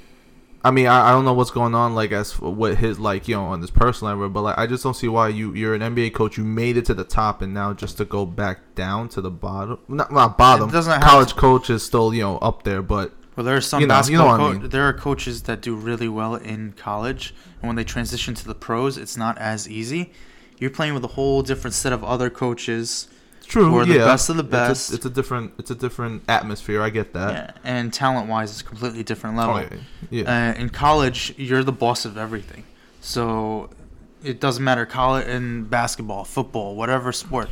I 0.64 0.70
mean, 0.70 0.86
I, 0.86 1.10
I 1.10 1.12
don't 1.12 1.26
know 1.26 1.34
what's 1.34 1.50
going 1.50 1.74
on, 1.74 1.96
like 1.96 2.12
as 2.12 2.34
for 2.34 2.54
what 2.54 2.78
his 2.78 3.00
like 3.00 3.28
you 3.28 3.36
know 3.36 3.46
on 3.46 3.62
this 3.62 3.72
personal 3.72 4.14
level, 4.14 4.30
but 4.30 4.42
like 4.44 4.58
I 4.60 4.68
just 4.68 4.84
don't 4.84 4.94
see 4.94 5.08
why 5.08 5.30
you 5.30 5.54
you're 5.56 5.74
an 5.74 5.82
NBA 5.82 6.14
coach, 6.14 6.38
you 6.38 6.44
made 6.44 6.78
it 6.78 6.86
to 6.86 6.94
the 6.94 7.04
top, 7.04 7.42
and 7.42 7.52
now 7.54 7.74
just 7.74 7.98
to 7.98 8.06
go 8.06 8.26
back 8.28 8.76
down 8.76 9.10
to 9.10 9.22
the 9.22 9.32
bottom, 9.32 9.80
not 9.88 10.12
not 10.12 10.38
bottom. 10.38 10.70
It 10.70 10.72
doesn't 10.72 11.02
College 11.02 11.30
to- 11.30 11.36
coach 11.36 11.70
is 11.72 11.84
still 11.84 12.14
you 12.14 12.22
know 12.22 12.38
up 12.38 12.62
there, 12.64 12.84
but 12.84 13.12
Well, 13.36 13.44
there 13.44 13.58
are 13.58 13.62
some 13.62 13.82
You 13.82 13.88
know- 13.88 13.94
you 14.06 14.18
know 14.18 14.26
basketball. 14.26 14.38
what 14.50 14.56
I 14.56 14.60
mean. 14.60 14.70
There 14.70 14.88
are 14.88 14.94
coaches 14.94 15.42
that 15.44 15.62
do 15.62 15.74
really 15.74 16.08
well 16.08 16.36
in 16.36 16.74
college, 16.78 17.34
and 17.60 17.68
when 17.68 17.76
they 17.76 17.84
transition 17.84 18.36
to 18.36 18.46
the 18.46 18.54
pros, 18.56 18.98
it's 19.00 19.18
not 19.18 19.40
as 19.40 19.68
easy. 19.68 20.14
You're 20.60 20.70
playing 20.70 20.94
with 20.94 21.04
a 21.04 21.08
whole 21.18 21.42
different 21.42 21.74
set 21.74 21.92
of 21.92 22.04
other 22.04 22.30
coaches, 22.30 23.08
it's 23.08 23.08
true. 23.46 23.66
Who 23.70 23.78
are 23.80 23.86
the 23.86 23.96
yeah, 23.96 24.06
best 24.06 24.30
of 24.30 24.38
the 24.38 24.44
It's 24.72 24.92
a- 24.92 24.96
It's 24.96 25.06
a, 25.06 25.10
different 25.10 25.54
it's 25.58 25.72
a 25.72 25.76
different 25.76 26.24
atmosphere. 26.28 26.82
I 26.82 26.90
get 26.90 27.14
that. 27.14 27.32
yeah, 27.34 27.52
and 27.64 27.94
talent-wise, 27.94 28.52
it's 28.52 28.62
a 28.62 28.64
completely 28.64 29.04
different 29.04 29.36
level. 29.38 29.56
Oh, 29.56 29.60
yeah. 29.60 30.24
yeah. 30.24 30.52
Uh, 30.56 30.60
in 30.62 30.70
college, 30.70 31.34
you're 31.38 31.64
the 31.64 31.72
boss 31.72 32.06
of 32.06 32.18
everything, 32.18 32.64
so 33.00 33.70
it 34.24 34.40
doesn't 34.40 34.64
matter. 34.64 34.86
College 34.86 35.28
in 35.28 35.64
basketball, 35.66 36.24
football, 36.24 36.76
whatever 36.76 37.12
sport, 37.12 37.50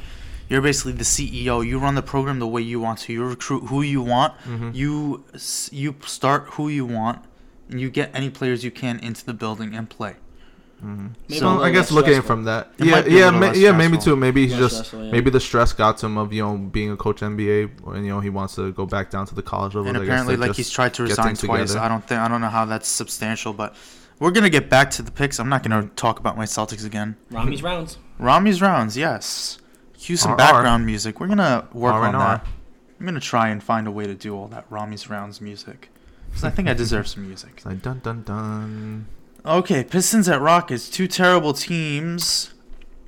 you're 0.49 0.61
basically 0.61 0.93
the 0.93 1.03
CEO. 1.03 1.65
You 1.65 1.79
run 1.79 1.95
the 1.95 2.01
program 2.01 2.39
the 2.39 2.47
way 2.47 2.61
you 2.61 2.79
want 2.79 2.99
to. 2.99 3.13
You 3.13 3.23
recruit 3.25 3.65
who 3.67 3.81
you 3.81 4.01
want. 4.01 4.33
Mhm. 4.47 4.73
You 4.75 5.23
you 5.71 5.95
start 6.05 6.47
who 6.53 6.69
you 6.69 6.85
want, 6.85 7.19
and 7.69 7.79
you 7.81 7.89
get 7.89 8.11
any 8.13 8.29
players 8.29 8.63
you 8.63 8.71
can 8.71 8.99
into 8.99 9.25
the 9.25 9.33
building 9.33 9.75
and 9.75 9.89
play. 9.89 10.15
Mhm. 10.83 10.87
Maybe 10.87 11.13
So, 11.29 11.35
a 11.35 11.39
So 11.39 11.47
little 11.49 11.63
I 11.63 11.71
guess 11.71 11.91
looking 11.91 12.11
stressful. 12.13 12.27
from 12.35 12.43
that, 12.45 12.71
It 12.77 12.85
yeah, 12.85 12.91
might 12.91 13.05
be 13.05 13.15
a 13.15 13.19
yeah, 13.19 13.29
ma- 13.31 13.51
yeah, 13.51 13.71
maybe 13.73 13.97
too. 13.97 14.15
Maybe 14.15 14.43
he's 14.43 14.51
Less 14.53 14.59
just 14.61 14.75
stressful, 14.75 15.05
yeah. 15.05 15.11
maybe 15.11 15.29
the 15.29 15.39
stress 15.39 15.73
got 15.73 15.97
to 15.97 16.05
him 16.05 16.17
of 16.17 16.31
you 16.31 16.41
know 16.43 16.55
being 16.57 16.91
a 16.91 16.97
coach 16.97 17.19
NBA, 17.21 17.69
and 17.87 18.05
you 18.05 18.11
know 18.11 18.19
he 18.21 18.29
wants 18.29 18.55
to 18.55 18.71
go 18.73 18.85
back 18.85 19.09
down 19.09 19.25
to 19.27 19.35
the 19.35 19.41
college 19.41 19.75
level. 19.75 19.89
And 19.89 19.97
I 19.97 20.03
apparently, 20.03 20.35
to 20.35 20.41
like 20.41 20.55
he's 20.55 20.69
tried 20.69 20.93
to 20.95 21.03
resign 21.03 21.35
twice. 21.35 21.69
together. 21.69 21.79
I 21.79 21.87
don't 21.89 22.07
think 22.07 22.21
I 22.21 22.27
don't 22.29 22.39
know 22.41 22.47
how 22.49 22.63
that's 22.65 22.87
substantial, 22.87 23.51
but 23.53 23.75
we're 24.19 24.31
gonna 24.31 24.49
get 24.49 24.69
back 24.69 24.89
to 24.91 25.01
the 25.01 25.11
picks. 25.11 25.39
I'm 25.39 25.49
not 25.49 25.63
gonna 25.63 25.89
talk 25.95 26.19
about 26.19 26.37
my 26.37 26.45
Celtics 26.45 26.85
again. 26.85 27.15
Rami's 27.31 27.61
rounds. 27.61 27.97
Rami's 28.17 28.61
rounds, 28.61 28.95
yes. 28.95 29.57
Cue 29.97 30.15
some 30.15 30.31
RR. 30.31 30.37
background 30.37 30.85
music. 30.85 31.19
We're 31.19 31.27
gonna 31.27 31.65
work 31.73 31.93
on 31.93 32.15
R&R. 32.15 32.37
that. 32.37 32.47
I'm 32.99 33.05
gonna 33.05 33.19
try 33.19 33.49
and 33.49 33.61
find 33.61 33.85
a 33.85 33.91
way 33.91 34.05
to 34.07 34.13
do 34.15 34.33
all 34.35 34.47
that 34.47 34.65
Rami's 34.69 35.09
rounds 35.09 35.41
music, 35.41 35.89
because 36.29 36.43
I 36.45 36.49
think 36.49 36.67
I 36.69 36.73
deserve 36.73 37.07
some 37.07 37.27
music. 37.27 37.51
It's 37.57 37.65
like 37.65 37.81
dun 37.81 37.99
dun 38.03 38.23
dun. 38.23 39.07
Okay, 39.49 39.83
Pistons 39.83 40.29
at 40.29 40.41
Rockets, 40.41 40.89
two 40.89 41.07
terrible 41.07 41.53
teams. 41.53 42.53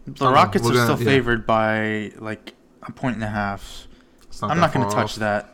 The 0.08 0.26
Oh, 0.26 0.32
Rockets 0.34 0.64
we're 0.66 0.72
gonna- 0.74 0.86
still 0.96 1.00
yeah. 1.00 1.06
favored 1.06 1.46
by 1.46 2.12
like 2.18 2.54
a 2.84 2.92
point 2.92 3.16
and 3.16 3.24
a 3.24 3.30
half. 3.30 3.88
It's 4.24 4.42
I'm 4.42 4.60
not 4.60 4.74
gonna 4.74 4.86
touch 4.90 5.14
off. 5.14 5.16
that. 5.18 5.54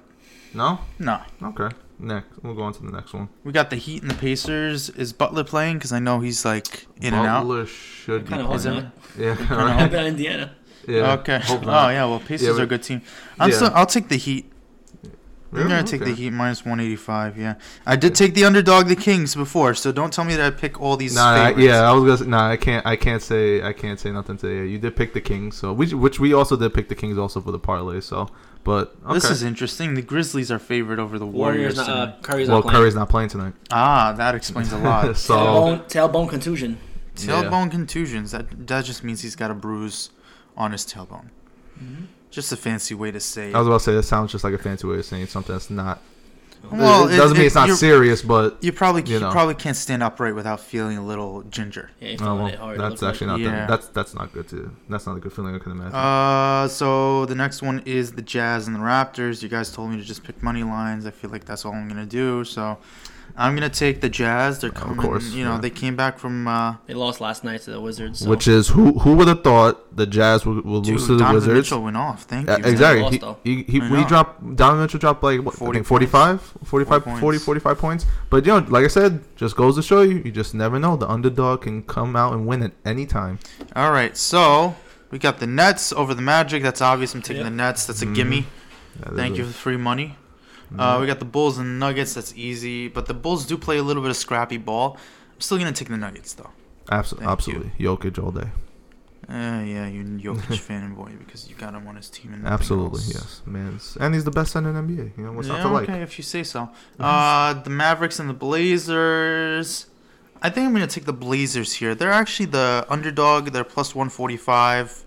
No. 0.54 0.80
No. 0.98 1.20
Okay. 1.44 1.76
Next, 2.00 2.28
we'll 2.44 2.54
go 2.54 2.62
on 2.62 2.74
to 2.74 2.82
the 2.84 2.92
next 2.92 3.14
one. 3.14 3.28
We 3.44 3.52
got 3.52 3.70
the 3.70 3.76
Heat 3.76 4.02
and 4.04 4.10
the 4.12 4.16
Pacers. 4.16 4.90
Is 4.92 5.12
Butler 5.14 5.44
playing? 5.44 5.78
Because 5.78 5.92
I 5.92 6.00
know 6.00 6.20
he's 6.22 6.46
like 6.46 6.86
in 7.02 7.14
and 7.14 7.28
out. 7.28 7.42
Butler 7.42 7.66
should 7.66 8.26
be. 8.26 8.30
Kind 8.30 8.44
of 8.48 8.54
Is 8.56 8.64
hard 8.66 8.78
it- 8.78 8.84
not. 8.84 8.94
Yeah. 9.18 9.30
Right. 9.30 9.80
How 9.80 9.86
about 9.86 10.06
Indiana? 10.06 10.52
Yeah. 10.88 11.12
okay. 11.16 11.42
Oh 11.50 11.90
yeah. 11.90 12.06
Well, 12.06 12.22
Pacers 12.22 12.48
Yeah, 12.48 12.62
are 12.62 12.64
a 12.64 12.66
good 12.66 12.82
team. 12.82 13.02
I'm 13.38 13.50
yeah. 13.50 13.56
still. 13.58 13.72
I'll 13.76 13.86
take 13.86 14.08
the 14.08 14.16
Heat. 14.16 14.50
I'm 15.54 15.68
gonna 15.68 15.84
take 15.84 16.02
the 16.02 16.14
Heat 16.14 16.32
minus 16.32 16.66
185. 16.66 17.38
Yeah, 17.38 17.56
I 17.86 17.96
did 17.96 18.16
take 18.16 18.34
the 18.34 18.44
underdog, 18.44 18.88
the 18.88 18.96
Kings, 18.96 19.34
before. 19.34 19.74
So 19.74 19.92
don't 19.92 20.12
tell 20.12 20.26
me 20.26 20.36
that 20.36 20.54
I 20.54 20.56
pick 20.56 20.82
all 20.82 20.98
these. 20.98 21.16
Nah, 21.16 21.32
I, 21.32 21.48
favorites. 21.50 21.66
yeah, 21.66 21.90
I 21.90 21.92
was 21.94 22.04
gonna. 22.04 22.18
Say, 22.18 22.26
nah, 22.26 22.50
I 22.50 22.58
can't. 22.58 22.86
I 22.86 22.96
can't 22.96 23.22
say. 23.22 23.62
I 23.62 23.72
can't 23.72 24.00
say 24.00 24.12
nothing 24.12 24.38
today. 24.38 24.70
You 24.70 24.78
did 24.78 24.96
pick 24.96 25.14
the 25.14 25.22
Kings, 25.22 25.56
so 25.56 25.72
which 25.72 25.94
which 25.94 26.20
we 26.20 26.34
also 26.34 26.58
did 26.58 26.74
pick 26.74 26.90
the 26.90 26.96
Kings 26.96 27.18
also 27.18 27.40
for 27.40 27.52
the 27.52 27.60
parlay. 27.60 28.02
So, 28.02 28.28
but 28.64 28.96
okay. 29.06 29.14
This 29.14 29.30
is 29.30 29.44
interesting. 29.44 29.94
The 29.94 30.02
Grizzlies 30.02 30.52
are 30.52 30.60
favored 30.60 31.00
over 31.00 31.18
the 31.18 31.26
Warriors. 31.26 31.78
Warriors. 31.78 31.88
Not, 31.88 31.90
uh. 31.90 32.22
Curry's 32.22 32.50
well, 32.50 32.62
not. 32.62 32.74
Curry's 32.74 32.96
not 32.96 33.10
playing 33.10 33.30
tonight. 33.30 33.54
ah, 33.72 34.14
that 34.18 34.36
explains 34.36 34.74
a 34.74 34.78
lot. 34.78 35.16
so 35.18 35.36
tailbone, 35.36 35.90
tailbone 35.90 36.30
contusion. 36.30 36.78
tailbone 37.16 37.72
contusions. 37.72 38.32
That 38.32 38.68
that 38.68 38.84
just 38.84 39.04
means 39.04 39.22
he's 39.22 39.38
got 39.38 39.50
a 39.50 39.56
bruise 39.56 40.10
on 40.58 40.74
his 40.74 40.86
tailbone. 40.86 41.30
Just 42.32 42.52
a 42.52 42.58
fancy 42.58 42.94
way 42.94 43.12
to 43.12 43.20
say. 43.20 43.54
I 43.54 43.58
was 43.60 43.68
about 43.68 43.78
to 43.80 43.84
say 43.84 43.94
that 43.96 44.04
sounds 44.04 44.32
just 44.32 44.44
like 44.44 44.54
a 44.54 44.58
fancy 44.58 44.86
way 44.88 44.98
of 44.98 45.06
saying 45.06 45.28
something 45.28 45.54
that's 45.56 45.70
not. 45.70 46.02
Well, 46.72 47.08
it, 47.08 47.16
doesn't 47.16 47.38
it- 47.38 47.40
mean 47.40 47.46
it's 47.46 47.56
not 47.56 47.70
serious, 47.70 48.22
but 48.24 48.58
You 48.62 48.74
probably 48.74 49.04
you 49.04 49.14
you, 49.14 49.20
know. 49.20 49.32
probably 49.32 49.54
can't 49.54 49.78
stand 49.78 50.02
upright 50.04 50.36
without 50.36 50.60
feeling 50.60 50.98
a 50.98 51.06
little 51.06 51.44
ginger. 51.44 51.92
Yeah, 52.02 52.10
he's 52.10 52.22
oh, 52.22 52.36
well, 52.36 52.48
it 52.48 52.56
hard. 52.56 52.80
that's 52.80 52.90
looks 52.90 53.02
like. 53.04 53.12
actually 53.14 53.28
not. 53.28 53.40
Yeah. 53.40 53.52
That, 53.52 53.68
that's 53.70 53.88
that's 53.90 54.14
not 54.16 54.34
good 54.34 54.48
to. 54.50 54.72
That's 54.90 55.06
not 55.06 55.16
a 55.16 55.20
good 55.20 55.32
feeling 55.32 55.56
I 55.56 55.60
can 55.60 55.72
imagine. 55.72 55.96
Uh, 55.96 56.68
so 56.68 57.26
the 57.28 57.36
next 57.36 57.62
one 57.62 57.82
is 57.86 58.12
the 58.14 58.22
Jazz 58.24 58.68
and 58.68 58.76
the 58.76 58.80
Raptors. 58.82 59.42
You 59.44 59.50
guys 59.50 59.72
told 59.72 59.92
me 59.92 59.98
to 59.98 60.04
just 60.04 60.24
pick 60.24 60.42
money 60.44 60.64
lines. 60.64 61.06
I 61.06 61.12
feel 61.12 61.30
like 61.30 61.46
that's 61.46 61.64
all 61.64 61.74
I'm 61.74 61.88
gonna 61.88 62.06
do. 62.08 62.44
So 62.44 62.78
I'm 63.36 63.54
gonna 63.56 63.70
take 63.70 64.02
the 64.02 64.10
Jazz. 64.10 64.60
They're 64.60 64.70
Of 64.72 64.98
course, 64.98 65.32
you 65.32 65.44
know, 65.44 65.54
yeah. 65.56 65.60
they 65.62 65.70
came 65.70 65.96
back 65.96 66.18
from. 66.18 66.48
Uh, 66.48 66.76
They 66.88 66.94
lost 66.94 67.22
last 67.22 67.44
night 67.44 67.62
to 67.62 67.72
the 67.72 67.80
Wizards. 67.82 68.20
So. 68.20 68.30
Which 68.30 68.48
is 68.48 68.70
who 68.70 68.98
who 69.00 69.16
would 69.16 69.28
have 69.28 69.44
thought 69.44 69.96
the 69.96 70.06
Jazz 70.08 70.46
would, 70.46 70.64
will 70.66 70.82
dude, 70.82 70.94
lose 70.96 71.06
to 71.08 71.14
the 71.14 71.20
Donovan 71.20 71.36
Wizards? 71.36 71.70
Mitchell 71.72 71.84
went 71.84 71.98
off. 71.98 72.24
Thank 72.24 72.50
Uh, 72.50 72.58
you. 72.60 72.66
exactly. 72.66 73.20
lost, 73.20 73.38
He, 73.44 73.56
he, 73.58 73.64
he, 73.64 73.82
I 73.82 73.98
he 74.00 74.06
dropped. 74.06 74.56
Donovan 74.56 74.82
Mitchell 74.84 75.00
dropped 75.00 75.22
like 75.24 75.42
what, 75.42 75.62
I 75.62 75.72
think 75.72 75.86
45, 75.86 76.42
45, 76.64 77.04
40 77.04 77.20
40, 77.20 77.22
points. 77.38 77.44
45 77.46 77.78
points. 77.78 78.06
But 78.30 78.46
you 78.46 78.54
know, 78.54 78.66
like 78.70 78.86
I 78.86 78.88
said, 78.88 79.24
just 79.36 79.56
goes 79.56 79.76
to 79.76 79.84
show 79.84 80.02
you, 80.02 80.22
you 80.26 80.32
just 80.32 80.56
never 80.56 80.80
know. 80.80 80.96
The 80.96 81.08
underdog 81.10 81.62
can 81.64 81.84
come 81.84 82.16
out 82.16 82.34
and 82.34 82.48
win 82.48 82.64
at 82.64 82.72
any 82.86 83.06
time. 83.06 83.40
All 83.76 83.92
right, 83.92 84.18
so 84.18 84.76
we 85.12 85.20
got 85.20 85.40
the 85.40 85.48
Nets 85.48 85.94
over 85.94 86.14
the 86.16 86.22
Magic. 86.24 86.64
That's 86.64 86.82
obvious. 86.82 87.14
I'm 87.14 87.22
taking 87.22 87.44
Yep. 87.44 87.52
the 87.52 87.56
Nets. 87.56 87.86
That's 87.86 88.02
a 88.02 88.06
Mhm. 88.08 88.16
gimme. 88.16 88.48
That 89.00 89.16
Thank 89.16 89.34
is 89.34 89.38
you 89.38 89.44
for 89.46 89.48
the 89.52 89.54
free 89.58 89.78
money. 89.78 90.16
Uh, 90.78 90.98
we 91.00 91.08
got 91.08 91.20
the 91.20 91.26
Bulls 91.26 91.58
and 91.58 91.80
Nuggets. 91.80 92.14
That's 92.14 92.36
easy. 92.36 92.88
But 92.88 93.06
the 93.06 93.14
Bulls 93.14 93.46
do 93.46 93.58
play 93.58 93.78
a 93.78 93.84
little 93.84 94.02
bit 94.02 94.10
of 94.10 94.18
scrappy 94.18 94.58
ball. 94.58 94.98
I'm 95.36 95.42
still 95.42 95.58
gonna 95.58 95.72
take 95.72 95.90
the 95.90 95.98
Nuggets 95.98 96.34
though. 96.34 96.50
Abso- 96.88 97.10
thank 97.12 97.22
you. 97.22 97.28
absolutely, 97.28 97.72
Jokic 97.80 98.24
all 98.24 98.32
day. 98.32 98.50
Uh, 99.30 99.62
yeah, 99.64 99.88
you 99.88 100.04
Jokic 100.24 100.58
fanboy 100.66 101.20
because 101.20 101.50
you 101.50 101.56
got 101.56 101.74
him 101.74 101.86
on 101.88 101.98
his 101.98 102.10
team 102.10 102.34
and 102.34 102.48
Absolutely, 102.48 103.00
else. 103.00 103.14
yes, 103.14 103.42
man. 103.46 103.78
And 104.00 104.14
he's 104.14 104.24
the 104.24 104.32
best 104.32 104.54
center 104.54 104.70
in 104.70 104.76
the 104.88 104.94
NBA. 104.94 105.18
You 105.18 105.24
know 105.26 105.34
what's 105.34 105.48
yeah, 105.50 105.58
not 105.58 105.64
to 105.64 105.70
like? 105.70 105.90
okay, 105.90 106.02
if 106.02 106.18
you 106.18 106.24
say 106.24 106.44
so. 106.44 106.70
Uh, 107.00 107.54
the 107.54 107.70
Mavericks 107.70 108.20
and 108.20 108.30
the 108.30 108.34
Blazers. 108.34 109.88
I 110.42 110.50
think 110.50 110.68
I'm 110.68 110.74
gonna 110.74 110.88
take 110.88 111.06
the 111.06 111.14
Blazers 111.14 111.74
here. 111.74 111.94
They're 111.96 112.12
actually 112.12 112.46
the 112.48 112.86
underdog. 112.90 113.50
They're 113.50 113.64
plus 113.64 113.94
145. 113.96 115.04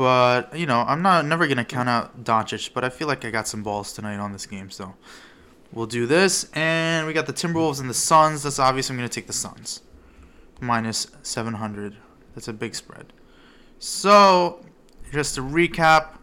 But 0.00 0.56
you 0.56 0.64
know, 0.64 0.80
I'm 0.88 1.02
not 1.02 1.26
never 1.26 1.46
gonna 1.46 1.62
count 1.62 1.86
out 1.86 2.24
Doncic. 2.24 2.72
But 2.72 2.84
I 2.84 2.88
feel 2.88 3.06
like 3.06 3.22
I 3.26 3.30
got 3.30 3.46
some 3.46 3.62
balls 3.62 3.92
tonight 3.92 4.16
on 4.16 4.32
this 4.32 4.46
game, 4.46 4.70
so 4.70 4.94
we'll 5.74 5.84
do 5.84 6.06
this. 6.06 6.50
And 6.54 7.06
we 7.06 7.12
got 7.12 7.26
the 7.26 7.34
Timberwolves 7.34 7.82
and 7.82 7.90
the 7.90 7.92
Suns. 7.92 8.44
That's 8.44 8.58
obvious. 8.58 8.88
I'm 8.88 8.96
gonna 8.96 9.10
take 9.10 9.26
the 9.26 9.34
Suns 9.34 9.82
minus 10.58 11.06
700. 11.20 11.96
That's 12.34 12.48
a 12.48 12.54
big 12.54 12.74
spread. 12.74 13.12
So 13.78 14.64
just 15.12 15.34
to 15.34 15.42
recap, 15.42 16.16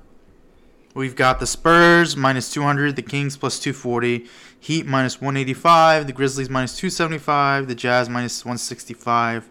We've 0.95 1.15
got 1.15 1.39
the 1.39 1.45
Spurs 1.45 2.17
minus 2.17 2.51
200, 2.51 2.95
the 2.95 3.03
Kings 3.03 3.37
plus 3.37 3.59
240, 3.59 4.25
Heat 4.59 4.87
minus 4.87 5.21
185, 5.21 6.07
the 6.07 6.11
Grizzlies 6.11 6.49
minus 6.49 6.75
275, 6.75 7.67
the 7.67 7.75
Jazz 7.75 8.09
minus 8.09 8.43
165, 8.43 9.47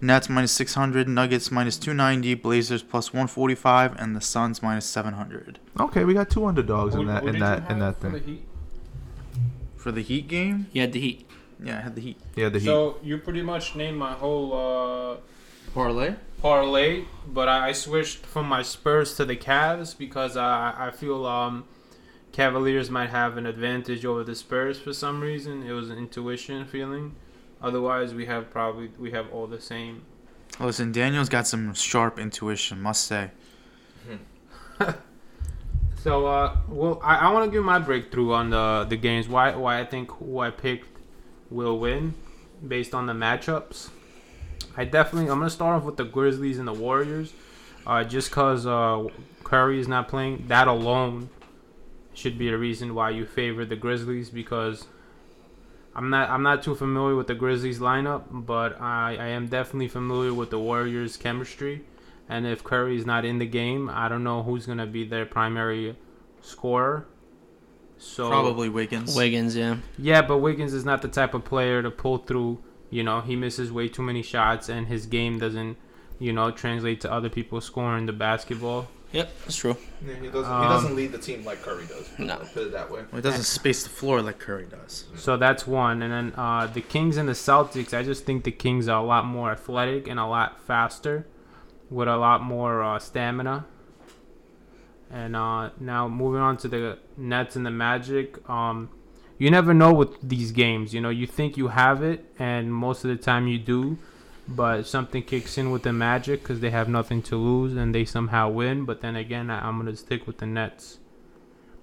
Nets 0.00 0.28
minus 0.28 0.52
600, 0.52 1.08
Nuggets 1.08 1.50
minus 1.50 1.78
290, 1.78 2.34
Blazers 2.34 2.82
plus 2.82 3.12
145, 3.12 3.96
and 3.96 4.14
the 4.14 4.20
Suns 4.20 4.62
minus 4.62 4.84
700. 4.86 5.58
Okay, 5.80 6.04
we 6.04 6.12
got 6.14 6.28
two 6.30 6.44
underdogs 6.44 6.94
Who- 6.94 7.00
in 7.02 7.06
that 7.06 7.24
in 7.24 7.38
that 7.38 7.58
in 7.58 7.64
have 7.64 7.78
that 7.78 8.00
for 8.00 8.10
the 8.10 8.18
thing. 8.20 8.28
Heat? 8.34 8.44
For 9.76 9.92
the 9.92 10.02
Heat 10.02 10.28
game, 10.28 10.66
He 10.72 10.80
had 10.80 10.92
the 10.92 11.00
Heat. 11.00 11.26
yeah, 11.62 11.78
I 11.78 11.80
had 11.80 11.94
the 11.94 12.00
Heat. 12.02 12.18
Yeah, 12.34 12.48
the 12.50 12.58
Heat. 12.58 12.66
So 12.66 12.98
you 13.02 13.18
pretty 13.18 13.42
much 13.42 13.74
named 13.74 13.96
my 13.98 14.12
whole 14.12 14.52
uh, 14.52 15.16
Parlay? 15.74 16.14
parlay, 16.42 17.04
but 17.26 17.48
I, 17.48 17.68
I 17.68 17.72
switched 17.72 18.26
from 18.26 18.46
my 18.46 18.62
Spurs 18.62 19.14
to 19.16 19.24
the 19.24 19.36
Cavs 19.36 19.96
because 19.96 20.36
I 20.36 20.74
I 20.76 20.90
feel 20.90 21.24
um 21.24 21.64
Cavaliers 22.32 22.90
might 22.90 23.08
have 23.08 23.38
an 23.38 23.46
advantage 23.46 24.04
over 24.04 24.22
the 24.22 24.34
Spurs 24.34 24.78
for 24.78 24.92
some 24.92 25.22
reason. 25.22 25.62
It 25.62 25.72
was 25.72 25.88
an 25.88 25.96
intuition 25.96 26.66
feeling. 26.66 27.14
Otherwise, 27.66 28.14
we 28.14 28.26
have 28.26 28.48
probably 28.50 28.90
we 28.98 29.10
have 29.10 29.26
all 29.32 29.46
the 29.46 29.60
same. 29.60 30.02
Listen, 30.60 30.92
Daniel's 30.92 31.28
got 31.28 31.46
some 31.46 31.74
sharp 31.74 32.18
intuition, 32.18 32.80
must 32.80 33.04
say. 33.04 33.30
So, 36.06 36.24
uh, 36.24 36.56
well, 36.68 37.00
I, 37.02 37.16
I 37.16 37.32
want 37.32 37.46
to 37.46 37.50
give 37.50 37.64
my 37.64 37.80
breakthrough 37.80 38.32
on 38.32 38.50
the 38.50 38.86
the 38.88 38.96
games. 38.96 39.28
Why 39.28 39.56
why 39.56 39.80
I 39.80 39.84
think 39.84 40.12
who 40.12 40.38
I 40.38 40.50
picked 40.50 40.86
will 41.50 41.80
win 41.80 42.14
based 42.64 42.94
on 42.94 43.06
the 43.06 43.12
matchups. 43.12 43.90
I 44.76 44.84
definitely 44.84 45.28
I'm 45.28 45.38
gonna 45.38 45.50
start 45.50 45.74
off 45.74 45.82
with 45.82 45.96
the 45.96 46.04
Grizzlies 46.04 46.60
and 46.60 46.68
the 46.68 46.72
Warriors, 46.72 47.32
uh, 47.84 48.04
just 48.04 48.30
cause 48.30 48.68
uh, 48.68 49.08
Curry 49.42 49.80
is 49.80 49.88
not 49.88 50.06
playing. 50.06 50.44
That 50.46 50.68
alone 50.68 51.28
should 52.14 52.38
be 52.38 52.50
the 52.50 52.58
reason 52.58 52.94
why 52.94 53.10
you 53.10 53.26
favor 53.26 53.64
the 53.64 53.74
Grizzlies 53.74 54.30
because 54.30 54.86
I'm 55.96 56.10
not 56.10 56.28
I'm 56.28 56.42
not 56.42 56.62
too 56.62 56.74
familiar 56.74 57.16
with 57.16 57.26
the 57.26 57.34
Grizzlies 57.34 57.78
lineup, 57.78 58.24
but 58.30 58.78
I, 58.78 59.16
I 59.18 59.26
am 59.28 59.48
definitely 59.48 59.88
familiar 59.88 60.34
with 60.34 60.50
the 60.50 60.58
Warriors 60.58 61.16
chemistry. 61.16 61.84
And 62.28 62.46
if 62.46 62.62
Curry's 62.62 63.06
not 63.06 63.24
in 63.24 63.38
the 63.38 63.46
game, 63.46 63.88
I 63.88 64.08
don't 64.08 64.22
know 64.22 64.42
who's 64.42 64.66
gonna 64.66 64.86
be 64.86 65.04
their 65.04 65.24
primary 65.24 65.96
scorer. 66.42 67.06
So 67.96 68.28
Probably 68.28 68.68
Wiggins. 68.68 69.16
Wiggins, 69.16 69.56
yeah. 69.56 69.78
yeah, 69.98 70.20
but 70.20 70.38
Wiggins 70.38 70.74
is 70.74 70.84
not 70.84 71.00
the 71.00 71.08
type 71.08 71.32
of 71.32 71.46
player 71.46 71.82
to 71.82 71.90
pull 71.90 72.18
through. 72.18 72.62
You 72.90 73.02
know, 73.02 73.22
he 73.22 73.34
misses 73.34 73.72
way 73.72 73.88
too 73.88 74.02
many 74.02 74.20
shots, 74.20 74.68
and 74.68 74.86
his 74.86 75.06
game 75.06 75.38
doesn't, 75.38 75.78
you 76.18 76.30
know, 76.34 76.50
translate 76.50 77.00
to 77.00 77.12
other 77.12 77.30
people 77.30 77.58
scoring 77.62 78.04
the 78.04 78.12
basketball. 78.12 78.88
Yep, 79.12 79.30
that's 79.44 79.56
true. 79.56 79.76
Yeah, 80.06 80.14
he 80.14 80.26
doesn't. 80.26 80.52
Um, 80.52 80.62
he 80.62 80.68
doesn't 80.68 80.96
lead 80.96 81.12
the 81.12 81.18
team 81.18 81.44
like 81.44 81.62
Curry 81.62 81.86
does. 81.86 82.08
No. 82.18 82.36
Put 82.52 82.64
it 82.64 82.72
that 82.72 82.90
way. 82.90 83.00
Well, 83.00 83.16
he 83.16 83.20
doesn't 83.20 83.44
space 83.44 83.84
the 83.84 83.88
floor 83.88 84.20
like 84.20 84.38
Curry 84.38 84.66
does. 84.66 85.04
So 85.16 85.36
that's 85.36 85.66
one. 85.66 86.02
And 86.02 86.12
then 86.12 86.32
uh, 86.36 86.66
the 86.66 86.80
Kings 86.80 87.16
and 87.16 87.28
the 87.28 87.32
Celtics, 87.32 87.96
I 87.96 88.02
just 88.02 88.24
think 88.24 88.44
the 88.44 88.50
Kings 88.50 88.88
are 88.88 89.00
a 89.00 89.06
lot 89.06 89.24
more 89.24 89.52
athletic 89.52 90.08
and 90.08 90.18
a 90.18 90.26
lot 90.26 90.60
faster 90.60 91.26
with 91.88 92.08
a 92.08 92.16
lot 92.16 92.42
more 92.42 92.82
uh, 92.82 92.98
stamina. 92.98 93.64
And 95.10 95.36
uh, 95.36 95.70
now 95.78 96.08
moving 96.08 96.40
on 96.40 96.56
to 96.58 96.68
the 96.68 96.98
Nets 97.16 97.54
and 97.54 97.64
the 97.64 97.70
Magic. 97.70 98.46
Um, 98.50 98.90
you 99.38 99.50
never 99.50 99.72
know 99.72 99.92
with 99.92 100.16
these 100.20 100.50
games. 100.50 100.92
You 100.92 101.00
know, 101.00 101.10
you 101.10 101.26
think 101.26 101.56
you 101.56 101.68
have 101.68 102.02
it, 102.02 102.24
and 102.38 102.74
most 102.74 103.04
of 103.04 103.10
the 103.10 103.16
time 103.16 103.46
you 103.46 103.58
do. 103.58 103.98
But 104.48 104.86
something 104.86 105.22
kicks 105.22 105.58
in 105.58 105.70
with 105.70 105.82
the 105.82 105.92
Magic 105.92 106.42
because 106.42 106.60
they 106.60 106.70
have 106.70 106.88
nothing 106.88 107.20
to 107.22 107.36
lose 107.36 107.74
and 107.74 107.94
they 107.94 108.04
somehow 108.04 108.48
win. 108.48 108.84
But 108.84 109.00
then 109.00 109.16
again, 109.16 109.50
I- 109.50 109.66
I'm 109.66 109.80
going 109.80 109.90
to 109.90 109.96
stick 109.96 110.26
with 110.26 110.38
the 110.38 110.46
Nets 110.46 110.98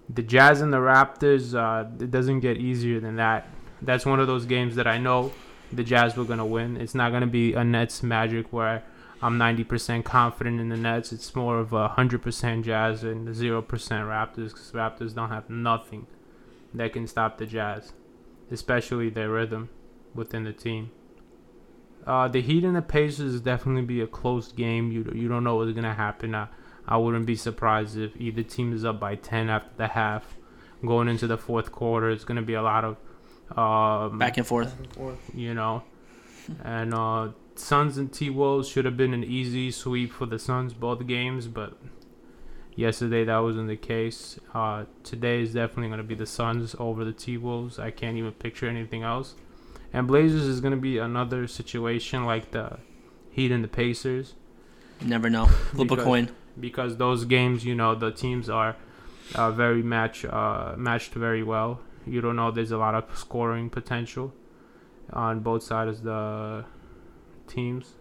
the 0.10 0.22
Jazz 0.22 0.62
and 0.62 0.74
the 0.74 0.78
Raptors, 0.78 1.56
uh, 1.56 1.90
it 2.04 2.12
doesn't 2.12 2.42
get 2.42 2.58
easier 2.58 3.00
than 3.00 3.16
that. 3.18 3.48
That's 3.82 4.06
one 4.06 4.20
of 4.20 4.28
those 4.28 4.46
games 4.46 4.76
that 4.76 4.88
I 4.88 4.98
know 4.98 5.32
the 5.72 5.84
Jazz 5.84 6.16
were 6.16 6.26
gonna 6.26 6.46
win. 6.46 6.78
It's 6.78 6.96
not 6.96 7.12
gonna 7.12 7.28
be 7.28 7.54
a 7.54 7.64
Nets 7.64 8.04
Magic 8.04 8.52
where 8.52 8.84
I'm 9.22 9.38
90% 9.38 10.04
confident 10.04 10.60
in 10.60 10.70
the 10.70 10.78
Nets. 10.78 11.12
It's 11.12 11.34
more 11.36 11.60
of 11.60 11.74
a 11.74 11.90
100% 11.90 12.64
Jazz 12.64 13.04
and 13.04 13.28
0% 13.30 14.06
Raptors 14.06 14.50
because 14.50 14.72
Raptors 14.74 15.16
don't 15.16 15.30
have 15.30 15.50
nothing 15.50 16.08
that 16.74 16.94
can 16.94 17.08
stop 17.08 17.38
the 17.38 17.46
Jazz, 17.46 17.94
especially 18.52 19.10
their 19.10 19.30
rhythm 19.30 19.70
within 20.14 20.44
the 20.44 20.54
team. 20.54 20.92
Uh, 22.06 22.28
the 22.28 22.42
Heat 22.42 22.64
and 22.64 22.76
the 22.76 22.82
Pacers 22.82 23.40
definitely 23.42 23.84
be 23.84 24.02
a 24.02 24.08
close 24.08 24.52
game. 24.52 24.92
You 24.92 25.12
you 25.16 25.28
don't 25.28 25.44
know 25.44 25.56
what's 25.56 25.72
gonna 25.74 25.94
happen. 25.94 26.36
Uh, 26.36 26.48
I 26.88 26.98
wouldn't 26.98 27.26
be 27.26 27.36
surprised 27.36 27.98
if 27.98 28.16
either 28.18 28.44
team 28.44 28.74
is 28.74 28.84
up 28.84 29.00
by 29.00 29.16
10 29.16 29.50
after 29.50 29.70
the 29.78 29.88
half. 29.88 30.38
Going 30.86 31.08
into 31.08 31.28
the 31.28 31.38
fourth 31.38 31.72
quarter, 31.72 32.10
it's 32.10 32.26
going 32.26 32.36
to 32.36 32.42
be 32.42 32.56
a 32.56 32.62
lot 32.62 32.84
of, 32.84 32.98
um, 33.58 34.20
Back 34.20 34.38
and 34.38 34.46
forth. 34.46 34.76
you 35.34 35.54
know. 35.54 35.84
And 36.62 36.94
uh, 36.94 37.30
Suns 37.56 37.98
and 37.98 38.12
T 38.12 38.30
Wolves 38.30 38.68
should 38.68 38.84
have 38.84 38.98
been 38.98 39.14
an 39.14 39.24
easy 39.24 39.72
sweep 39.72 40.12
for 40.12 40.26
the 40.26 40.38
Suns 40.38 40.74
both 40.74 41.08
games, 41.08 41.48
but 41.48 41.78
yesterday 42.76 43.24
that 43.24 43.38
wasn't 43.38 43.70
the 43.70 43.78
case. 43.78 44.38
Uh, 44.54 44.84
today 45.04 45.42
is 45.42 45.54
definitely 45.54 45.88
going 45.88 46.00
to 46.00 46.04
be 46.04 46.16
the 46.16 46.26
Suns 46.26 46.76
over 46.80 47.06
the 47.06 47.14
T 47.14 47.38
Wolves. 47.38 47.80
I 47.80 47.92
can't 47.92 48.18
even 48.18 48.34
picture 48.34 48.68
anything 48.68 49.04
else. 49.04 49.36
And 49.94 50.08
Blazers 50.08 50.44
is 50.44 50.60
going 50.60 50.74
to 50.74 50.80
be 50.80 50.98
another 50.98 51.48
situation 51.48 52.26
like 52.26 52.52
the 52.52 52.80
Heat 53.32 53.52
and 53.52 53.64
the 53.64 53.68
Pacers 53.68 54.34
never 55.02 55.30
know. 55.30 55.46
Flip 55.46 55.92
a 55.92 55.96
Because- 55.96 56.06
coin. 56.06 56.30
because 56.60 56.98
those 56.98 57.26
games, 57.26 57.64
you 57.66 57.74
know, 57.76 57.96
the 57.96 58.12
teams 58.12 58.50
are 58.50 58.76
uh, 59.36 59.52
very 59.52 59.82
match 59.84 60.26
uh, 60.26 60.74
matched 60.78 61.14
very 61.14 61.42
well. 61.44 61.80
You 62.06 62.22
don't 62.22 62.36
know 62.36 62.52
there's 62.52 62.72
a 62.72 62.78
lot 62.78 62.94
of 62.96 63.06
scoring 63.18 63.70
potential 63.70 64.34
on 65.12 65.40
both 65.40 65.64
sides 65.64 66.00
of 66.00 66.04
the 66.04 66.66
teams. 67.48 67.94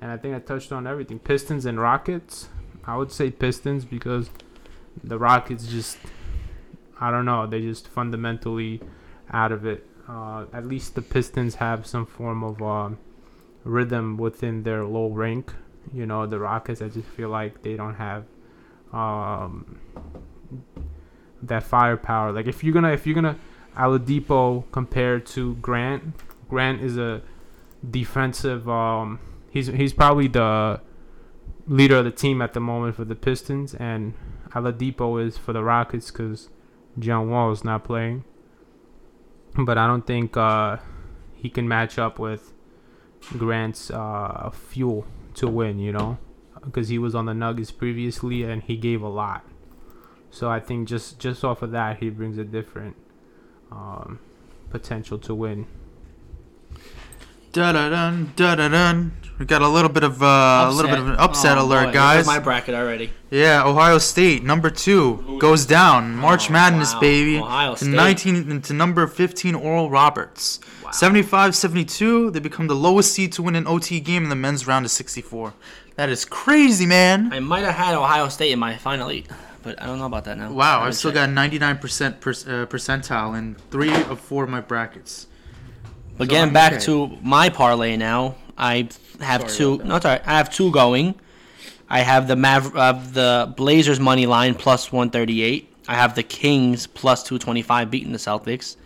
And 0.00 0.10
I 0.10 0.16
think 0.18 0.34
I 0.34 0.38
touched 0.40 0.72
on 0.72 0.86
everything. 0.86 1.18
Pistons 1.18 1.64
and 1.64 1.80
Rockets. 1.80 2.48
I 2.84 2.96
would 2.96 3.10
say 3.10 3.30
Pistons 3.30 3.84
because 3.84 4.30
the 5.02 5.18
Rockets 5.18 5.66
just 5.66 5.98
I 7.00 7.10
don't 7.10 7.24
know, 7.24 7.46
they 7.46 7.60
just 7.60 7.88
fundamentally 7.88 8.80
out 9.32 9.52
of 9.52 9.66
it. 9.66 9.86
Uh, 10.08 10.46
at 10.52 10.66
least 10.66 10.94
the 10.94 11.02
Pistons 11.02 11.56
have 11.56 11.86
some 11.86 12.06
form 12.06 12.44
of 12.44 12.62
um, 12.62 12.98
rhythm 13.64 14.16
within 14.16 14.62
their 14.62 14.84
low 14.84 15.08
rank. 15.08 15.52
You 15.92 16.04
know 16.04 16.26
the 16.26 16.40
rockets 16.40 16.82
i 16.82 16.88
just 16.88 17.06
feel 17.06 17.28
like 17.28 17.62
they 17.62 17.76
don't 17.76 17.94
have 17.94 18.24
um 18.92 19.78
that 21.42 21.62
firepower. 21.62 22.32
Like 22.32 22.46
if 22.46 22.64
you're 22.64 22.74
gonna 22.74 22.92
if 22.92 23.06
you're 23.06 23.14
gonna 23.14 23.38
Oladipo 23.76 24.64
compared 24.72 25.26
to 25.26 25.54
grant 25.56 26.14
grant 26.48 26.82
is 26.82 26.96
a 26.96 27.22
defensive 27.88 28.68
um 28.68 29.18
he's 29.50 29.66
he's 29.68 29.92
probably 29.92 30.28
the 30.28 30.80
leader 31.66 31.96
of 31.96 32.04
the 32.04 32.10
team 32.10 32.40
at 32.40 32.52
the 32.52 32.60
moment 32.60 32.96
for 32.96 33.04
the 33.04 33.14
pistons 33.14 33.74
and 33.74 34.14
Oladipo 34.50 35.24
is 35.24 35.36
for 35.36 35.52
the 35.52 35.62
rockets 35.62 36.10
because 36.10 36.48
john 36.98 37.28
wall 37.28 37.52
is 37.52 37.64
not 37.64 37.84
playing 37.84 38.24
but 39.64 39.78
i 39.78 39.86
don't 39.86 40.06
think 40.06 40.36
uh 40.36 40.76
he 41.34 41.48
can 41.48 41.66
match 41.68 41.98
up 41.98 42.18
with 42.18 42.52
grant's 43.38 43.90
uh 43.90 44.50
fuel 44.50 45.06
to 45.36 45.48
win, 45.48 45.78
you 45.78 45.92
know, 45.92 46.18
because 46.64 46.88
he 46.88 46.98
was 46.98 47.14
on 47.14 47.26
the 47.26 47.34
Nuggets 47.34 47.70
previously 47.70 48.42
and 48.42 48.62
he 48.62 48.76
gave 48.76 49.02
a 49.02 49.08
lot. 49.08 49.44
So 50.30 50.50
I 50.50 50.60
think 50.60 50.88
just 50.88 51.18
just 51.18 51.44
off 51.44 51.62
of 51.62 51.70
that, 51.70 51.98
he 51.98 52.10
brings 52.10 52.36
a 52.38 52.44
different 52.44 52.96
um, 53.70 54.18
potential 54.70 55.18
to 55.20 55.34
win. 55.34 55.66
Da 57.56 57.72
da 57.72 57.88
dun 57.88 58.32
da 58.36 58.54
da 58.54 58.68
dun. 58.68 59.12
We 59.38 59.46
got 59.46 59.62
a 59.62 59.68
little 59.68 59.88
bit 59.88 60.02
of 60.04 60.22
uh, 60.22 60.66
a 60.68 60.72
little 60.72 60.90
bit 60.90 60.98
of 61.00 61.08
an 61.08 61.16
upset 61.16 61.56
Oh, 61.56 61.64
alert, 61.64 61.86
boy, 61.86 61.92
guys. 61.92 62.26
My 62.26 62.38
bracket 62.38 62.74
already. 62.74 63.10
Yeah, 63.30 63.64
Ohio 63.64 63.96
State 63.96 64.44
number 64.44 64.68
two 64.68 65.38
goes 65.40 65.64
down. 65.64 66.14
March 66.16 66.50
Oh, 66.50 66.52
Madness, 66.52 66.92
wow. 66.92 67.00
baby. 67.00 67.38
Ohio 67.38 67.72
to 67.74 67.78
State. 67.84 67.94
19 67.94 68.60
to 68.60 68.72
number 68.74 69.06
15, 69.06 69.54
Oral 69.54 69.88
Roberts. 69.88 70.60
75-72. 70.84 72.32
They 72.34 72.40
become 72.40 72.66
the 72.66 72.74
lowest 72.76 73.14
seed 73.14 73.32
to 73.32 73.42
win 73.42 73.56
an 73.56 73.66
OT 73.66 74.00
game 74.00 74.24
in 74.24 74.28
the 74.28 74.36
men's 74.36 74.66
round 74.66 74.84
of 74.84 74.90
64. 74.90 75.54
That 75.96 76.10
is 76.10 76.26
crazy, 76.26 76.84
man. 76.84 77.32
I 77.32 77.40
might 77.40 77.64
have 77.64 77.74
had 77.74 77.94
Ohio 77.94 78.28
State 78.28 78.52
in 78.52 78.58
my 78.58 78.76
final 78.76 79.10
eight, 79.10 79.28
but 79.62 79.80
I 79.80 79.86
don't 79.86 79.98
know 79.98 80.06
about 80.06 80.24
that 80.24 80.36
now. 80.36 80.52
Wow, 80.52 80.82
I've 80.82 80.94
still 80.94 81.12
got 81.12 81.30
99% 81.30 82.20
per, 82.20 82.30
uh, 82.30 82.66
percentile 82.66 83.36
in 83.38 83.54
three 83.70 83.94
of 83.94 84.20
four 84.20 84.44
of 84.44 84.50
my 84.50 84.60
brackets. 84.60 85.26
But 86.16 86.24
So 86.24 86.30
getting 86.30 86.48
I'm 86.48 86.52
back 86.52 86.74
okay. 86.74 86.84
to 86.84 87.18
my 87.22 87.48
parlay 87.48 87.96
now, 87.96 88.36
I 88.56 88.88
have 89.20 89.42
Sorry 89.50 89.78
two. 89.78 89.84
No, 89.84 89.98
right. 89.98 90.22
I 90.26 90.36
have 90.36 90.52
two 90.52 90.70
going. 90.70 91.14
I 91.88 92.00
have 92.00 92.26
the 92.26 92.34
Maver- 92.34 92.76
uh, 92.76 92.92
the 93.12 93.54
Blazers 93.56 94.00
money 94.00 94.26
line 94.26 94.54
plus 94.54 94.90
138. 94.90 95.72
I 95.88 95.94
have 95.94 96.14
the 96.14 96.22
Kings 96.22 96.86
plus 96.86 97.22
225 97.22 97.90
beating 97.90 98.12
the 98.12 98.18
Celtics. 98.18 98.76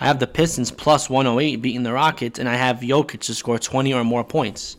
I 0.00 0.06
have 0.06 0.20
the 0.20 0.26
Pistons 0.26 0.70
plus 0.70 1.08
108 1.10 1.56
beating 1.56 1.82
the 1.82 1.92
Rockets, 1.92 2.38
and 2.38 2.48
I 2.48 2.54
have 2.54 2.78
Jokic 2.80 3.20
to 3.20 3.34
score 3.34 3.58
20 3.58 3.92
or 3.92 4.04
more 4.04 4.24
points. 4.24 4.76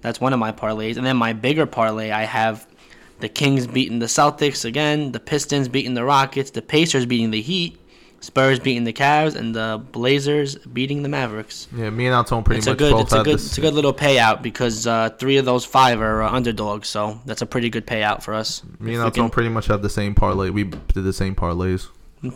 That's 0.00 0.20
one 0.20 0.32
of 0.32 0.38
my 0.38 0.52
parlays. 0.52 0.96
And 0.96 1.06
then 1.06 1.16
my 1.16 1.32
bigger 1.32 1.66
parlay, 1.66 2.10
I 2.10 2.22
have 2.24 2.66
the 3.20 3.28
Kings 3.28 3.66
beating 3.66 3.98
the 3.98 4.06
Celtics 4.06 4.64
again, 4.64 5.12
the 5.12 5.20
Pistons 5.20 5.68
beating 5.68 5.94
the 5.94 6.04
Rockets, 6.04 6.50
the 6.50 6.62
Pacers 6.62 7.06
beating 7.06 7.30
the 7.30 7.40
Heat, 7.40 7.78
Spurs 8.20 8.58
beating 8.58 8.84
the 8.84 8.92
Cavs 8.92 9.36
and 9.36 9.54
the 9.54 9.80
Blazers 9.92 10.56
beating 10.56 11.02
the 11.02 11.08
Mavericks. 11.08 11.68
Yeah, 11.74 11.90
me 11.90 12.06
and 12.06 12.14
Anton 12.14 12.42
pretty 12.42 12.58
It's 12.58 12.66
a 12.66 12.74
good, 12.74 12.92
both 12.92 13.02
it's 13.02 13.12
a 13.12 13.22
good, 13.22 13.34
it's 13.34 13.58
a 13.58 13.60
good 13.60 13.74
little 13.74 13.94
payout 13.94 14.42
because 14.42 14.86
uh, 14.86 15.10
three 15.10 15.36
of 15.36 15.44
those 15.44 15.64
five 15.64 16.00
are 16.00 16.22
uh, 16.22 16.30
underdogs, 16.30 16.88
so 16.88 17.20
that's 17.26 17.42
a 17.42 17.46
pretty 17.46 17.70
good 17.70 17.86
payout 17.86 18.22
for 18.22 18.34
us. 18.34 18.62
Me 18.80 18.92
If 18.92 18.98
and 18.98 19.06
Anton 19.06 19.30
pretty 19.30 19.48
much 19.48 19.66
have 19.66 19.82
the 19.82 19.90
same 19.90 20.14
parlay. 20.14 20.50
We 20.50 20.64
did 20.64 21.04
the 21.04 21.12
same 21.12 21.34
parlays. 21.34 21.88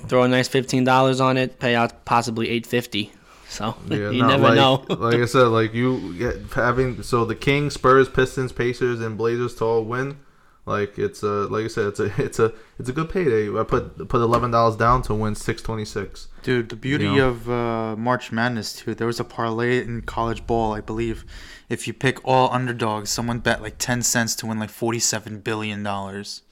throw 0.07 0.23
a 0.23 0.29
nice 0.29 0.49
fifteen 0.49 0.85
dollars 0.85 1.21
on 1.21 1.37
it, 1.37 1.59
pay 1.59 1.75
out 1.75 2.05
possibly 2.05 2.49
eight 2.49 2.67
fifty. 2.67 3.13
So 3.49 3.77
Yeah, 3.89 4.11
you 4.11 4.25
never 4.25 4.45
like, 4.45 4.55
know. 4.55 4.85
like 4.89 5.21
I 5.21 5.27
said, 5.27 5.49
like 5.49 5.75
you 5.75 6.17
get 6.17 6.53
having 6.55 7.03
so 7.03 7.25
the 7.25 7.35
Kings, 7.35 7.75
Spurs, 7.75 8.09
Pistons, 8.09 8.53
Pacers, 8.53 9.01
and 9.01 9.19
Blazers 9.19 9.55
to 9.57 9.65
all 9.65 9.85
win. 9.85 10.19
Like 10.65 10.97
it's 10.99 11.23
a 11.25 11.47
like 11.49 11.65
I 11.65 11.69
said, 11.69 11.87
it's 11.87 12.01
a 12.01 12.05
it's 12.23 12.39
a 12.39 12.53
it's 12.79 12.89
a 12.89 12.93
good 12.93 13.11
payday. 13.11 13.49
I 13.57 13.65
put 13.65 14.09
put 14.09 14.21
eleven 14.21 14.51
dollars 14.53 14.77
down 14.77 15.03
to 15.03 15.15
win 15.15 15.35
six 15.35 15.61
twenty 15.61 15.85
six. 15.85 16.29
Dude, 16.43 16.69
the 16.69 16.77
beauty 16.77 17.07
Yeah. 17.07 17.25
of 17.27 17.51
uh, 17.51 17.97
March 17.97 18.31
Madness 18.31 18.73
too. 18.75 18.95
There 18.95 19.07
was 19.07 19.19
a 19.21 19.25
parlay 19.25 19.83
in 19.83 20.03
college 20.03 20.47
ball, 20.47 20.73
I 20.75 20.81
believe. 20.81 21.25
If 21.69 21.87
you 21.89 21.93
pick 21.95 22.19
all 22.25 22.53
underdogs, 22.53 23.11
someone 23.11 23.39
bet 23.41 23.61
like 23.63 23.79
ten 23.79 24.03
cents 24.03 24.35
to 24.37 24.47
win 24.47 24.59
like 24.61 24.71
forty-seven 24.71 25.41
billion 25.41 25.83
dollars. 25.83 26.43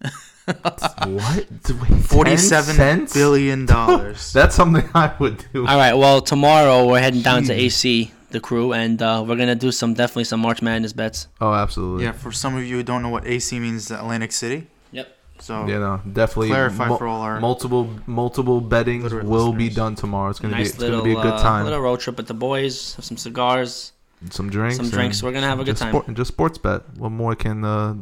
What? 0.46 1.46
Wait, 1.68 2.02
Forty-seven 2.04 2.76
cents? 2.76 3.12
billion 3.12 3.66
dollars. 3.66 4.32
That's 4.38 4.54
something 4.54 4.88
I 4.94 5.12
would 5.18 5.44
do. 5.52 5.66
All 5.66 5.76
right. 5.76 5.94
Well, 5.94 6.20
tomorrow 6.20 6.86
we're 6.86 7.00
heading 7.00 7.22
down 7.22 7.42
to 7.44 7.52
AC, 7.52 8.12
the 8.36 8.40
crew, 8.48 8.72
and 8.72 9.00
uh, 9.00 9.24
we're 9.26 9.36
gonna 9.36 9.54
do 9.66 9.70
some 9.72 9.94
definitely 9.94 10.24
some 10.24 10.40
March 10.40 10.60
Madness 10.62 10.92
bets. 10.92 11.28
Oh, 11.40 11.52
absolutely. 11.52 12.04
yeah, 12.04 12.12
for 12.12 12.32
some 12.32 12.56
of 12.56 12.62
you 12.64 12.76
who 12.76 12.82
don't 12.82 13.02
know 13.02 13.08
what 13.16 13.26
AC 13.26 13.58
means, 13.58 13.90
Atlantic 13.90 14.32
City. 14.32 14.66
Yep. 14.92 15.06
So 15.38 15.66
You 15.66 15.78
know, 15.78 16.00
definitely 16.20 16.48
clarify 16.48 16.88
mul- 16.88 16.98
for 16.98 17.06
all 17.06 17.22
our 17.22 17.40
multiple 17.40 17.84
multiple 18.06 18.60
bettings 18.60 19.04
Literate 19.04 19.26
will 19.26 19.52
be 19.52 19.68
done 19.68 19.94
tomorrow. 19.94 20.30
It's 20.30 20.40
gonna 20.40 20.56
nice 20.56 20.68
be 20.68 20.70
it's 20.70 20.78
little 20.78 21.00
gonna 21.00 21.14
be 21.14 21.18
a 21.18 21.22
good 21.22 21.38
uh, 21.40 21.42
time. 21.42 21.64
little 21.64 21.80
road 21.80 22.00
trip 22.00 22.16
with 22.16 22.28
the 22.28 22.34
boys. 22.48 22.94
Have 22.96 23.04
some 23.04 23.16
cigars, 23.16 23.92
some 24.30 24.48
drinks. 24.48 24.76
some 24.76 24.88
drinks. 24.90 25.22
We're 25.22 25.32
gonna 25.32 25.48
have 25.48 25.60
a 25.60 25.64
good 25.64 25.72
just 25.72 25.82
time. 25.82 25.92
Sport, 25.92 26.14
just 26.14 26.28
sports 26.28 26.58
bet. 26.58 26.82
What 26.96 27.10
more 27.10 27.34
can 27.34 27.64
uh, 27.64 27.94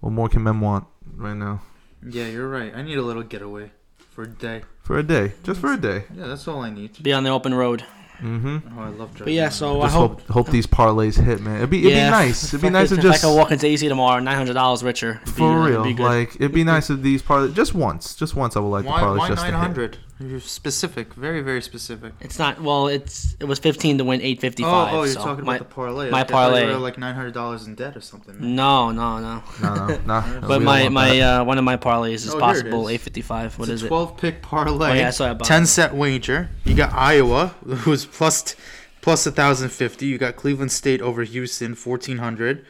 what 0.00 0.10
more 0.10 0.28
can 0.28 0.42
men 0.42 0.60
want 0.60 0.86
right 1.16 1.36
now 1.36 1.60
yeah, 2.08 2.26
you're 2.26 2.48
right. 2.48 2.74
I 2.74 2.82
need 2.82 2.98
a 2.98 3.02
little 3.02 3.22
getaway 3.22 3.70
for 4.10 4.22
a 4.22 4.28
day. 4.28 4.62
for 4.82 4.98
a 4.98 5.02
day? 5.02 5.32
Just 5.44 5.60
for 5.60 5.72
a 5.72 5.76
day. 5.76 6.04
Yeah, 6.14 6.26
that's 6.26 6.48
all 6.48 6.62
I 6.62 6.70
need. 6.70 7.02
Be 7.02 7.12
on 7.12 7.24
the 7.24 7.30
open 7.30 7.54
road. 7.54 7.84
Mm-hmm. 8.20 8.78
Oh, 8.78 8.82
I 8.82 8.88
love 8.88 9.14
driving. 9.14 9.24
But 9.24 9.32
yeah, 9.32 9.42
around. 9.44 9.50
so 9.52 9.80
I 9.80 9.84
Just 9.84 9.94
hope. 9.96 10.20
hope 10.22 10.28
hope 10.28 10.48
these 10.50 10.66
parlays 10.66 11.18
hit, 11.22 11.40
man. 11.40 11.56
It'd 11.56 11.70
be 11.70 11.78
it'd 11.80 11.92
yeah, 11.92 12.06
be 12.06 12.10
nice. 12.10 12.44
It'd 12.44 12.60
be 12.60 12.66
I 12.68 12.70
nice 12.70 12.88
could- 12.90 12.96
to 12.96 13.02
just 13.02 13.18
If 13.22 13.24
I 13.24 13.28
could 13.32 13.36
walk 13.36 13.50
into 13.52 13.66
AC 13.66 13.88
tomorrow, 13.88 14.20
nine 14.20 14.36
hundred 14.36 14.54
dollars 14.54 14.82
richer. 14.82 15.20
it'd 15.22 15.24
be, 15.34 15.40
for 15.40 15.58
it'd 15.68 15.70
real. 15.70 15.84
be 15.84 15.94
good. 15.94 16.02
Like 16.04 16.34
it'd 16.36 16.52
be 16.52 16.64
nice 16.74 16.90
if 16.90 17.00
these 17.02 17.22
parlays 17.22 17.54
just 17.54 17.74
once, 17.74 18.14
just 18.14 18.34
once. 18.34 18.56
I 18.56 18.60
would 18.60 18.68
like 18.68 18.84
why 18.84 19.00
the 19.00 19.06
parlays 19.06 19.18
why 19.18 19.28
just 19.28 19.44
to 19.44 19.50
nine 19.50 19.60
hit. 19.60 19.66
hundred? 19.66 19.98
You're 20.22 20.40
specific, 20.40 21.14
very 21.14 21.40
very 21.40 21.62
specific. 21.62 22.12
It's 22.20 22.38
not. 22.38 22.60
Well, 22.60 22.88
it's 22.88 23.34
it 23.40 23.44
was 23.44 23.58
fifteen 23.58 23.96
to 23.96 24.04
win 24.04 24.20
eight 24.20 24.38
fifty 24.38 24.62
five. 24.62 24.92
Oh, 24.92 24.98
oh, 24.98 25.02
you're 25.04 25.14
so 25.14 25.22
talking 25.22 25.46
my, 25.46 25.56
about 25.56 25.68
the 25.70 25.74
parlay. 25.74 26.10
my 26.10 26.20
Okay, 26.20 26.20
I 26.20 26.24
thought 26.24 26.30
parlay. 26.30 26.66
You 26.66 26.72
were 26.72 26.78
like 26.78 26.98
nine 26.98 27.14
hundred 27.14 27.32
dollars 27.32 27.66
in 27.66 27.74
debt 27.74 27.96
or 27.96 28.02
something. 28.02 28.36
No, 28.38 28.90
no, 28.90 29.18
no. 29.18 29.42
No, 29.62 29.86
no, 29.86 30.00
nah. 30.06 30.40
But 30.46 30.60
my 30.60 30.90
my 30.90 31.18
uh, 31.20 31.44
one 31.44 31.56
of 31.56 31.64
my 31.64 31.78
parlays 31.78 32.26
is 32.26 32.34
Oh, 32.34 32.38
possible 32.38 32.90
eight 32.90 33.00
fifty 33.00 33.22
five. 33.22 33.58
What 33.58 33.70
it's 33.70 33.76
is 33.76 33.82
a 33.84 33.86
it? 33.86 33.88
twelve 33.88 34.18
pick 34.18 34.42
parlay. 34.42 34.90
Oh 34.90 34.94
yeah, 34.94 35.08
I 35.08 35.10
saw 35.10 35.32
it. 35.32 35.38
Ten 35.40 35.64
set 35.64 35.94
wager. 35.94 36.50
You 36.64 36.74
got 36.74 36.92
Iowa, 36.92 37.54
who's 37.64 38.04
plus 38.04 38.54
plus 39.00 39.26
a 39.26 39.32
thousand 39.32 39.70
fifty. 39.70 40.04
You 40.04 40.18
got 40.18 40.36
Cleveland 40.36 40.70
State 40.70 41.00
over 41.00 41.22
Houston, 41.22 41.74
fourteen 41.74 42.18
hundred. 42.18 42.66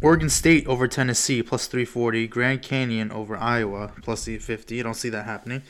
Oregon 0.00 0.30
State 0.30 0.64
over 0.68 0.86
Tennessee, 0.86 1.42
plus 1.42 1.66
three 1.66 1.84
forty. 1.84 2.28
Grand 2.28 2.62
Canyon 2.62 3.10
over 3.10 3.36
Iowa, 3.36 3.90
plus 4.00 4.28
eight 4.28 4.42
fifty. 4.42 4.76
You 4.76 4.84
don't 4.84 4.94
see 4.94 5.08
that 5.08 5.24
happening. 5.24 5.62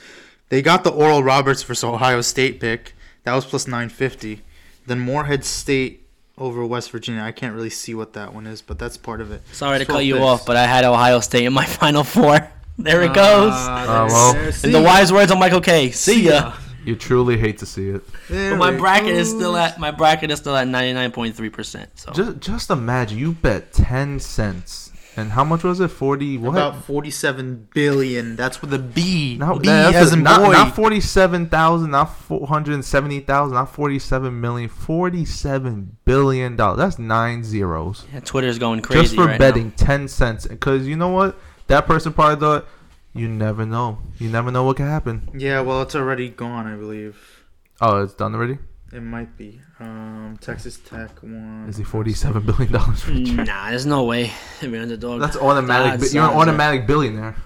They 0.48 0.62
got 0.62 0.84
the 0.84 0.90
Oral 0.90 1.22
Roberts 1.22 1.62
versus 1.62 1.84
Ohio 1.84 2.20
State 2.20 2.60
pick. 2.60 2.94
That 3.24 3.34
was 3.34 3.44
plus 3.44 3.66
nine 3.66 3.88
fifty. 3.88 4.42
Then 4.86 4.98
Morehead 5.00 5.44
State 5.44 6.06
over 6.38 6.64
West 6.64 6.90
Virginia. 6.90 7.22
I 7.22 7.32
can't 7.32 7.54
really 7.54 7.70
see 7.70 7.94
what 7.94 8.14
that 8.14 8.32
one 8.32 8.46
is, 8.46 8.62
but 8.62 8.78
that's 8.78 8.96
part 8.96 9.20
of 9.20 9.30
it. 9.30 9.42
Sorry 9.52 9.78
to 9.78 9.84
cut 9.84 10.04
you 10.04 10.14
picks. 10.14 10.24
off, 10.24 10.46
but 10.46 10.56
I 10.56 10.66
had 10.66 10.84
Ohio 10.84 11.20
State 11.20 11.44
in 11.44 11.52
my 11.52 11.64
final 11.80 12.04
four. 12.04 12.38
There 12.78 13.02
it 13.02 13.12
goes. 13.12 13.52
Oh, 13.54 14.06
well. 14.08 14.52
In 14.62 14.70
the 14.72 14.80
wise 14.80 15.12
words 15.12 15.32
of 15.32 15.38
Michael 15.38 15.60
K. 15.60 15.90
See 15.90 16.22
ya. 16.24 16.54
You 16.84 16.94
truly 16.96 17.36
hate 17.36 17.58
to 17.58 17.66
see 17.66 17.90
it. 17.90 18.02
There 18.30 18.52
But 18.52 18.56
my 18.58 18.70
we 18.70 18.78
bracket 18.78 19.10
is 19.10 19.28
still 19.28 19.56
at 19.56 19.78
my 19.78 19.90
bracket 19.90 20.30
is 20.30 20.38
still 20.38 20.56
at 20.56 20.66
ninety 20.68 20.94
nine 20.94 21.10
point 21.10 21.34
three 21.34 21.50
percent. 21.50 21.90
So 21.96 22.12
Just 22.12 22.38
just 22.40 22.70
imagine 22.70 23.18
you 23.18 23.32
bet 23.32 23.72
ten 23.74 24.20
cents, 24.20 24.87
and 25.18 25.32
how 25.32 25.44
much 25.44 25.64
was 25.64 25.80
it? 25.80 25.88
Forty 25.88 26.38
what? 26.38 26.50
About 26.50 26.84
forty-seven 26.84 27.68
billion. 27.74 28.36
That's 28.36 28.60
with 28.62 28.72
a 28.72 28.78
B. 28.78 29.36
No, 29.38 29.58
B 29.58 29.66
that's 29.66 29.96
as 29.96 30.12
a- 30.12 30.16
in 30.16 30.22
not, 30.22 30.40
boy. 30.42 30.52
not 30.52 30.74
forty-seven 30.74 31.48
thousand, 31.48 31.90
not 31.90 32.06
four 32.14 32.46
hundred 32.46 32.82
seventy 32.84 33.20
thousand, 33.20 33.54
not 33.54 33.72
forty-seven 33.74 34.40
million, 34.40 34.68
forty-seven 34.68 35.96
billion 36.04 36.56
dollars. 36.56 36.78
That's 36.78 36.98
nine 36.98 37.42
zeros 37.44 38.06
yeah, 38.12 38.20
Twitter's 38.20 38.58
going 38.58 38.80
crazy 38.82 39.02
just 39.02 39.14
for 39.14 39.26
right 39.26 39.38
betting 39.38 39.72
ten 39.72 40.08
cents. 40.08 40.46
Because 40.46 40.86
you 40.86 40.96
know 40.96 41.08
what, 41.08 41.36
that 41.66 41.86
person 41.86 42.12
probably 42.12 42.40
thought, 42.40 42.66
you 43.14 43.28
never 43.28 43.66
know, 43.66 43.98
you 44.18 44.28
never 44.28 44.50
know 44.50 44.64
what 44.64 44.76
can 44.76 44.86
happen. 44.86 45.28
yeah, 45.34 45.60
well, 45.60 45.82
it's 45.82 45.94
already 45.94 46.28
gone, 46.28 46.66
I 46.66 46.76
believe. 46.76 47.44
Oh, 47.80 48.02
it's 48.02 48.14
done 48.14 48.34
already. 48.34 48.58
It 48.92 49.02
might 49.02 49.36
be. 49.36 49.60
Um, 49.80 50.38
Texas 50.40 50.78
Tech 50.78 51.22
one. 51.22 51.66
Is 51.68 51.76
he 51.76 51.84
forty-seven 51.84 52.42
billion 52.46 52.72
dollars 52.72 53.06
now. 53.06 53.44
Nah, 53.44 53.70
there's 53.70 53.84
no 53.86 54.04
way. 54.04 54.32
We're 54.62 54.80
underdog. 54.80 55.20
That's 55.20 55.36
automatic. 55.36 56.00
That 56.00 56.12
You're 56.12 56.22
an 56.24 56.28
sounds 56.30 56.36
like- 56.36 56.48
automatic 56.48 56.86
billionaire. 56.86 57.36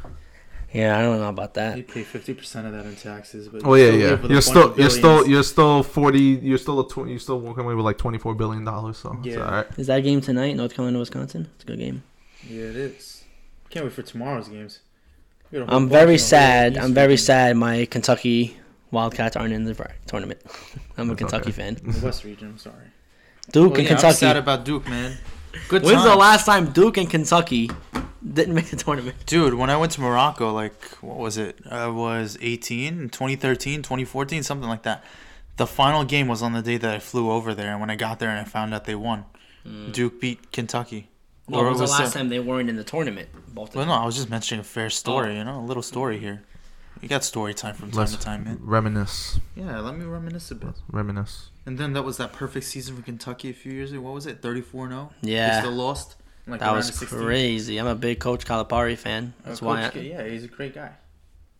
yeah, 0.72 0.96
I 0.96 1.02
don't 1.02 1.18
know 1.18 1.28
about 1.28 1.54
that. 1.54 1.76
You 1.76 1.82
pay 1.82 2.04
fifty 2.04 2.32
percent 2.34 2.68
of 2.68 2.72
that 2.74 2.86
in 2.86 2.94
taxes, 2.94 3.48
but 3.48 3.62
Oh 3.64 3.74
yeah, 3.74 3.90
yeah. 3.90 4.10
live 4.10 4.22
with 4.22 4.30
a 4.30 4.34
You're 4.34 4.40
still, 4.42 4.74
you're 4.78 4.88
still, 4.90 5.26
you're 5.26 5.42
still 5.42 5.82
forty. 5.82 6.20
You're 6.20 6.58
still 6.58 6.78
a 6.78 6.88
tw- 6.88 7.08
you're 7.08 7.18
still 7.18 7.40
walking 7.40 7.64
away 7.64 7.74
with 7.74 7.84
like 7.84 7.98
twenty-four 7.98 8.34
billion 8.36 8.64
dollars. 8.64 8.98
So 8.98 9.16
it's 9.18 9.26
Yeah. 9.34 9.44
all 9.44 9.50
right. 9.50 9.66
Is 9.78 9.88
that 9.88 10.00
game 10.04 10.20
tonight? 10.20 10.54
North 10.54 10.74
Carolina, 10.74 11.00
Wisconsin. 11.00 11.48
It's 11.56 11.64
a 11.64 11.66
good 11.66 11.78
game. 11.80 12.04
Yeah, 12.48 12.66
it 12.66 12.76
is. 12.76 13.24
Can't 13.70 13.84
wait 13.84 13.94
for 13.94 14.02
tomorrow's 14.02 14.48
games. 14.48 14.78
We 15.50 15.58
got 15.58 15.64
a 15.64 15.70
whole 15.70 15.76
I'm 15.76 15.88
very 15.88 16.02
in 16.02 16.06
the 16.06 16.12
whole 16.12 16.18
sad. 16.28 16.78
I'm 16.78 16.94
very 16.94 17.08
weekend. 17.14 17.20
sad. 17.20 17.56
My 17.56 17.84
Kentucky 17.86 18.56
Wildcats 18.92 19.34
aren't 19.36 19.52
in 19.52 19.64
the 19.64 19.74
tournament. 20.06 20.40
I'm 20.96 21.06
a 21.10 21.14
That's 21.14 21.18
Kentucky 21.18 21.50
okay. 21.50 21.52
fan. 21.52 21.74
The 21.82 22.04
West 22.06 22.22
region. 22.24 22.48
I'm 22.50 22.58
sorry. 22.58 22.76
Duke 23.50 23.72
Well, 23.72 23.80
and 23.80 23.84
yeah, 23.88 23.90
I'm 23.94 23.96
Kentucky. 23.96 24.14
sad 24.16 24.36
about 24.36 24.64
Duke, 24.64 24.86
man. 24.88 25.18
Good 25.68 25.82
When's 25.82 26.04
the 26.04 26.14
last 26.14 26.46
time 26.46 26.70
Duke 26.72 26.96
and 26.96 27.10
Kentucky 27.10 27.70
didn't 28.26 28.54
make 28.54 28.66
the 28.66 28.76
tournament? 28.76 29.16
Dude, 29.26 29.54
when 29.54 29.68
I 29.68 29.76
went 29.76 29.92
to 29.92 30.00
Morocco, 30.00 30.52
like, 30.52 30.80
what 31.00 31.18
was 31.18 31.36
it? 31.36 31.58
I 31.70 31.88
was 31.88 32.38
18, 32.40 33.08
2013, 33.10 33.82
2014, 33.82 34.42
something 34.44 34.68
like 34.68 34.82
that. 34.84 35.02
The 35.56 35.66
final 35.66 36.04
game 36.04 36.28
was 36.28 36.40
on 36.42 36.52
the 36.52 36.62
day 36.62 36.76
that 36.78 36.94
I 36.94 36.98
flew 37.00 37.30
over 37.30 37.52
there, 37.54 37.72
and 37.72 37.80
when 37.80 37.90
I 37.90 37.96
got 37.96 38.18
there 38.20 38.30
and 38.30 38.38
I 38.38 38.44
found 38.44 38.72
out 38.72 38.84
they 38.84 38.94
won, 38.94 39.24
hmm. 39.64 39.90
Duke 39.90 40.20
beat 40.20 40.52
Kentucky. 40.52 41.08
Well, 41.48 41.60
Or 41.60 41.64
when 41.64 41.72
was 41.78 41.90
the 41.90 41.96
last 41.98 42.14
it- 42.14 42.18
time 42.18 42.28
they 42.30 42.40
weren't 42.40 42.70
in 42.70 42.76
the 42.76 42.84
tournament? 42.84 43.28
Both. 43.48 43.74
Well, 43.74 43.84
no, 43.84 43.92
I 43.92 44.06
was 44.06 44.14
just 44.16 44.30
mentioning 44.30 44.60
a 44.60 44.64
fair 44.64 44.88
story, 44.88 45.32
Oh. 45.32 45.38
you 45.38 45.44
know, 45.44 45.58
a 45.60 45.66
little 45.66 45.82
story 45.82 46.18
here. 46.18 46.42
You 47.02 47.08
got 47.08 47.24
story 47.24 47.52
time 47.52 47.74
from 47.74 47.90
time 47.90 47.98
Let's 48.00 48.14
to 48.16 48.20
time, 48.20 48.44
man. 48.44 48.58
reminisce, 48.62 49.40
Yeah, 49.56 49.80
let 49.80 49.96
me 49.98 50.04
reminisce 50.04 50.50
a 50.52 50.54
bit. 50.54 50.74
reminisce. 50.88 51.50
And 51.66 51.76
then 51.76 51.92
that 51.94 52.02
was 52.04 52.16
that 52.18 52.32
perfect 52.32 52.64
season 52.66 52.96
for 52.96 53.02
Kentucky 53.02 53.50
a 53.50 53.52
few 53.52 53.72
years 53.72 53.90
ago. 53.92 54.00
What 54.00 54.14
was 54.14 54.26
it? 54.26 54.40
34 54.40 54.88
0? 54.88 55.10
They 55.22 55.32
Yeah. 55.32 55.60
still 55.60 55.72
lost? 55.72 56.14
Like 56.46 56.60
that 56.60 56.72
was 56.72 56.86
round 56.86 56.94
of 56.94 56.98
16? 57.08 57.18
crazy. 57.20 57.78
I'm 57.78 57.86
a 57.88 57.94
big 57.96 58.20
Coach 58.20 58.44
Calipari 58.44 58.96
fan. 58.96 59.34
Uh, 59.44 59.48
That's 59.48 59.60
Coach 59.60 59.66
why. 59.66 59.86
I, 59.86 59.88
K- 59.90 60.08
yeah, 60.10 60.24
he's 60.28 60.44
a 60.44 60.48
great 60.48 60.74
guy. 60.74 60.90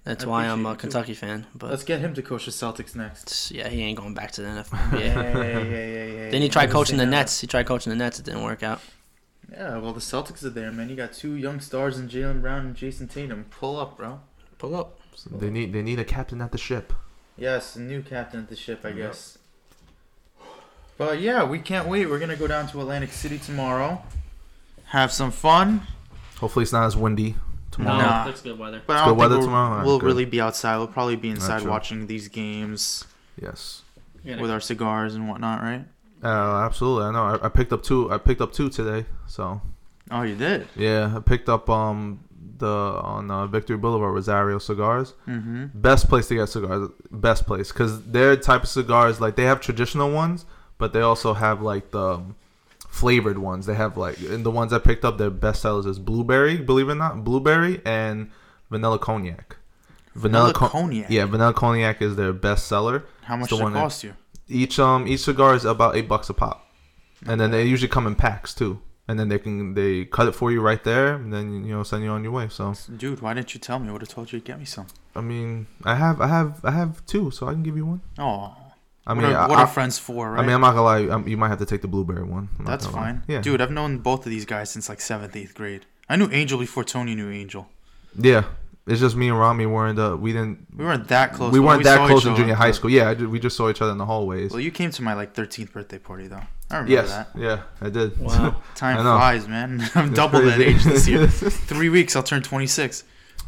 that's 0.05 0.25
I 0.25 0.29
why 0.29 0.47
I'm 0.47 0.65
a 0.67 0.71
it, 0.71 0.75
too. 0.75 0.79
Kentucky 0.81 1.15
fan. 1.15 1.47
But 1.55 1.71
Let's 1.71 1.85
get 1.85 2.01
him 2.01 2.15
to 2.15 2.23
coach 2.23 2.45
the 2.47 2.51
Celtics 2.53 2.95
next. 2.97 3.51
yeah, 3.53 3.69
he 3.69 3.83
ain't 3.83 3.99
going 3.99 4.15
back 4.15 4.31
to 4.33 4.43
the 4.43 4.49
NFL. 4.49 4.93
Yeah, 5.01 5.01
Yeah. 5.01 5.23
yeah, 5.23 5.59
yeah, 5.63 5.87
yeah, 5.87 6.05
yeah. 6.25 6.31
Then 6.31 6.43
he 6.43 6.49
tried 6.49 6.71
coaching 6.71 6.99
the 6.99 7.05
Yeah. 7.05 7.11
Nets. 7.11 7.41
He 7.41 7.47
tried 7.49 7.67
coaching 7.67 7.91
the 7.91 7.97
Nets. 7.97 8.19
It 8.21 8.25
didn't 8.25 8.43
work 8.45 8.63
out. 8.63 8.81
Yeah, 9.51 9.79
well, 9.79 9.93
the 9.93 10.01
Celtics 10.01 10.45
are 10.45 10.51
there, 10.51 10.71
man. 10.73 10.89
You 10.89 10.97
got 10.97 11.13
two 11.13 11.35
young 11.35 11.61
stars 11.61 11.99
in 11.99 12.09
Jaylen 12.09 12.41
Brown 12.41 12.65
and 12.67 12.75
Jayson 12.77 13.09
Tatum. 13.09 13.45
Pull 13.51 13.79
up, 13.79 13.97
bro. 13.97 14.21
Pull 14.59 14.75
up. 14.77 14.99
So 15.15 15.31
they 15.31 15.51
need 15.51 15.73
they 15.73 15.83
need 15.83 15.99
a 15.99 16.05
captain 16.05 16.41
at 16.41 16.53
the 16.53 16.59
ship. 16.59 16.93
Yes, 17.37 17.77
a 17.77 17.81
new 17.81 18.03
captain 18.03 18.41
at 18.41 18.49
the 18.49 18.57
ship, 18.57 18.81
I 18.85 18.89
Yep. 18.89 18.97
guess. 18.97 19.39
But 20.99 21.21
yeah, 21.21 21.45
we 21.45 21.59
can't 21.59 21.89
wait. 21.89 22.07
We're 22.07 22.19
gonna 22.19 22.37
go 22.37 22.47
down 22.47 22.69
to 22.69 22.81
Atlantic 22.81 23.13
City 23.13 23.39
tomorrow, 23.39 24.03
have 24.87 25.11
some 25.13 25.31
fun. 25.31 25.83
Hopefully 26.39 26.65
it's 26.65 26.73
not 26.73 26.85
as 26.87 26.97
windy 26.97 27.35
tomorrow. 27.71 27.99
Nah. 27.99 28.25
looks 28.27 28.41
good 28.43 28.59
weather. 28.59 28.83
But 28.87 28.95
It's 28.95 29.03
I 29.03 29.07
don't 29.07 29.07
good 29.07 29.11
think 29.15 29.21
weather 29.21 29.37
we'll, 29.39 29.47
tomorrow? 29.47 29.71
Alright, 29.73 29.87
we'll 29.87 29.99
good. 29.99 30.07
really 30.07 30.25
be 30.25 30.41
outside. 30.41 30.77
We'll 30.77 30.87
probably 30.89 31.17
be 31.17 31.31
inside 31.31 31.63
watching 31.67 32.07
these 32.07 32.29
games 32.29 33.05
Yes. 33.41 33.83
with 34.25 34.51
our 34.51 34.61
cigars 34.61 35.15
and 35.15 35.29
whatnot, 35.29 35.63
right? 35.63 35.85
Uh, 36.23 36.65
absolutely. 36.65 37.07
I 37.07 37.13
know. 37.13 37.25
I, 37.43 37.47
I 37.47 37.49
picked 37.49 37.73
up 37.73 37.83
two. 37.83 38.13
I 38.13 38.19
picked 38.19 38.41
up 38.41 38.53
two 38.53 38.69
today. 38.69 39.07
So 39.27 39.61
Oh, 40.11 40.23
you 40.23 40.37
did. 40.37 40.69
yeah, 40.77 41.13
I 41.17 41.21
picked 41.21 41.49
up 41.49 41.69
um 41.71 42.21
the 42.63 43.01
on 43.13 43.31
uh, 43.31 43.47
Victory 43.47 43.77
Boulevard 43.77 44.15
Rosario 44.15 44.59
cigars. 44.59 45.13
Mm-hmm. 45.29 45.67
Best 45.75 46.09
place 46.09 46.27
to 46.29 46.35
get 46.37 46.49
cigars. 46.49 46.89
Best 47.11 47.47
place 47.47 47.69
because 47.73 47.93
their 48.17 48.37
type 48.37 48.63
of 48.63 48.69
cigars 48.69 49.21
like 49.21 49.37
they 49.37 49.45
have 49.45 49.61
traditional 49.61 50.11
ones, 50.11 50.47
but 50.79 50.93
they 50.95 51.03
also 51.03 51.35
have 51.35 51.61
like 51.61 51.91
the 51.91 52.09
um, 52.15 52.37
flavored 52.89 53.39
ones. 53.39 53.67
They 53.67 53.75
have 53.75 53.97
like 53.97 54.19
and 54.21 54.45
the 54.47 54.51
ones 54.51 54.73
I 54.73 54.79
picked 54.79 55.05
up. 55.05 55.19
Their 55.19 55.31
best 55.31 55.61
sellers 55.63 55.87
is 55.87 55.99
blueberry. 55.99 56.57
Believe 56.57 56.89
it 56.89 56.93
or 56.93 56.95
not, 56.97 57.25
blueberry 57.25 57.81
and 57.85 58.31
vanilla 58.71 58.99
cognac. 58.99 59.57
Vanilla, 60.15 60.47
Vanilla 60.47 60.53
co- 60.55 60.69
cognac. 60.69 61.11
Yeah, 61.11 61.27
vanilla 61.27 61.55
cognac 61.55 62.01
is 62.03 62.17
their 62.17 62.33
best 62.33 62.67
seller. 62.67 63.05
How 63.23 63.37
much 63.37 63.51
does 63.51 63.61
it 63.61 63.63
one 63.63 63.73
that- 63.75 63.81
cost 63.81 64.05
you? 64.05 64.15
Each 64.49 64.79
um 64.79 65.07
each 65.07 65.21
cigar 65.21 65.55
is 65.55 65.65
about 65.65 65.97
eight 65.97 66.09
bucks 66.09 66.29
a 66.29 66.35
pop, 66.35 66.67
and 67.27 67.41
then 67.41 67.51
they 67.51 67.65
usually 67.65 67.89
come 67.89 68.07
in 68.07 68.15
packs 68.15 68.55
too. 68.55 68.81
And 69.09 69.19
then 69.19 69.29
they 69.29 69.39
can 69.39 69.75
they 69.75 70.05
cut 70.05 70.29
it 70.29 70.33
for 70.33 70.53
you 70.53 70.61
right 70.61 70.83
there, 70.85 71.15
and 71.15 71.33
then 71.33 71.65
you 71.65 71.75
know 71.75 71.83
send 71.83 72.05
you 72.05 72.11
on 72.11 72.23
your 72.23 72.33
way. 72.33 72.49
So 72.49 72.73
Dude, 72.97 73.21
why 73.21 73.35
didn't 73.35 73.53
you 73.53 73.61
tell 73.61 73.79
me? 73.81 73.89
I 73.89 73.93
would 73.93 74.01
have 74.03 74.09
told 74.09 74.33
you 74.33 74.39
to 74.39 74.45
get 74.45 74.59
me 74.59 74.65
some. 74.65 74.87
I 75.17 75.21
mean, 75.21 75.67
I 75.85 75.97
have 75.97 76.21
I 76.21 76.29
have 76.29 76.65
I 76.65 76.71
have 76.71 77.05
two, 77.07 77.31
so 77.33 77.49
I 77.49 77.53
can 77.53 77.63
give 77.65 77.77
you 77.77 77.85
one. 77.85 78.01
Oh, 78.19 78.55
I 79.05 79.13
what 79.15 79.23
mean, 79.25 79.33
are, 79.33 79.39
I, 79.39 79.49
what 79.49 79.59
I, 79.59 79.63
are 79.63 79.67
friends 79.67 79.99
for, 79.99 80.31
right? 80.31 80.39
I 80.39 80.43
mean, 80.47 80.55
I'm 80.55 80.61
not 80.61 80.71
gonna 80.77 80.83
lie. 80.83 81.09
Um, 81.09 81.27
you 81.27 81.37
might 81.37 81.49
have 81.49 81.59
to 81.59 81.67
take 81.67 81.83
the 81.83 81.89
blueberry 81.89 82.23
one. 82.23 82.49
I'm 82.61 82.65
That's 82.65 82.87
lie. 82.87 82.93
fine. 82.93 83.23
Yeah, 83.27 83.41
Dude, 83.43 83.61
I've 83.61 83.73
known 83.73 83.99
both 83.99 84.25
of 84.25 84.31
these 84.31 84.45
guys 84.45 84.71
since 84.71 84.89
like 84.89 85.01
seventh, 85.01 85.35
eighth 85.35 85.55
grade. 85.55 85.85
I 86.09 86.15
knew 86.15 86.31
Angel 86.31 86.59
before 86.59 86.85
Tony 86.85 87.15
knew 87.17 87.31
Angel. 87.31 87.69
yeah. 88.17 88.45
It's 88.87 88.99
just 89.01 89.15
me 89.15 89.29
and 89.29 89.39
Rami 89.39 89.67
weren't. 89.67 89.99
Uh, 89.99 90.17
we 90.19 90.33
didn't. 90.33 90.67
We 90.77 90.85
weren't 90.85 91.07
that 91.09 91.35
close. 91.35 91.53
we 91.53 91.61
weren't 91.61 91.85
that 91.85 91.99
saw 91.99 92.07
close 92.09 92.23
each 92.23 92.27
in 92.27 92.33
other, 92.33 92.41
junior 92.43 92.55
high 92.55 92.73
school. 92.73 92.91
Yeah, 92.91 93.11
I 93.11 93.15
ju- 93.15 93.31
we 93.31 93.39
just 93.39 93.57
saw 93.57 93.71
each 93.71 93.81
other 93.81 93.93
in 93.93 93.99
the 93.99 94.07
hallways. 94.07 94.51
Well, 94.51 94.61
you 94.61 94.73
came 94.73 94.91
to 94.91 95.03
my 95.03 95.15
like 95.15 95.35
13th 95.35 95.73
birthday 95.73 95.99
party 95.99 96.27
though. 96.27 96.43
I 96.71 96.77
remember 96.79 96.93
yes, 96.93 97.11
that. 97.11 97.29
yeah, 97.37 97.63
I 97.81 97.91
did. 97.91 98.19
Wow. 98.19 98.61
Time 98.75 98.97
flies, 98.97 99.47
man. 99.47 99.89
I'm 99.95 100.09
It's 100.09 100.17
double 100.17 100.41
that 100.43 100.61
age 100.61 100.83
this 100.85 101.07
year. 101.07 101.27
Three 101.29 101.91
weeks, 101.91 102.17
I'll 102.17 102.23
turn 102.23 102.43
26. 102.43 103.05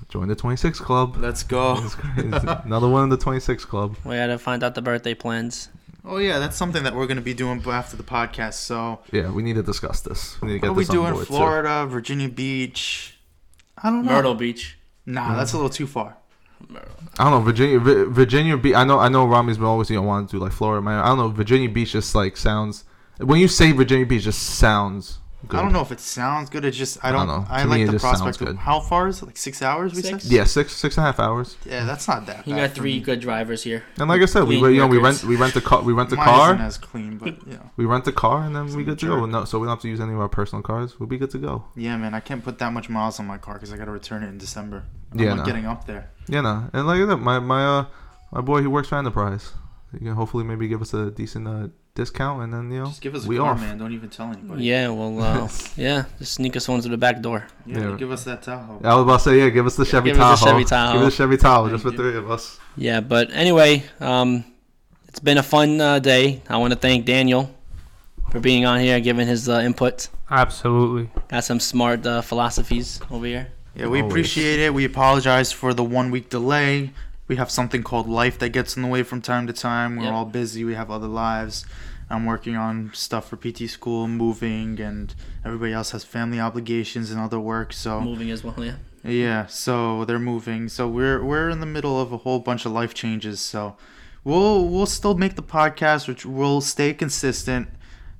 Join 0.08 0.28
the 0.28 0.36
26 0.36 0.78
club. 0.78 1.16
Let's 1.16 1.42
go. 1.42 1.82
Another 2.16 2.88
one 2.88 3.04
in 3.04 3.08
the 3.08 3.16
26 3.16 3.64
club. 3.64 3.96
We 4.04 4.14
gotta 4.14 4.38
find 4.38 4.62
out 4.62 4.74
the 4.76 4.82
birthday 4.82 5.14
plans. 5.14 5.68
Oh 6.04 6.18
yeah, 6.18 6.38
that's 6.38 6.56
something 6.56 6.84
that 6.84 6.94
we're 6.94 7.06
gonna 7.06 7.22
be 7.22 7.34
doing 7.34 7.60
after 7.66 7.96
the 7.96 8.02
podcast. 8.04 8.54
So, 8.54 9.00
Yeah, 9.10 9.30
we 9.32 9.42
need 9.42 9.54
to 9.54 9.62
discuss 9.62 10.00
this. 10.02 10.40
We 10.40 10.48
need 10.48 10.60
to 10.60 10.68
what 10.68 10.68
get 10.68 10.68
are 10.68 10.74
we 10.74 10.82
this 10.84 10.90
on 10.90 10.96
doing? 10.96 11.12
board, 11.14 11.26
too. 11.26 11.32
Florida, 11.34 11.86
Virginia 11.86 12.28
Beach. 12.28 13.18
I 13.82 13.90
don't 13.90 14.04
know. 14.04 14.12
Myrtle 14.12 14.34
Beach. 14.34 14.76
Nah, 15.06 15.36
that's 15.36 15.52
a 15.52 15.56
little 15.56 15.70
too 15.70 15.86
far. 15.86 16.16
I 17.18 17.24
don't 17.24 17.30
know 17.30 17.40
Virginia. 17.40 17.78
Virginia 17.78 18.56
Beach. 18.56 18.74
I 18.74 18.84
know. 18.84 18.98
I 18.98 19.08
know. 19.08 19.26
Rami's 19.26 19.58
been 19.58 19.66
always 19.66 19.90
you 19.90 19.96
know 19.96 20.02
wanting 20.02 20.28
to 20.28 20.32
do 20.32 20.38
like 20.38 20.52
Florida. 20.52 20.82
Man, 20.82 20.98
I 20.98 21.08
don't 21.08 21.18
know. 21.18 21.28
Virginia 21.28 21.68
Beach 21.68 21.92
just 21.92 22.14
like 22.14 22.36
sounds. 22.36 22.84
When 23.18 23.38
you 23.38 23.48
say 23.48 23.72
Virginia 23.72 24.06
Beach, 24.06 24.22
just 24.24 24.42
sounds. 24.42 25.18
Good. 25.48 25.58
I 25.58 25.62
don't 25.62 25.72
know 25.72 25.80
if 25.82 25.92
it 25.92 26.00
sounds 26.00 26.48
good. 26.50 26.64
It 26.64 26.72
just 26.72 26.98
I 27.04 27.08
I 27.08 27.12
don't. 27.12 27.26
don't 27.26 27.40
know. 27.42 27.46
I 27.50 27.62
To 27.62 27.64
me, 27.66 27.70
like 27.70 27.80
it 27.82 27.86
the 27.86 27.92
just 27.92 28.02
sounds 28.04 28.20
prospect 28.22 28.50
of 28.50 28.56
how 28.58 28.80
far 28.80 29.08
is 29.08 29.22
it? 29.22 29.26
Like 29.26 29.36
six 29.36 29.62
hours? 29.62 29.94
We 29.94 30.02
Six? 30.02 30.24
said. 30.24 30.32
Yeah, 30.32 30.44
six 30.44 30.72
six 30.74 30.96
and 30.96 31.04
a 31.04 31.06
half 31.06 31.20
hours. 31.20 31.56
Yeah, 31.64 31.84
that's 31.84 32.08
not 32.08 32.26
that. 32.26 32.46
You 32.46 32.54
bad 32.54 32.68
got 32.70 32.76
three 32.76 33.00
good 33.00 33.20
drivers 33.20 33.62
here. 33.62 33.82
And 33.98 34.08
like 34.08 34.22
I 34.22 34.24
said, 34.26 34.44
we 34.44 34.58
Clean 34.58 34.74
you 34.74 34.80
know 34.80 34.86
we 34.86 34.98
rent 34.98 35.22
we 35.24 35.36
rent 35.36 35.54
the 35.54 35.60
car 35.60 35.82
we 35.82 35.92
rent 35.92 36.12
a 36.12 36.16
Mine 36.16 36.28
isn't 36.28 36.56
car 36.56 36.66
as 36.66 36.78
clean, 36.78 37.18
but 37.18 37.36
yeah. 37.46 37.58
we 37.76 37.84
rent 37.84 38.04
the 38.04 38.12
car 38.12 38.42
and 38.44 38.54
then 38.56 38.64
we 38.66 38.70
Some 38.72 38.84
good 38.84 38.98
to 39.00 39.06
go. 39.06 39.26
No, 39.26 39.44
so 39.44 39.58
we 39.58 39.66
don't 39.66 39.76
have 39.76 39.82
to 39.82 39.88
use 39.88 40.00
any 40.00 40.12
of 40.12 40.20
our 40.20 40.28
personal 40.28 40.62
cars. 40.62 40.98
We'll 40.98 41.08
be 41.08 41.18
good 41.18 41.30
to 41.30 41.38
go. 41.38 41.64
Yeah, 41.76 41.96
man, 41.96 42.14
I 42.14 42.20
can't 42.20 42.42
put 42.44 42.58
that 42.58 42.72
much 42.72 42.88
miles 42.88 43.20
on 43.20 43.26
my 43.26 43.38
car 43.38 43.54
because 43.54 43.72
I 43.72 43.76
got 43.76 43.86
to 43.86 43.90
return 43.92 44.22
it 44.22 44.28
in 44.28 44.38
December. 44.38 44.84
I'm 45.12 45.18
Yeah, 45.20 45.28
not 45.34 45.38
no. 45.38 45.44
getting 45.44 45.66
up 45.66 45.86
there. 45.86 46.10
Yeah, 46.28 46.40
no, 46.40 46.70
and 46.72 46.86
like 46.86 47.00
I 47.00 47.06
said, 47.06 47.20
my 47.20 47.38
my 47.38 47.64
uh 47.64 47.84
my 48.32 48.40
boy 48.40 48.60
he 48.62 48.66
works 48.66 48.88
for 48.88 48.96
Enterprise. 48.96 49.52
He 49.92 49.98
can 49.98 50.14
hopefully 50.14 50.42
maybe 50.44 50.66
give 50.68 50.82
us 50.82 50.92
a 50.94 51.10
decent 51.10 51.46
uh, 51.46 51.68
discount 51.94 52.42
and 52.42 52.52
then 52.52 52.70
you 52.72 52.80
know 52.80 52.86
Just 52.86 53.00
give 53.00 53.14
us 53.14 53.24
a 53.24 53.28
we 53.28 53.36
car, 53.36 53.52
off. 53.52 53.60
man. 53.60 53.78
Don't 53.78 53.92
even 53.92 54.10
tell 54.10 54.26
anybody. 54.26 54.64
Yeah, 54.64 54.88
well, 54.88 55.20
uh, 55.20 55.48
yeah, 55.76 56.04
just 56.18 56.32
sneak 56.34 56.56
us 56.56 56.68
one 56.68 56.80
through 56.80 56.90
the 56.90 56.96
back 56.96 57.20
door. 57.20 57.46
Yeah, 57.66 57.90
Yeah. 57.90 57.96
give 57.96 58.10
us 58.10 58.24
that 58.24 58.42
Tahoe. 58.42 58.80
I 58.82 58.94
was 58.94 59.02
about 59.04 59.18
to 59.18 59.24
say 59.24 59.38
yeah, 59.38 59.48
give 59.50 59.66
us 59.66 59.76
the 59.76 59.84
Chevy 59.84 60.10
Give 60.10 60.20
us 60.20 60.40
the 60.40 60.46
Chevy 60.46 60.64
Tahoe. 60.64 60.92
Give 60.98 61.02
us 61.06 61.16
the 61.16 61.22
Chevy 61.24 61.36
Tahoe 61.36 61.68
just 61.70 61.82
for 61.84 61.92
three 61.92 62.16
of 62.16 62.30
us. 62.30 62.58
Yeah, 62.76 63.00
but 63.00 63.30
anyway, 63.32 63.84
um, 64.00 64.44
it's 65.08 65.20
been 65.20 65.38
a 65.38 65.42
fun 65.42 65.80
uh, 65.80 66.00
day. 66.00 66.42
I 66.48 66.56
want 66.56 66.72
to 66.72 66.78
thank 66.78 67.04
Daniel 67.06 67.54
for 68.30 68.40
being 68.40 68.66
on 68.66 68.80
here, 68.80 68.98
giving 68.98 69.28
his 69.28 69.48
uh, 69.48 69.60
input. 69.60 70.08
Absolutely. 70.28 71.08
Got 71.28 71.44
some 71.44 71.60
smart 71.60 72.04
uh, 72.04 72.20
philosophies 72.22 73.00
over 73.10 73.24
here. 73.26 73.48
Yeah, 73.76 73.86
we 73.86 74.00
Always. 74.00 74.12
appreciate 74.12 74.58
it. 74.58 74.74
We 74.74 74.84
apologize 74.84 75.52
for 75.52 75.72
the 75.74 75.84
one 75.84 76.10
week 76.10 76.28
delay. 76.30 76.90
We 77.26 77.36
have 77.36 77.50
something 77.50 77.82
called 77.82 78.08
life 78.08 78.38
that 78.40 78.50
gets 78.50 78.76
in 78.76 78.82
the 78.82 78.88
way 78.88 79.02
from 79.02 79.22
time 79.22 79.46
to 79.46 79.52
time. 79.52 79.96
We're 79.96 80.04
Yep. 80.04 80.12
all 80.12 80.24
busy. 80.26 80.64
We 80.64 80.74
have 80.74 80.90
other 80.90 81.06
lives. 81.06 81.64
I'm 82.10 82.26
working 82.26 82.54
on 82.54 82.90
stuff 82.92 83.28
for 83.30 83.36
PT 83.36 83.66
school, 83.68 84.06
moving, 84.08 84.78
and 84.78 85.14
everybody 85.44 85.72
else 85.72 85.92
has 85.92 86.04
family 86.04 86.38
obligations 86.38 87.10
and 87.10 87.18
other 87.18 87.40
work. 87.40 87.72
So 87.72 88.00
Moving 88.00 88.30
as 88.30 88.44
well, 88.44 88.54
yeah. 88.58 88.74
yeah, 89.02 89.46
so 89.46 90.04
they're 90.04 90.18
moving. 90.18 90.68
So 90.68 90.86
we're 90.86 91.24
we're 91.24 91.48
in 91.48 91.60
the 91.60 91.66
middle 91.66 91.98
of 91.98 92.12
a 92.12 92.18
whole 92.18 92.40
bunch 92.40 92.66
of 92.66 92.72
life 92.72 92.92
changes. 92.92 93.40
So 93.40 93.76
we'll 94.22 94.68
we'll 94.68 94.84
still 94.84 95.14
make 95.16 95.34
the 95.34 95.42
podcast, 95.42 96.06
which 96.06 96.26
will 96.26 96.60
stay 96.60 96.92
consistent. 96.92 97.68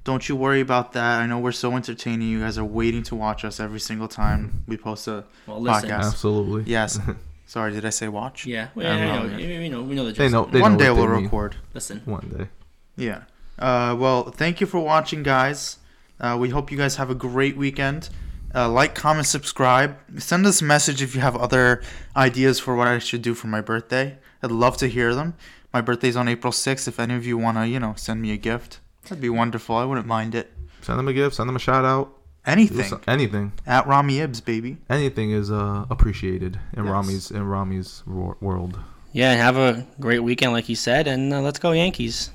Don't 0.03 0.29
you 0.31 0.37
worry 0.37 0.61
about 0.63 0.93
that. 0.95 1.21
I 1.21 1.27
know 1.27 1.39
we're 1.39 1.53
so 1.53 1.77
entertaining. 1.77 2.29
You 2.29 2.41
guys 2.41 2.57
are 2.57 2.65
waiting 2.65 3.03
to 3.05 3.15
watch 3.15 3.45
us 3.45 3.61
every 3.61 3.81
single 3.81 4.09
time 4.09 4.65
we 4.67 4.79
post 4.79 5.09
a 5.09 5.25
Well. 5.47 5.61
Podcast. 5.61 6.05
Absolutely. 6.05 6.63
Yes. 6.73 6.99
Sorry, 7.47 7.73
did 7.73 7.85
I 7.85 7.91
say 7.91 8.09
watch? 8.09 8.47
Yeah, 8.47 8.69
well, 8.75 8.87
I 8.91 8.97
yeah, 8.97 9.05
know, 9.07 9.23
you 9.25 9.31
know, 9.31 9.37
yeah. 9.39 9.47
you, 9.47 9.61
you 9.61 9.69
know, 9.69 9.83
we 9.83 9.95
know 9.95 10.05
the 10.07 10.13
They 10.13 10.29
know. 10.29 10.45
They 10.47 10.61
One 10.61 10.73
know 10.73 10.79
day 10.79 10.91
what 10.91 10.97
we'll 10.99 11.07
they 11.09 11.15
mean. 11.17 11.25
record. 11.25 11.57
Listen, 11.75 12.01
One 12.05 12.29
day. 12.37 12.49
Yeah. 12.97 13.23
Uh, 13.59 13.95
well, 13.99 14.31
thank 14.31 14.61
you 14.61 14.67
for 14.67 14.81
watching, 14.81 15.23
guys. 15.23 15.79
Uh, 16.19 16.37
we 16.41 16.49
hope 16.51 16.73
you 16.73 16.79
guys 16.79 16.97
have 16.97 17.11
a 17.11 17.15
great 17.15 17.57
weekend. 17.57 18.09
Uh, 18.55 18.69
like, 18.69 18.95
comment, 18.95 19.27
subscribe. 19.27 19.97
Send 20.19 20.47
us 20.47 20.61
a 20.63 20.65
message 20.65 21.03
if 21.03 21.15
you 21.15 21.21
have 21.21 21.37
other 21.37 21.83
ideas 22.17 22.59
for 22.61 22.75
what 22.75 22.89
I 22.89 22.99
should 22.99 23.21
do 23.23 23.35
for 23.35 23.49
my 23.49 23.61
birthday. 23.61 24.17
I'd 24.43 24.51
love 24.53 24.77
to 24.79 24.87
hear 24.89 25.15
them. 25.15 25.35
My 25.73 25.81
birthday's 25.81 26.17
on 26.17 26.29
April 26.29 26.53
6th. 26.53 26.87
If 26.89 27.01
any 27.01 27.15
of 27.15 27.27
you 27.27 27.37
want 27.37 27.57
to, 27.59 27.67
you 27.69 27.81
know, 27.81 27.95
send 27.97 28.23
me 28.23 28.31
a 28.33 28.37
gift, 28.37 28.79
that'd 29.05 29.21
be 29.21 29.29
wonderful. 29.29 29.75
I 29.77 29.85
wouldn't 29.85 30.07
mind 30.07 30.35
it. 30.35 30.53
Send 30.83 30.99
them 30.99 31.09
a 31.09 31.13
gift. 31.13 31.35
Send 31.37 31.49
them 31.49 31.57
a 31.57 31.61
shout 31.61 31.85
out. 31.85 32.17
Do 32.47 32.51
Anything. 32.53 32.85
some- 32.85 33.01
anything. 33.09 33.53
At 33.67 33.87
Rami 33.87 34.15
Ibs, 34.19 34.45
baby. 34.45 34.77
Anything 34.91 35.31
is 35.31 35.51
uh, 35.51 35.87
appreciated 35.91 36.59
in 36.77 36.85
Yes. 36.85 36.93
Rami's 36.93 37.31
in 37.31 37.43
Rami's 37.47 38.03
wor- 38.07 38.37
world. 38.41 38.79
yeah, 39.13 39.33
have 39.35 39.57
a 39.57 39.87
great 40.01 40.19
weekend, 40.21 40.53
like 40.53 40.69
you 40.69 40.77
said, 40.77 41.07
and 41.07 41.33
uh, 41.33 41.41
let's 41.41 41.59
go 41.59 41.73
Yankees. 41.73 42.31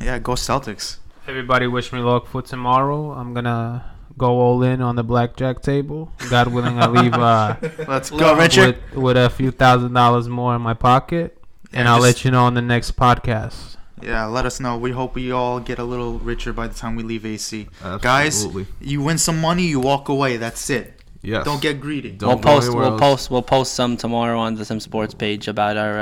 Yeah, 0.00 0.18
go 0.20 0.32
Celtics. 0.34 0.98
Everybody 1.26 1.66
wish 1.66 1.92
me 1.92 1.98
luck 1.98 2.26
for 2.28 2.40
tomorrow. 2.40 3.10
I'm 3.12 3.34
gonna 3.34 3.84
go 4.16 4.30
all 4.38 4.62
in 4.62 4.80
on 4.80 4.94
the 4.96 5.02
blackjack 5.02 5.60
table. 5.62 6.12
God 6.30 6.48
willing, 6.48 6.78
I 6.78 6.86
leave 6.86 7.14
uh, 7.14 7.56
Let's 7.88 8.10
go, 8.10 8.36
Richard. 8.36 8.78
with, 8.94 9.02
with 9.02 9.16
a 9.16 9.28
few 9.28 9.50
thousand 9.50 9.92
dollars 9.92 10.28
more 10.28 10.54
in 10.54 10.62
my 10.62 10.74
pocket, 10.74 11.36
and 11.72 11.86
Yeah, 11.86 11.92
I'll 11.94 11.98
just- 11.98 12.18
let 12.18 12.24
you 12.24 12.30
know 12.30 12.44
on 12.44 12.54
the 12.54 12.62
next 12.62 12.96
podcast. 12.96 13.76
Yeah, 14.02 14.26
let 14.26 14.46
us 14.46 14.60
know. 14.60 14.76
We 14.76 14.90
hope 14.92 15.14
we 15.14 15.30
all 15.32 15.60
get 15.60 15.78
a 15.78 15.84
little 15.84 16.18
richer 16.18 16.52
by 16.52 16.68
the 16.68 16.74
time 16.74 16.96
we 16.96 17.02
leave 17.02 17.24
AC. 17.24 17.68
Absolutely. 17.82 18.64
Guys, 18.64 18.72
You 18.80 19.02
win 19.02 19.18
some 19.18 19.40
money, 19.40 19.64
you 19.64 19.80
walk 19.80 20.08
away. 20.08 20.36
That's 20.36 20.68
it. 20.70 20.94
Yes. 21.22 21.44
Don't 21.44 21.60
get 21.60 21.80
greedy. 21.80 22.12
Don't 22.12 22.28
we'll 22.28 22.38
post. 22.38 22.72
We'll 22.72 22.92
else. 22.92 23.00
post. 23.00 23.30
We'll 23.30 23.42
post 23.42 23.74
some 23.74 23.96
tomorrow 23.96 24.38
on 24.38 24.54
the 24.54 24.64
Sim 24.64 24.78
Sports 24.80 25.14
page 25.14 25.48
about 25.48 25.76
our 25.76 25.96